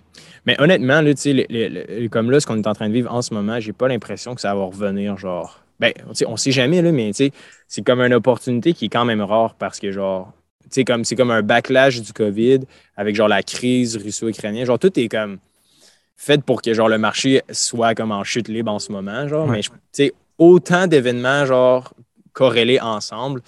Mais 0.46 0.60
honnêtement, 0.60 1.00
là, 1.02 1.12
les, 1.24 2.08
comme 2.10 2.30
là, 2.30 2.40
ce 2.40 2.46
qu'on 2.46 2.56
est 2.56 2.66
en 2.66 2.74
train 2.74 2.88
de 2.88 2.94
vivre 2.94 3.12
en 3.12 3.20
ce 3.22 3.34
moment, 3.34 3.60
j'ai 3.60 3.72
pas 3.72 3.88
l'impression 3.88 4.34
que 4.34 4.40
ça 4.40 4.54
va 4.54 4.64
revenir, 4.64 5.16
genre. 5.18 5.60
Ben, 5.78 5.92
on 6.26 6.36
sait 6.38 6.52
jamais, 6.52 6.80
là, 6.80 6.90
mais 6.90 7.10
c'est 7.12 7.82
comme 7.84 8.00
une 8.00 8.14
opportunité 8.14 8.72
qui 8.72 8.86
est 8.86 8.88
quand 8.88 9.04
même 9.04 9.20
rare 9.20 9.54
parce 9.54 9.78
que, 9.78 9.92
genre, 9.92 10.32
c'est 10.70 10.84
comme, 10.84 11.02
comme 11.16 11.30
un 11.30 11.42
backlash 11.42 12.00
du 12.00 12.12
COVID 12.12 12.60
avec 12.96 13.14
genre 13.14 13.28
la 13.28 13.42
crise 13.42 13.96
russo-ukrainienne. 13.96 14.64
Genre, 14.64 14.78
tout 14.78 14.98
est 14.98 15.08
comme 15.08 15.38
fait 16.16 16.42
pour 16.42 16.62
que 16.62 16.72
genre 16.72 16.88
le 16.88 16.98
marché 16.98 17.42
soit 17.50 17.94
comme 17.94 18.10
en 18.10 18.24
chute 18.24 18.48
libre 18.48 18.72
en 18.72 18.78
ce 18.78 18.90
moment. 18.90 19.28
Genre, 19.28 19.46
mais 19.46 19.60
tu 19.92 20.12
autant 20.38 20.86
d'événements 20.86 21.46
genre 21.46 21.92
corrélés 22.32 22.80
ensemble, 22.80 23.42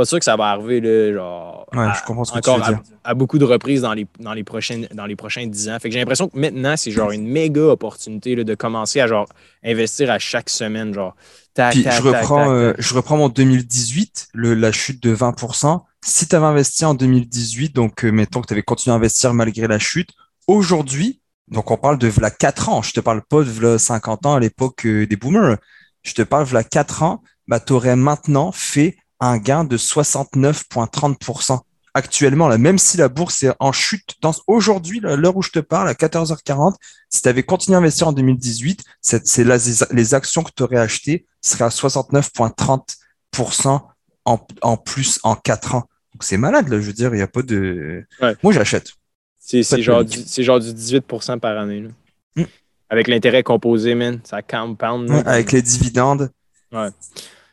pas 0.00 0.06
sûr 0.06 0.18
que 0.18 0.24
ça 0.24 0.36
va 0.36 0.46
arriver 0.50 0.80
là, 0.80 1.12
genre, 1.12 1.66
à, 1.72 2.02
encore 2.36 2.70
à, 3.04 3.14
beaucoup 3.14 3.38
de 3.38 3.44
reprises 3.44 3.82
dans 3.82 3.94
les, 3.94 4.06
dans 4.18 4.32
les, 4.32 4.44
prochaines, 4.44 4.88
dans 4.92 5.06
les 5.06 5.16
prochains 5.16 5.46
10 5.46 5.68
ans. 5.68 5.78
Fait 5.80 5.88
que 5.88 5.92
j'ai 5.92 6.00
l'impression 6.00 6.28
que 6.28 6.38
maintenant, 6.38 6.76
c'est 6.76 6.90
genre 6.90 7.10
une 7.12 7.26
méga 7.26 7.62
opportunité 7.62 8.34
de 8.34 8.54
commencer 8.54 9.00
à 9.00 9.06
genre 9.06 9.28
investir 9.64 10.10
à 10.10 10.18
chaque 10.18 10.50
semaine. 10.50 10.92
Genre, 10.94 11.14
je, 11.56 12.02
reprends, 12.02 12.50
euh, 12.50 12.72
je 12.78 12.94
reprends 12.94 13.16
mon 13.16 13.28
2018, 13.28 14.28
le, 14.34 14.54
la 14.54 14.72
chute 14.72 15.02
de 15.02 15.14
20% 15.14 15.80
si 16.04 16.26
tu 16.26 16.36
avais 16.36 16.46
investi 16.46 16.84
en 16.84 16.94
2018, 16.94 17.74
donc 17.74 18.04
euh, 18.04 18.10
mettons 18.10 18.40
que 18.40 18.46
tu 18.46 18.54
avais 18.54 18.62
continué 18.62 18.94
à 18.94 18.96
investir 18.96 19.34
malgré 19.34 19.66
la 19.66 19.78
chute, 19.78 20.10
aujourd'hui, 20.46 21.20
donc 21.48 21.70
on 21.70 21.76
parle 21.76 21.98
de 21.98 22.10
la 22.20 22.30
4 22.30 22.68
ans, 22.68 22.82
je 22.82 22.92
te 22.92 23.00
parle 23.00 23.22
pas 23.22 23.42
de 23.42 23.78
50 23.78 24.26
ans 24.26 24.34
à 24.34 24.40
l'époque 24.40 24.86
euh, 24.86 25.06
des 25.06 25.16
boomers, 25.16 25.58
je 26.02 26.14
te 26.14 26.22
parle 26.22 26.48
de 26.48 26.54
la 26.54 26.64
4 26.64 27.02
ans, 27.02 27.22
bah, 27.48 27.60
tu 27.60 27.72
aurais 27.72 27.96
maintenant 27.96 28.52
fait 28.52 28.96
un 29.20 29.38
gain 29.38 29.64
de 29.64 29.76
69,30%. 29.76 31.58
Actuellement, 31.92 32.46
là, 32.46 32.56
même 32.56 32.78
si 32.78 32.96
la 32.96 33.08
bourse 33.08 33.42
est 33.42 33.50
en 33.58 33.72
chute, 33.72 34.14
dans 34.22 34.30
aujourd'hui, 34.46 35.00
l'heure 35.00 35.36
où 35.36 35.42
je 35.42 35.50
te 35.50 35.58
parle, 35.58 35.88
à 35.88 35.94
14h40, 35.94 36.76
si 37.08 37.22
tu 37.22 37.28
avais 37.28 37.42
continué 37.42 37.74
à 37.74 37.78
investir 37.78 38.06
en 38.08 38.12
2018, 38.12 38.84
c'est 39.00 39.44
les 39.92 40.14
actions 40.14 40.44
que 40.44 40.52
tu 40.56 40.62
aurais 40.62 40.76
achetées 40.76 41.26
seraient 41.40 41.64
à 41.64 41.68
69,30% 41.68 43.80
en, 44.24 44.46
en, 44.62 44.76
plus 44.76 45.18
en 45.24 45.34
4 45.34 45.74
ans 45.74 45.88
c'est 46.20 46.36
malade, 46.36 46.68
là, 46.68 46.80
je 46.80 46.86
veux 46.86 46.92
dire, 46.92 47.12
il 47.14 47.16
n'y 47.16 47.22
a 47.22 47.26
pas 47.26 47.42
de. 47.42 48.04
Moi, 48.42 48.52
j'achète. 48.52 48.92
C'est 49.38 49.62
genre, 49.82 50.04
du, 50.04 50.42
genre 50.42 50.60
du 50.60 50.70
18% 50.70 51.40
par 51.40 51.58
année. 51.58 51.88
Hmm. 52.36 52.44
Avec 52.88 53.08
l'intérêt 53.08 53.42
composé, 53.42 53.94
man. 53.94 54.20
Ça 54.24 54.42
compound. 54.42 55.10
avec 55.26 55.52
les 55.52 55.62
dividendes. 55.62 56.30
Ouais. 56.72 56.88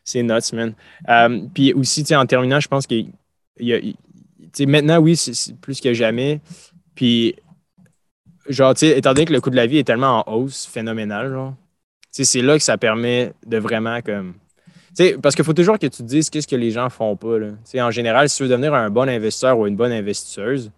C'est 0.07 0.23
nuts, 0.23 0.53
man. 0.53 0.73
Euh, 1.09 1.41
puis 1.53 1.73
aussi, 1.73 2.05
en 2.15 2.25
terminant, 2.25 2.61
je 2.61 2.69
pense 2.69 2.87
que 2.87 2.95
maintenant, 4.65 4.99
oui, 4.99 5.17
c'est 5.17 5.53
plus 5.57 5.81
que 5.81 5.93
jamais. 5.93 6.39
Puis, 6.95 7.35
genre, 8.47 8.73
tu 8.73 8.87
sais, 8.87 8.97
étant 8.97 9.13
donné 9.13 9.25
que 9.25 9.33
le 9.33 9.41
coût 9.41 9.49
de 9.49 9.57
la 9.57 9.65
vie 9.65 9.79
est 9.79 9.83
tellement 9.83 10.23
en 10.25 10.33
hausse, 10.33 10.65
phénoménal, 10.65 11.29
genre, 11.29 11.55
c'est 12.09 12.41
là 12.41 12.57
que 12.57 12.63
ça 12.63 12.77
permet 12.77 13.33
de 13.45 13.57
vraiment 13.57 14.01
comme 14.01 14.35
parce 15.21 15.35
qu'il 15.35 15.45
faut 15.45 15.53
toujours 15.53 15.77
que 15.77 15.85
tu 15.87 15.97
te 15.97 16.03
dises 16.03 16.29
qu'est-ce 16.29 16.47
que 16.47 16.55
les 16.55 16.71
gens 16.71 16.89
font 16.89 17.15
pas. 17.15 17.37
En 17.75 17.91
général, 17.91 18.29
si 18.29 18.37
tu 18.37 18.43
veux 18.43 18.49
devenir 18.49 18.73
un 18.73 18.89
bon 18.89 19.07
investisseur 19.07 19.59
ou 19.59 19.67
une 19.67 19.75
bonne 19.75 19.91
investisseuse, 19.91 20.71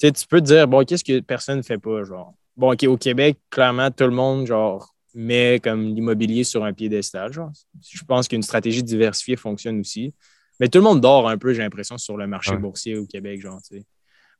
tu 0.00 0.10
peux 0.28 0.40
te 0.40 0.46
dire, 0.46 0.66
bon, 0.66 0.84
qu'est-ce 0.84 1.04
que 1.04 1.20
personne 1.20 1.58
ne 1.58 1.62
fait 1.62 1.78
pas? 1.78 2.02
Genre, 2.02 2.32
bon, 2.56 2.74
au 2.74 2.96
Québec, 2.96 3.38
clairement, 3.50 3.90
tout 3.90 4.04
le 4.04 4.10
monde, 4.10 4.46
genre, 4.46 4.94
met 5.14 5.60
comme 5.62 5.94
l'immobilier 5.94 6.44
sur 6.44 6.64
un 6.64 6.72
piédestal. 6.72 7.32
Genre. 7.32 7.50
Je 7.88 8.04
pense 8.04 8.28
qu'une 8.28 8.42
stratégie 8.42 8.82
diversifiée 8.82 9.36
fonctionne 9.36 9.80
aussi. 9.80 10.14
Mais 10.58 10.68
tout 10.68 10.78
le 10.78 10.84
monde 10.84 11.00
dort 11.00 11.28
un 11.28 11.38
peu, 11.38 11.52
j'ai 11.54 11.62
l'impression, 11.62 11.96
sur 11.96 12.16
le 12.16 12.26
marché 12.26 12.56
boursier 12.56 12.96
au 12.96 13.06
Québec, 13.06 13.40
genre, 13.40 13.60
tu 13.62 13.78
sais. 13.78 13.84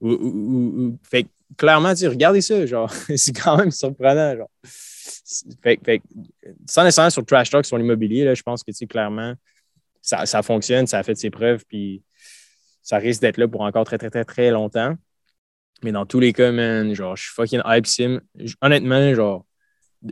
Ou, 0.02 0.98
fait 1.02 1.26
clairement, 1.58 1.94
tu 1.94 2.06
regardez 2.08 2.40
ça, 2.40 2.64
genre, 2.64 2.90
c'est 3.16 3.32
quand 3.32 3.56
même 3.58 3.70
surprenant, 3.70 4.36
genre 4.36 4.50
fait, 5.62 6.02
sans 6.66 6.84
nécessairement 6.84 7.10
sur 7.10 7.24
Trash 7.24 7.50
Talk, 7.50 7.64
sur 7.64 7.78
l'immobilier, 7.78 8.34
je 8.34 8.42
pense 8.42 8.62
que 8.62 8.72
clairement, 8.86 9.34
ça, 10.02 10.26
ça, 10.26 10.42
fonctionne, 10.42 10.86
ça 10.86 10.98
a 10.98 11.02
fait 11.02 11.14
ses 11.14 11.30
preuves, 11.30 11.64
puis 11.66 12.02
ça 12.82 12.98
risque 12.98 13.20
d'être 13.20 13.36
là 13.36 13.46
pour 13.46 13.62
encore 13.62 13.84
très, 13.84 13.98
très, 13.98 14.10
très, 14.10 14.24
très 14.24 14.50
longtemps. 14.50 14.94
Mais 15.82 15.92
dans 15.92 16.06
tous 16.06 16.20
les 16.20 16.32
cas, 16.32 16.52
man, 16.52 16.94
genre, 16.94 17.16
je 17.16 17.24
suis 17.24 17.32
fucking 17.32 17.62
hype 17.64 17.86
sim. 17.86 18.20
Honnêtement, 18.60 19.14
genre, 19.14 19.46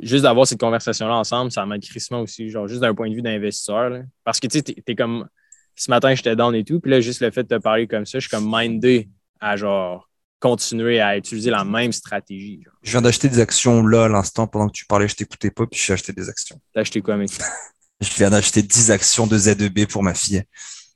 juste 0.02 0.22
d'avoir 0.22 0.46
cette 0.46 0.60
conversation-là 0.60 1.16
ensemble, 1.16 1.50
ça 1.50 1.64
m'aide 1.66 1.82
crissement 1.82 2.20
aussi, 2.20 2.50
genre, 2.50 2.68
juste 2.68 2.80
d'un 2.80 2.94
point 2.94 3.08
de 3.08 3.14
vue 3.14 3.22
d'investisseur. 3.22 4.02
Parce 4.24 4.40
que, 4.40 4.46
tu 4.46 4.58
sais, 4.58 4.62
t'es 4.62 4.94
comme, 4.94 5.28
ce 5.74 5.90
matin, 5.90 6.14
j'étais 6.14 6.36
down 6.36 6.54
et 6.54 6.64
tout, 6.64 6.80
puis 6.80 6.90
là, 6.90 7.00
juste 7.00 7.20
le 7.20 7.30
fait 7.30 7.44
de 7.44 7.56
te 7.56 7.60
parler 7.60 7.86
comme 7.86 8.04
ça, 8.04 8.18
je 8.18 8.28
suis 8.28 8.30
comme 8.30 8.48
mindé 8.48 9.08
à, 9.40 9.56
genre, 9.56 10.08
continuer 10.40 11.00
à 11.00 11.16
utiliser 11.16 11.50
la 11.50 11.64
même 11.64 11.92
stratégie. 11.92 12.62
Je 12.82 12.90
viens 12.90 13.02
d'acheter 13.02 13.28
des 13.28 13.40
actions 13.40 13.84
là 13.84 14.04
à 14.04 14.08
l'instant 14.08 14.46
pendant 14.46 14.68
que 14.68 14.72
tu 14.72 14.86
parlais, 14.86 15.08
je 15.08 15.16
t'écoutais 15.16 15.50
pas, 15.50 15.66
puis 15.66 15.80
j'ai 15.82 15.92
acheté 15.92 16.12
des 16.12 16.28
actions. 16.28 16.60
T'as 16.72 16.80
acheté 16.80 17.00
quoi, 17.00 17.16
mec? 17.16 17.30
je 18.00 18.14
viens 18.16 18.30
d'acheter 18.30 18.62
10 18.62 18.90
actions 18.90 19.26
de 19.26 19.36
ZEB 19.36 19.86
pour 19.86 20.02
ma 20.02 20.14
fille. 20.14 20.42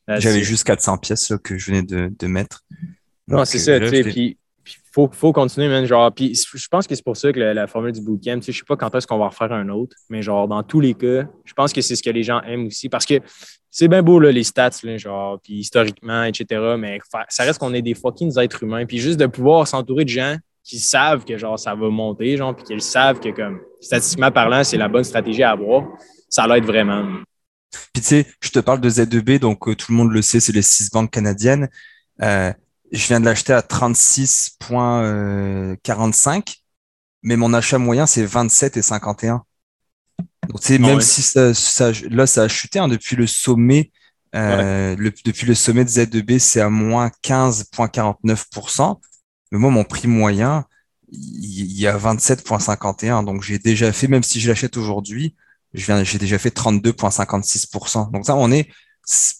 J'avais 0.09 0.43
juste 0.43 0.65
400 0.65 0.99
pièces 0.99 1.33
que 1.43 1.57
je 1.57 1.67
venais 1.67 1.83
de, 1.83 2.13
de 2.17 2.27
mettre. 2.27 2.65
non, 3.29 3.45
c'est 3.45 3.59
ça, 3.59 3.79
tu 3.81 3.89
sais, 3.89 4.03
puis 4.03 4.37
faut, 4.93 5.09
faut 5.13 5.33
continuer, 5.33 5.69
man. 5.69 5.85
Genre, 5.85 6.13
puis 6.13 6.35
je 6.35 6.69
pense 6.69 6.87
que 6.87 6.95
c'est 6.95 7.05
pour 7.05 7.17
ça 7.17 7.33
que 7.33 7.41
la, 7.41 7.67
formule 7.67 7.93
du 7.93 8.01
bootcamp, 8.01 8.39
tu 8.39 8.47
sais, 8.47 8.53
je 8.53 8.59
sais 8.59 8.65
pas 8.67 8.77
quand 8.77 8.95
est-ce 8.95 9.07
qu'on 9.07 9.19
va 9.19 9.29
refaire 9.29 9.53
un 9.53 9.69
autre, 9.71 9.97
mais 10.11 10.23
genre, 10.23 10.47
dans 10.47 10.63
tous 10.63 10.81
les 10.81 10.95
cas, 10.95 11.25
je 11.45 11.53
pense 11.55 11.73
que 11.73 11.81
c'est 11.81 11.97
ce 11.97 12.03
que 12.03 12.11
les 12.11 12.23
gens 12.23 12.41
aiment 12.43 12.67
aussi. 12.67 12.89
Parce 12.89 13.07
que 13.07 13.15
c'est 13.71 13.89
bien 13.89 14.03
beau, 14.03 14.21
là, 14.21 14.31
les 14.31 14.45
stats, 14.45 14.71
là, 14.83 14.99
genre, 14.99 15.41
puis 15.43 15.55
historiquement, 15.55 16.25
etc. 16.25 16.75
Mais 16.79 16.99
ça 17.29 17.45
reste 17.45 17.59
qu'on 17.59 17.73
est 17.73 17.83
des 17.83 17.95
fucking 17.95 18.39
êtres 18.39 18.63
humains. 18.63 18.85
Puis 18.85 18.99
juste 18.99 19.19
de 19.19 19.27
pouvoir 19.27 19.67
s'entourer 19.67 20.05
de 20.05 20.11
gens 20.11 20.37
qui 20.63 20.79
savent 20.79 21.25
que, 21.25 21.37
genre, 21.39 21.59
ça 21.59 21.75
va 21.75 21.89
monter, 21.89 22.37
genre, 22.37 22.55
puis 22.55 22.65
qu'ils 22.65 22.83
savent 22.83 23.19
que, 23.19 23.31
comme, 23.31 23.61
statistiquement 23.81 24.31
parlant, 24.31 24.63
c'est 24.63 24.77
la 24.77 24.89
bonne 24.89 25.05
stratégie 25.05 25.43
à 25.43 25.53
avoir, 25.53 25.89
ça 26.29 26.47
l'aide 26.47 26.65
vraiment. 26.65 27.05
Puis 27.93 28.03
tu 28.03 28.09
sais, 28.09 28.27
je 28.41 28.51
te 28.51 28.59
parle 28.59 28.81
de 28.81 28.91
Z2B, 28.91 29.39
donc 29.39 29.67
euh, 29.67 29.75
tout 29.75 29.91
le 29.91 29.97
monde 29.97 30.13
le 30.13 30.23
sait, 30.23 30.41
c'est 30.41 30.53
les 30.53 30.63
six 30.63 30.91
banques 30.91 31.11
canadiennes. 31.11 31.69
Euh, 32.21 32.53
je 32.93 33.07
viens 33.07 33.21
de 33.21 33.25
l'acheter 33.25 33.55
à 33.55 33.61
36,45, 33.61 36.57
mais 37.23 37.37
mon 37.37 37.55
achat 37.55 37.79
moyen, 37.79 38.07
c'est 38.07 38.25
27 38.25 38.77
et 38.77 38.83
51. 38.83 39.45
Donc, 40.49 40.61
tu 40.61 40.69
sais, 40.69 40.79
même 40.79 41.01
si 41.01 41.23
ça, 41.23 41.55
ça, 41.55 41.91
là, 42.11 42.27
ça 42.27 42.43
a 42.43 42.49
chuté 42.49 42.79
hein, 42.79 42.89
depuis 42.89 43.17
le 43.17 43.27
sommet, 43.27 43.91
euh, 44.35 44.95
le, 44.97 45.13
depuis 45.25 45.47
le 45.47 45.55
sommet 45.55 45.85
de 45.85 45.91
Z2B, 45.91 46.39
c'est 46.39 46.61
à 46.61 46.69
moins 46.69 47.11
15,49%. 47.25 49.01
Mais 49.53 49.59
moi, 49.59 49.71
mon 49.71 49.85
prix 49.85 50.09
moyen, 50.09 50.67
il 51.11 51.73
y 51.73 51.87
a 51.87 51.97
27,51. 51.97 53.25
Donc, 53.25 53.43
j'ai 53.43 53.59
déjà 53.59 53.93
fait, 53.93 54.09
même 54.09 54.23
si 54.23 54.41
je 54.41 54.49
l'achète 54.49 54.77
aujourd'hui, 54.77 55.37
je 55.73 55.87
viens, 55.87 56.05
j'ai 56.05 56.19
déjà 56.19 56.39
fait 56.39 56.55
32,56%. 56.55 58.11
Donc, 58.11 58.27
ça, 58.27 58.37
on 58.37 58.51
est, 58.51 58.69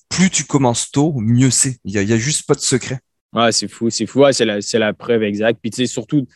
plus 0.09 0.31
tu 0.31 0.45
commences 0.45 0.91
tôt, 0.91 1.15
mieux 1.19 1.51
c'est. 1.51 1.79
Il 1.85 1.93
y 1.93 1.99
a, 1.99 2.03
y 2.03 2.13
a 2.13 2.19
juste 2.19 2.47
pas 2.47 2.55
de 2.55 2.61
secret. 2.61 3.01
Ouais, 3.33 3.53
c'est 3.53 3.69
fou, 3.69 3.91
c'est 3.91 4.07
fou. 4.07 4.25
c'est 4.33 4.45
la, 4.45 4.59
la, 4.75 4.93
preuve 4.93 5.23
exacte. 5.23 5.59
Puis, 5.61 5.71
tu 5.71 5.77
sais, 5.77 5.87
surtout 5.87 6.27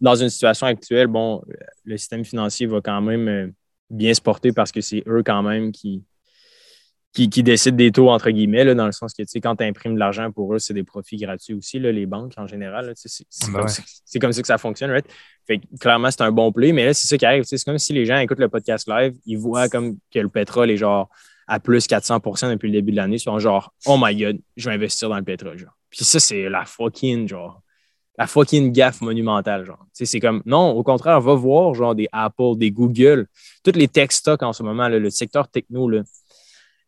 dans 0.00 0.14
une 0.14 0.28
situation 0.28 0.66
actuelle, 0.66 1.06
bon, 1.06 1.42
le 1.84 1.96
système 1.96 2.24
financier 2.24 2.66
va 2.66 2.80
quand 2.80 3.00
même 3.00 3.28
euh, 3.28 3.48
bien 3.88 4.12
se 4.12 4.20
porter 4.20 4.52
parce 4.52 4.72
que 4.72 4.80
c'est 4.80 5.02
eux 5.06 5.22
quand 5.24 5.42
même 5.42 5.72
qui, 5.72 6.04
qui, 7.12 7.42
décident 7.42 7.76
des 7.76 7.92
taux, 7.92 8.10
entre 8.10 8.30
guillemets, 8.30 8.64
là, 8.64 8.74
dans 8.74 8.86
le 8.86 8.92
sens 8.92 9.12
que, 9.12 9.22
tu 9.22 9.28
sais, 9.28 9.40
quand 9.40 9.56
tu 9.56 9.64
imprimes 9.64 9.94
de 9.94 9.98
l'argent 9.98 10.30
pour 10.32 10.54
eux, 10.54 10.58
c'est 10.58 10.74
des 10.74 10.82
profits 10.82 11.18
gratuits 11.18 11.54
aussi, 11.54 11.78
là, 11.78 11.92
les 11.92 12.06
banques 12.06 12.32
en 12.36 12.46
général. 12.46 12.92
C'est 12.96 13.24
comme, 13.50 13.66
comme, 14.20 14.32
ça 14.32 14.42
que 14.42 14.46
ça 14.48 14.58
fonctionne, 14.58 14.90
right? 14.90 15.06
Fait 15.46 15.60
clairement, 15.78 16.10
c'est 16.10 16.22
un 16.22 16.32
bon 16.32 16.52
play, 16.52 16.72
mais 16.72 16.86
là, 16.86 16.94
c'est 16.94 17.06
ça 17.08 17.18
qui 17.18 17.26
arrive. 17.26 17.44
C'est 17.44 17.62
comme 17.64 17.78
si 17.78 17.92
les 17.92 18.06
gens 18.06 18.18
écoutent 18.18 18.38
le 18.38 18.48
podcast 18.48 18.88
live, 18.88 19.14
ils 19.26 19.38
voient 19.38 19.68
comme 19.68 19.98
que 20.12 20.18
le 20.18 20.28
pétrole 20.28 20.70
est 20.70 20.76
genre 20.76 21.08
à 21.46 21.60
plus 21.60 21.86
400% 21.86 22.50
depuis 22.50 22.68
le 22.68 22.72
début 22.72 22.92
de 22.92 22.96
l'année, 22.96 23.16
ils 23.16 23.20
sont 23.20 23.38
genre, 23.38 23.74
oh 23.86 23.98
my 24.00 24.16
god, 24.16 24.38
je 24.56 24.68
vais 24.68 24.74
investir 24.74 25.08
dans 25.08 25.16
le 25.16 25.24
pétrole. 25.24 25.58
Genre. 25.58 25.76
Puis 25.92 26.06
ça, 26.06 26.18
c'est 26.18 26.48
la 26.48 26.64
fucking, 26.64 27.28
genre, 27.28 27.62
la 28.18 28.26
fucking 28.26 28.72
gaffe 28.72 29.02
monumentale, 29.02 29.66
genre. 29.66 29.86
c'est 29.92 30.20
comme, 30.20 30.42
non, 30.46 30.70
au 30.70 30.82
contraire, 30.82 31.20
va 31.20 31.34
voir, 31.34 31.74
genre, 31.74 31.94
des 31.94 32.08
Apple, 32.12 32.56
des 32.56 32.70
Google, 32.70 33.26
toutes 33.62 33.76
les 33.76 33.88
tech 33.88 34.10
stocks 34.10 34.42
en 34.42 34.54
ce 34.54 34.62
moment, 34.62 34.88
le 34.88 35.10
secteur 35.10 35.48
techno, 35.48 35.88
là. 35.88 36.02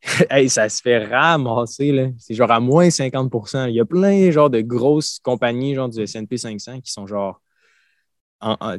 hey, 0.31 0.49
ça 0.49 0.69
se 0.69 0.81
fait 0.81 1.05
ramasser. 1.05 2.15
C'est 2.19 2.35
genre 2.35 2.51
à 2.51 2.61
moins 2.61 2.89
50% 2.89 3.69
Il 3.69 3.75
y 3.75 3.81
a 3.81 3.85
plein, 3.85 4.31
genre, 4.31 4.49
de 4.49 4.63
grosses 4.63 5.19
compagnies, 5.23 5.75
genre, 5.75 5.91
du 5.91 6.01
S&P 6.01 6.37
500 6.39 6.81
qui 6.81 6.91
sont, 6.91 7.07
genre, 7.07 7.43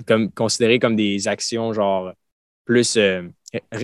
comme, 0.07 0.31
considérées 0.31 0.79
comme 0.79 0.95
des 0.95 1.27
actions, 1.27 1.71
genre, 1.71 2.13
plus 2.65 2.97
euh, 2.97 3.21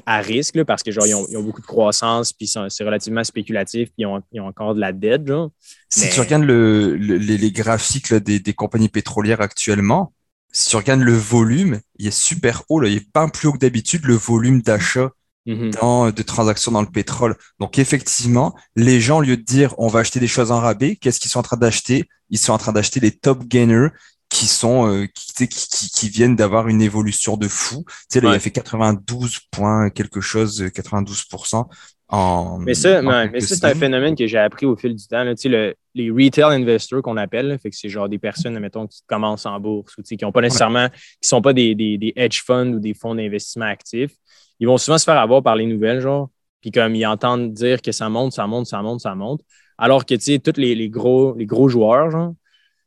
à 0.06 0.20
risque 0.20 0.64
parce 0.64 0.84
que 0.84 0.92
genre, 0.92 1.08
ils 1.08 1.16
ont, 1.16 1.44
beaucoup 1.44 1.62
de 1.62 1.66
croissance, 1.66 2.34
puis 2.34 2.48
c'est 2.48 2.84
relativement 2.84 3.24
spéculatif, 3.24 3.90
puis 3.90 4.06
ils 4.32 4.40
ont, 4.42 4.46
encore 4.46 4.76
de 4.76 4.80
la 4.80 4.92
dette. 4.92 5.28
Genre. 5.28 5.52
Si 5.90 6.10
tu 6.10 6.20
regardes 6.20 6.44
le, 6.44 6.96
les, 6.96 7.52
graphiques 7.52 8.14
des, 8.14 8.54
compagnies 8.54 8.90
pétrolières 8.90 9.42
actuellement, 9.42 10.14
si 10.52 10.70
tu 10.70 10.76
regardes 10.76 11.02
le 11.02 11.14
volume, 11.14 11.80
il 11.98 12.08
est 12.08 12.12
super 12.12 12.64
haut, 12.70 12.80
là, 12.80 12.90
il 12.90 12.98
est 12.98 13.12
pas 13.12 13.28
plus 13.30 13.48
haut 13.48 13.54
que 13.54 13.60
d'habitude, 13.60 14.06
le 14.06 14.16
volume 14.16 14.62
d'achat 14.62 15.12
dans, 15.46 16.12
de 16.12 16.22
transactions 16.22 16.72
dans 16.72 16.82
le 16.82 16.90
pétrole. 16.90 17.36
Donc 17.60 17.80
effectivement, 17.80 18.56
les 18.76 19.02
gens, 19.02 19.20
au 19.20 19.22
lieu 19.22 19.38
de 19.38 19.42
dire 19.42 19.74
on 19.78 19.88
va 19.88 20.00
acheter 20.00 20.20
des 20.20 20.28
choses 20.28 20.52
en 20.52 20.60
rabais, 20.60 20.96
qu'est-ce 20.96 21.20
qu'ils 21.20 21.32
sont 21.32 21.40
en 21.40 21.44
train 21.44 21.58
d'acheter? 21.58 22.08
Ils 22.30 22.38
sont 22.38 22.54
en 22.54 22.58
train 22.58 22.72
d'acheter 22.72 23.00
les 23.00 23.12
top 23.12 23.46
gainers 23.46 23.90
qui 24.32 24.48
sont 24.48 24.88
euh, 24.88 25.08
qui, 25.14 25.48
qui, 25.50 25.90
qui, 25.90 26.10
viennent 26.10 26.38
d'avoir 26.38 26.70
une 26.70 26.82
évolution 26.82 27.36
de 27.36 27.50
fou. 27.50 27.84
Tu 27.86 27.94
sais, 28.10 28.22
là, 28.22 28.32
il 28.32 28.36
a 28.36 28.40
fait 28.40 28.50
92 28.50 29.40
points 29.52 29.90
quelque 29.90 30.22
chose, 30.22 30.64
92% 30.64 31.66
en. 32.08 32.58
Mais 32.60 32.74
ça, 32.74 33.02
mais 33.02 33.42
ça 33.42 33.56
c'est 33.56 33.66
un 33.66 33.76
phénomène 33.76 34.16
que 34.16 34.26
j'ai 34.28 34.38
appris 34.38 34.66
au 34.66 34.78
fil 34.78 34.96
du 34.96 35.06
temps. 35.06 35.26
Là. 35.26 35.36
Tu 35.36 35.44
sais, 35.44 35.50
le, 35.50 35.76
les 35.94 36.10
retail 36.10 36.56
investors 36.56 37.02
qu'on 37.02 37.18
appelle, 37.18 37.60
fait 37.62 37.70
que 37.70 37.76
c'est 37.76 37.90
genre 37.90 38.08
des 38.08 38.20
personnes, 38.20 38.58
mettons, 38.60 38.88
qui 38.88 39.02
commencent 39.06 39.46
en 39.46 39.60
bourse 39.60 39.98
ou 39.98 40.02
tu 40.02 40.08
sais, 40.08 40.16
qui 40.16 40.24
ont 40.24 40.32
pas 40.32 40.42
nécessairement, 40.42 40.88
qui 41.22 41.28
sont 41.28 41.42
pas 41.42 41.52
des, 41.52 41.76
des, 41.76 41.98
des 41.98 42.14
hedge 42.16 42.42
funds 42.42 42.74
ou 42.74 42.80
des 42.80 42.94
fonds 42.94 43.14
d'investissement 43.14 43.66
actifs. 43.66 44.14
Ils 44.62 44.68
vont 44.68 44.78
souvent 44.78 44.98
se 44.98 45.04
faire 45.04 45.20
avoir 45.20 45.44
par 45.44 45.58
les 45.58 45.66
nouvelles, 45.66 46.00
genre. 46.00 46.30
Puis 46.62 46.72
comme 46.72 46.96
ils 46.96 47.06
entendent 47.06 47.52
dire 47.52 47.82
que 47.82 47.92
ça 47.92 48.08
monte, 48.08 48.32
ça 48.32 48.48
monte, 48.48 48.68
ça 48.68 48.82
monte, 48.82 49.02
ça 49.02 49.14
monte. 49.14 49.42
Alors 49.78 50.06
que, 50.06 50.16
tu 50.16 50.22
sais, 50.22 50.40
tous 50.40 50.58
les, 50.58 50.74
les, 50.74 50.90
gros, 50.90 51.36
les 51.36 51.48
gros 51.48 51.68
joueurs, 51.68 52.12
genre, 52.12 52.34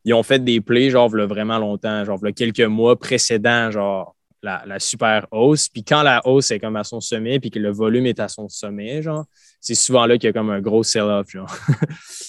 ils 0.04 0.14
ont 0.14 0.22
fait 0.22 0.42
des 0.42 0.60
plays, 0.60 0.90
genre, 0.90 1.08
vraiment 1.08 1.58
longtemps, 1.58 2.04
genre, 2.04 2.20
quelques 2.36 2.60
mois 2.60 2.98
précédents, 2.98 3.70
genre, 3.70 4.14
la, 4.42 4.78
super 4.78 5.26
hausse. 5.30 5.68
Puis 5.68 5.82
quand 5.84 6.02
la 6.02 6.26
hausse 6.26 6.50
est 6.50 6.60
comme 6.60 6.76
à 6.76 6.84
son 6.84 7.00
sommet, 7.00 7.40
puis 7.40 7.50
que 7.50 7.58
le 7.58 7.70
volume 7.70 8.06
est 8.06 8.20
à 8.20 8.28
son 8.28 8.48
sommet, 8.48 9.02
genre, 9.02 9.24
c'est 9.60 9.74
souvent 9.74 10.06
là 10.06 10.18
qu'il 10.18 10.28
y 10.28 10.30
a 10.30 10.32
comme 10.32 10.50
un 10.50 10.60
gros 10.60 10.82
sell-off, 10.82 11.30
genre. 11.30 11.50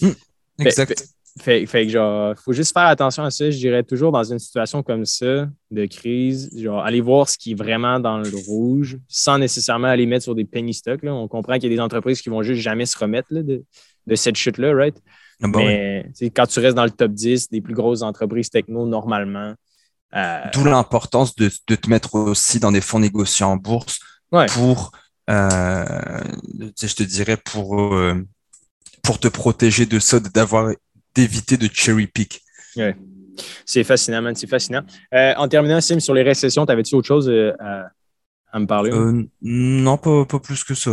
Hmm, 0.01 0.11
exact. 0.59 1.05
Fait, 1.41 1.65
fait, 1.65 1.85
que, 1.85 1.91
genre, 1.91 2.33
faut 2.39 2.53
juste 2.53 2.71
faire 2.71 2.88
attention 2.88 3.23
à 3.23 3.29
ça. 3.29 3.51
Je 3.51 3.57
dirais 3.57 3.83
toujours 3.83 4.13
dans 4.13 4.23
une 4.23 4.39
situation 4.39 4.81
comme 4.81 5.03
ça, 5.03 5.49
de 5.69 5.85
crise, 5.85 6.49
genre, 6.57 6.79
aller 6.79 7.01
voir 7.01 7.27
ce 7.27 7.38
qui 7.38 7.51
est 7.51 7.55
vraiment 7.55 7.99
dans 7.99 8.19
le 8.19 8.29
rouge, 8.47 8.97
sans 9.09 9.38
nécessairement 9.38 9.89
aller 9.89 10.05
mettre 10.05 10.23
sur 10.23 10.35
des 10.35 10.45
penny 10.45 10.73
stocks. 10.73 11.03
Là. 11.03 11.13
On 11.13 11.27
comprend 11.27 11.55
qu'il 11.55 11.63
y 11.63 11.73
a 11.73 11.75
des 11.75 11.81
entreprises 11.81 12.21
qui 12.21 12.29
vont 12.29 12.41
juste 12.41 12.61
jamais 12.61 12.85
se 12.85 12.97
remettre 12.97 13.27
là, 13.31 13.43
de, 13.43 13.65
de 14.07 14.15
cette 14.15 14.38
chute-là, 14.38 14.73
right? 14.73 14.95
Ah 15.41 15.48
bah 15.48 15.60
Mais 15.60 16.12
quand 16.34 16.48
tu 16.48 16.60
restes 16.60 16.76
dans 16.76 16.86
le 16.86 16.91
top 16.91 17.12
10 17.12 17.50
des 17.50 17.62
plus 17.62 17.74
grosses 17.74 18.02
entreprises 18.02 18.50
techno, 18.50 18.86
normalement. 18.86 19.54
Euh, 20.15 20.41
D'où 20.54 20.63
l'importance 20.63 21.36
de, 21.36 21.52
de, 21.67 21.76
te 21.76 21.89
mettre 21.89 22.15
aussi 22.15 22.60
dans 22.60 22.71
des 22.71 22.80
fonds 22.80 23.00
négociés 23.00 23.45
en 23.45 23.58
bourse 23.58 24.00
pour, 24.50 24.91
euh, 25.30 26.21
je 26.82 26.95
te 26.95 27.04
dirais, 27.04 27.36
pour, 27.36 27.95
euh, 27.95 28.26
pour 29.04 29.19
te 29.19 29.28
protéger 29.28 29.86
de 29.86 30.00
ça, 30.00 30.19
d'avoir 30.19 30.71
d'éviter 31.15 31.58
de 31.58 31.69
cherry 31.71 32.08
pick. 32.08 32.41
Ouais. 32.78 32.95
C'est 33.65 33.84
fascinant, 33.84 34.21
man, 34.21 34.36
c'est 34.36 34.48
fascinant. 34.48 34.84
en 35.12 35.48
terminant, 35.50 35.82
Sim, 35.82 36.00
sur 36.00 36.13
les 36.13 36.24
récessions, 36.24 36.65
t'avais-tu 36.65 36.95
autre 36.95 37.08
chose 37.08 37.30
à, 37.60 37.89
à, 38.54 38.60
me 38.60 38.65
parler? 38.65 38.91
non, 39.41 39.98
pas, 39.98 40.24
pas, 40.24 40.39
plus 40.39 40.63
que 40.63 40.76
ça. 40.76 40.91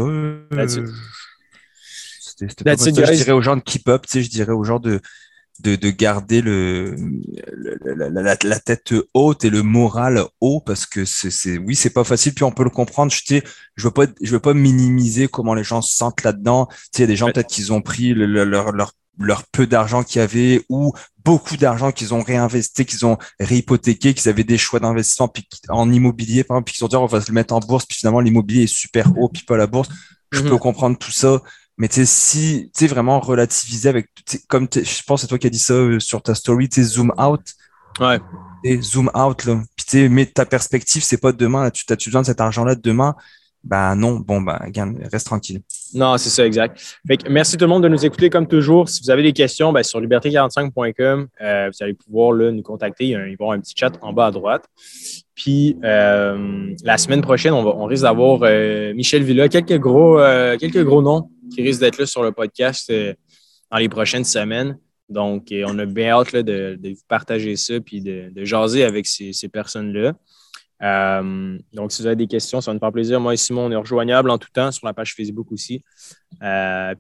Je 2.49 3.11
dirais 3.13 3.33
aux 3.33 3.43
gens 3.43 3.57
de 3.57 3.63
keep 3.63 3.89
up, 3.89 4.03
tu 4.07 4.13
sais, 4.13 4.23
je 4.23 4.31
dirais 4.31 4.53
aux 4.53 4.65
gens 4.65 4.79
de, 4.79 5.01
de, 5.61 5.77
de 5.77 5.91
garder 5.91 6.43
le, 6.43 6.97
la, 7.85 8.37
la, 8.43 8.61
tête 8.61 8.95
haute 9.15 9.45
et 9.45 9.51
le 9.51 9.63
moral 9.63 10.25
haut 10.41 10.61
parce 10.61 10.87
que 10.87 11.05
c'est, 11.05 11.59
oui, 11.59 11.75
c'est 11.75 11.91
pas 11.91 12.05
facile. 12.05 12.35
Puis 12.35 12.45
on 12.45 12.53
peut 12.53 12.65
le 12.65 12.71
comprendre. 12.71 13.13
Je 13.13 13.21
sais, 13.25 13.43
je 13.77 13.85
veux 13.85 13.93
pas, 13.93 14.07
je 14.21 14.31
veux 14.31 14.41
pas 14.41 14.55
minimiser 14.55 15.29
comment 15.29 15.55
les 15.55 15.65
gens 15.65 15.83
se 15.83 15.95
sentent 15.95 16.23
là-dedans. 16.23 16.67
Tu 16.67 16.75
sais, 16.75 16.89
il 16.99 17.01
y 17.01 17.05
a 17.05 17.07
des 17.07 17.17
gens 17.17 17.27
peut-être 17.27 17.49
qu'ils 17.49 17.73
ont 17.73 17.83
pris 17.83 18.15
leur, 18.15 18.73
leur, 18.73 18.93
leur 19.19 19.45
peu 19.45 19.67
d'argent 19.67 20.03
qu'il 20.03 20.21
y 20.21 20.23
avait 20.23 20.65
ou 20.69 20.93
beaucoup 21.25 21.57
d'argent 21.57 21.93
qu'ils 21.93 22.15
ont 22.15 22.23
réinvesti, 22.23 22.85
qu'ils 22.85 23.07
ont 23.07 23.19
réhypothéqué, 23.39 24.15
qu'ils 24.15 24.29
avaient 24.29 24.45
des 24.45 24.59
choix 24.59 24.81
d'investissement 24.81 25.29
puis 25.29 25.47
en 25.69 25.91
immobilier, 25.93 26.45
par 26.45 26.57
exemple, 26.57 26.67
puis 26.67 26.75
qu'ils 26.75 26.85
ont 26.85 26.89
dit 26.89 26.97
on 26.97 27.07
va 27.07 27.21
se 27.21 27.29
le 27.29 27.35
mettre 27.35 27.55
en 27.55 27.61
bourse, 27.61 27.87
puis 27.87 27.97
finalement 27.97 28.21
l'immobilier 28.21 28.65
est 28.65 28.67
super 28.67 29.13
haut, 29.17 29.29
puis 29.29 29.45
pas 29.45 29.57
la 29.57 29.67
bourse. 29.67 29.89
Je 30.33 30.41
mm-hmm. 30.41 30.49
peux 30.49 30.59
comprendre 30.59 30.99
tout 30.99 31.13
ça. 31.13 31.43
Mais 31.79 31.89
tu 31.89 31.95
sais, 31.95 32.07
si 32.07 32.71
tu 32.75 32.81
sais 32.81 32.87
vraiment 32.87 33.19
relativiser 33.19 33.89
avec, 33.89 34.09
comme 34.49 34.69
je 34.73 35.03
pense 35.05 35.23
c'est 35.23 35.27
toi 35.27 35.39
qui 35.39 35.47
as 35.47 35.51
dit 35.51 35.59
ça 35.59 35.75
euh, 35.75 36.01
sur 36.01 36.23
ta 36.23 36.35
story, 36.35 36.69
tu 36.69 36.83
zoom 36.83 37.13
out. 37.19 37.41
Ouais. 38.01 38.21
Et 38.65 38.81
zoom 38.81 39.11
out 39.15 39.45
là. 39.45 39.63
Puis 39.77 39.87
tu 39.87 39.91
sais, 39.91 40.09
mais 40.09 40.27
ta 40.27 40.45
perspective, 40.45 41.03
c'est 41.03 41.21
pas 41.21 41.33
demain. 41.33 41.71
tu 41.71 41.85
as 41.89 41.97
besoin 41.97 42.21
de 42.21 42.27
cet 42.27 42.41
argent-là 42.41 42.75
demain? 42.75 43.15
Ben 43.65 43.95
non, 43.95 44.17
bon, 44.17 44.41
ben, 44.41 44.59
reste 45.13 45.27
tranquille. 45.27 45.61
Non, 45.95 46.17
c'est 46.19 46.31
ça, 46.31 46.45
exact. 46.45 46.99
Fait 47.07 47.17
que 47.17 47.29
merci 47.29 47.57
tout 47.57 47.65
le 47.65 47.69
monde 47.69 47.85
de 47.85 47.89
nous 47.89 48.05
écouter 48.05 48.29
comme 48.29 48.49
toujours. 48.49 48.89
Si 48.89 49.01
vous 49.03 49.11
avez 49.11 49.23
des 49.23 49.33
questions, 49.33 49.73
ben, 49.73 49.85
sur 49.85 50.01
liberté45.com, 50.01 51.29
euh, 51.41 51.71
vous 51.73 51.85
allez 51.85 51.95
pouvoir 51.95 52.33
là, 52.33 52.51
nous 52.51 52.63
contacter. 52.63 53.05
Il 53.05 53.11
y, 53.11 53.15
a 53.15 53.21
un, 53.21 53.27
il 53.27 53.27
va 53.27 53.31
y 53.31 53.35
avoir 53.35 53.53
un 53.53 53.61
petit 53.61 53.75
chat 53.77 53.93
en 54.03 54.13
bas 54.13 54.27
à 54.27 54.31
droite. 54.33 54.65
Puis 55.37 55.77
euh, 55.85 56.75
la 56.83 56.99
semaine 56.99 57.23
prochaine, 57.23 57.53
on, 57.53 57.63
va, 57.63 57.71
on 57.71 57.85
risque 57.85 58.03
d'avoir 58.03 58.41
euh, 58.43 58.95
Michel 58.95 59.23
Villa, 59.23 59.49
quelques 59.49 59.79
gros, 59.79 60.19
quelques 60.59 60.83
gros 60.85 61.01
noms 61.03 61.31
qui 61.55 61.63
risquent 61.63 61.81
d'être 61.81 61.99
là 61.99 62.07
sur 62.07 62.23
le 62.23 62.33
podcast 62.33 62.93
dans 63.71 63.79
les 63.79 63.89
prochaines 63.89 64.25
semaines. 64.25 64.79
Donc, 65.09 65.53
on 65.53 65.79
a 65.79 65.87
bien 65.87 66.11
hâte 66.11 66.35
de, 66.35 66.79
vous 66.83 67.03
partager 67.09 67.57
ça 67.57 67.81
puis 67.81 68.01
de, 68.01 68.33
jaser 68.45 68.85
avec 68.85 69.07
ces, 69.07 69.49
personnes-là. 69.49 70.15
donc, 71.73 71.93
si 71.93 72.03
vous 72.03 72.07
avez 72.07 72.17
des 72.17 72.27
questions, 72.27 72.61
ça 72.61 72.71
va 72.71 72.75
nous 72.75 72.81
faire 72.81 72.93
plaisir. 72.93 73.21
Moi 73.21 73.35
et 73.35 73.37
Simon, 73.37 73.67
on 73.67 73.71
est 73.71 73.77
rejoignable 73.77 74.31
en 74.31 74.39
tout 74.39 74.51
temps 74.53 74.73
sur 74.73 74.87
la 74.87 74.95
page 74.95 75.15
Facebook 75.15 75.53
aussi. 75.53 75.83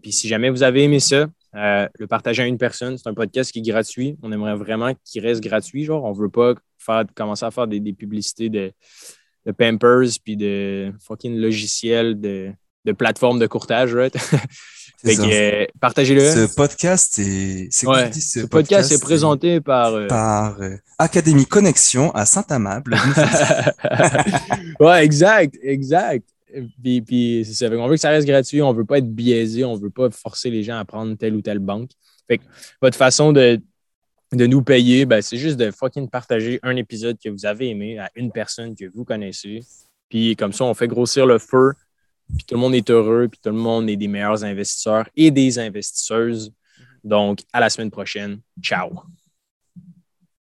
puis 0.02 0.12
si 0.12 0.28
jamais 0.28 0.50
vous 0.50 0.62
avez 0.62 0.84
aimé 0.84 1.00
ça, 1.00 1.26
le 1.54 2.06
partager 2.06 2.42
à 2.42 2.46
une 2.46 2.58
personne, 2.58 2.96
c'est 2.98 3.08
un 3.08 3.14
podcast 3.14 3.52
qui 3.52 3.60
est 3.60 3.62
gratuit. 3.62 4.16
On 4.22 4.32
aimerait 4.32 4.56
vraiment 4.56 4.92
qu'il 5.04 5.22
reste 5.22 5.42
gratuit. 5.42 5.84
Genre, 5.84 6.02
on 6.04 6.12
ne 6.12 6.18
veut 6.18 6.30
pas 6.30 6.54
faire, 6.78 7.04
commencer 7.14 7.44
à 7.44 7.50
faire 7.50 7.66
des, 7.66 7.80
publicités 7.92 8.48
de, 8.48 8.72
de, 9.46 9.52
Pampers 9.52 10.08
puis 10.24 10.36
de 10.36 10.92
fucking 11.00 11.36
logiciels 11.36 12.20
de, 12.20 12.52
de 12.84 12.92
plateformes 12.92 13.38
de 13.38 13.46
courtage, 13.46 13.94
right? 13.94 14.16
Euh, 15.04 15.66
partagez-le. 15.80 16.20
Ce 16.20 16.54
podcast 16.54 17.18
est. 17.18 17.84
Ouais, 17.84 18.12
ce, 18.12 18.46
podcast, 18.46 18.92
est 18.92 19.02
présenté 19.02 19.60
par. 19.60 19.94
Euh, 19.94 20.06
par 20.06 20.60
euh, 20.60 20.76
Académie 20.98 21.46
Connexion 21.46 22.12
à 22.12 22.24
Saint-Amable. 22.24 22.96
ouais, 24.80 25.04
exact, 25.04 25.58
exact. 25.60 26.24
puis, 26.80 27.42
c'est 27.44 27.54
ça. 27.54 27.66
on 27.66 27.88
veut 27.88 27.94
que 27.94 28.00
ça 28.00 28.10
reste 28.10 28.26
gratuit, 28.28 28.62
on 28.62 28.72
veut 28.72 28.84
pas 28.84 28.98
être 28.98 29.12
biaisé, 29.12 29.64
on 29.64 29.74
veut 29.74 29.90
pas 29.90 30.08
forcer 30.10 30.50
les 30.50 30.62
gens 30.62 30.78
à 30.78 30.84
prendre 30.84 31.16
telle 31.16 31.34
ou 31.34 31.42
telle 31.42 31.58
banque. 31.58 31.90
Fait 32.28 32.38
que 32.38 32.44
votre 32.80 32.96
façon 32.96 33.32
de, 33.32 33.60
de 34.32 34.46
nous 34.46 34.62
payer, 34.62 35.04
ben, 35.04 35.20
c'est 35.20 35.36
juste 35.36 35.56
de 35.56 35.70
fucking 35.70 36.08
partager 36.08 36.60
un 36.62 36.76
épisode 36.76 37.18
que 37.22 37.28
vous 37.28 37.44
avez 37.44 37.70
aimé 37.70 37.98
à 37.98 38.08
une 38.14 38.30
personne 38.30 38.76
que 38.76 38.84
vous 38.94 39.04
connaissez. 39.04 39.60
Puis 40.08 40.36
comme 40.36 40.52
ça, 40.52 40.64
on 40.64 40.74
fait 40.74 40.88
grossir 40.88 41.26
le 41.26 41.38
feu, 41.38 41.72
puis 42.36 42.44
tout 42.46 42.54
le 42.54 42.60
monde 42.60 42.74
est 42.74 42.90
heureux, 42.90 43.28
puis 43.28 43.40
tout 43.42 43.50
le 43.50 43.56
monde 43.56 43.88
est 43.88 43.96
des 43.96 44.08
meilleurs 44.08 44.44
investisseurs 44.44 45.08
et 45.16 45.30
des 45.30 45.58
investisseuses. 45.58 46.52
Donc, 47.04 47.40
à 47.52 47.60
la 47.60 47.68
semaine 47.68 47.90
prochaine. 47.90 48.40
Ciao. 48.60 48.90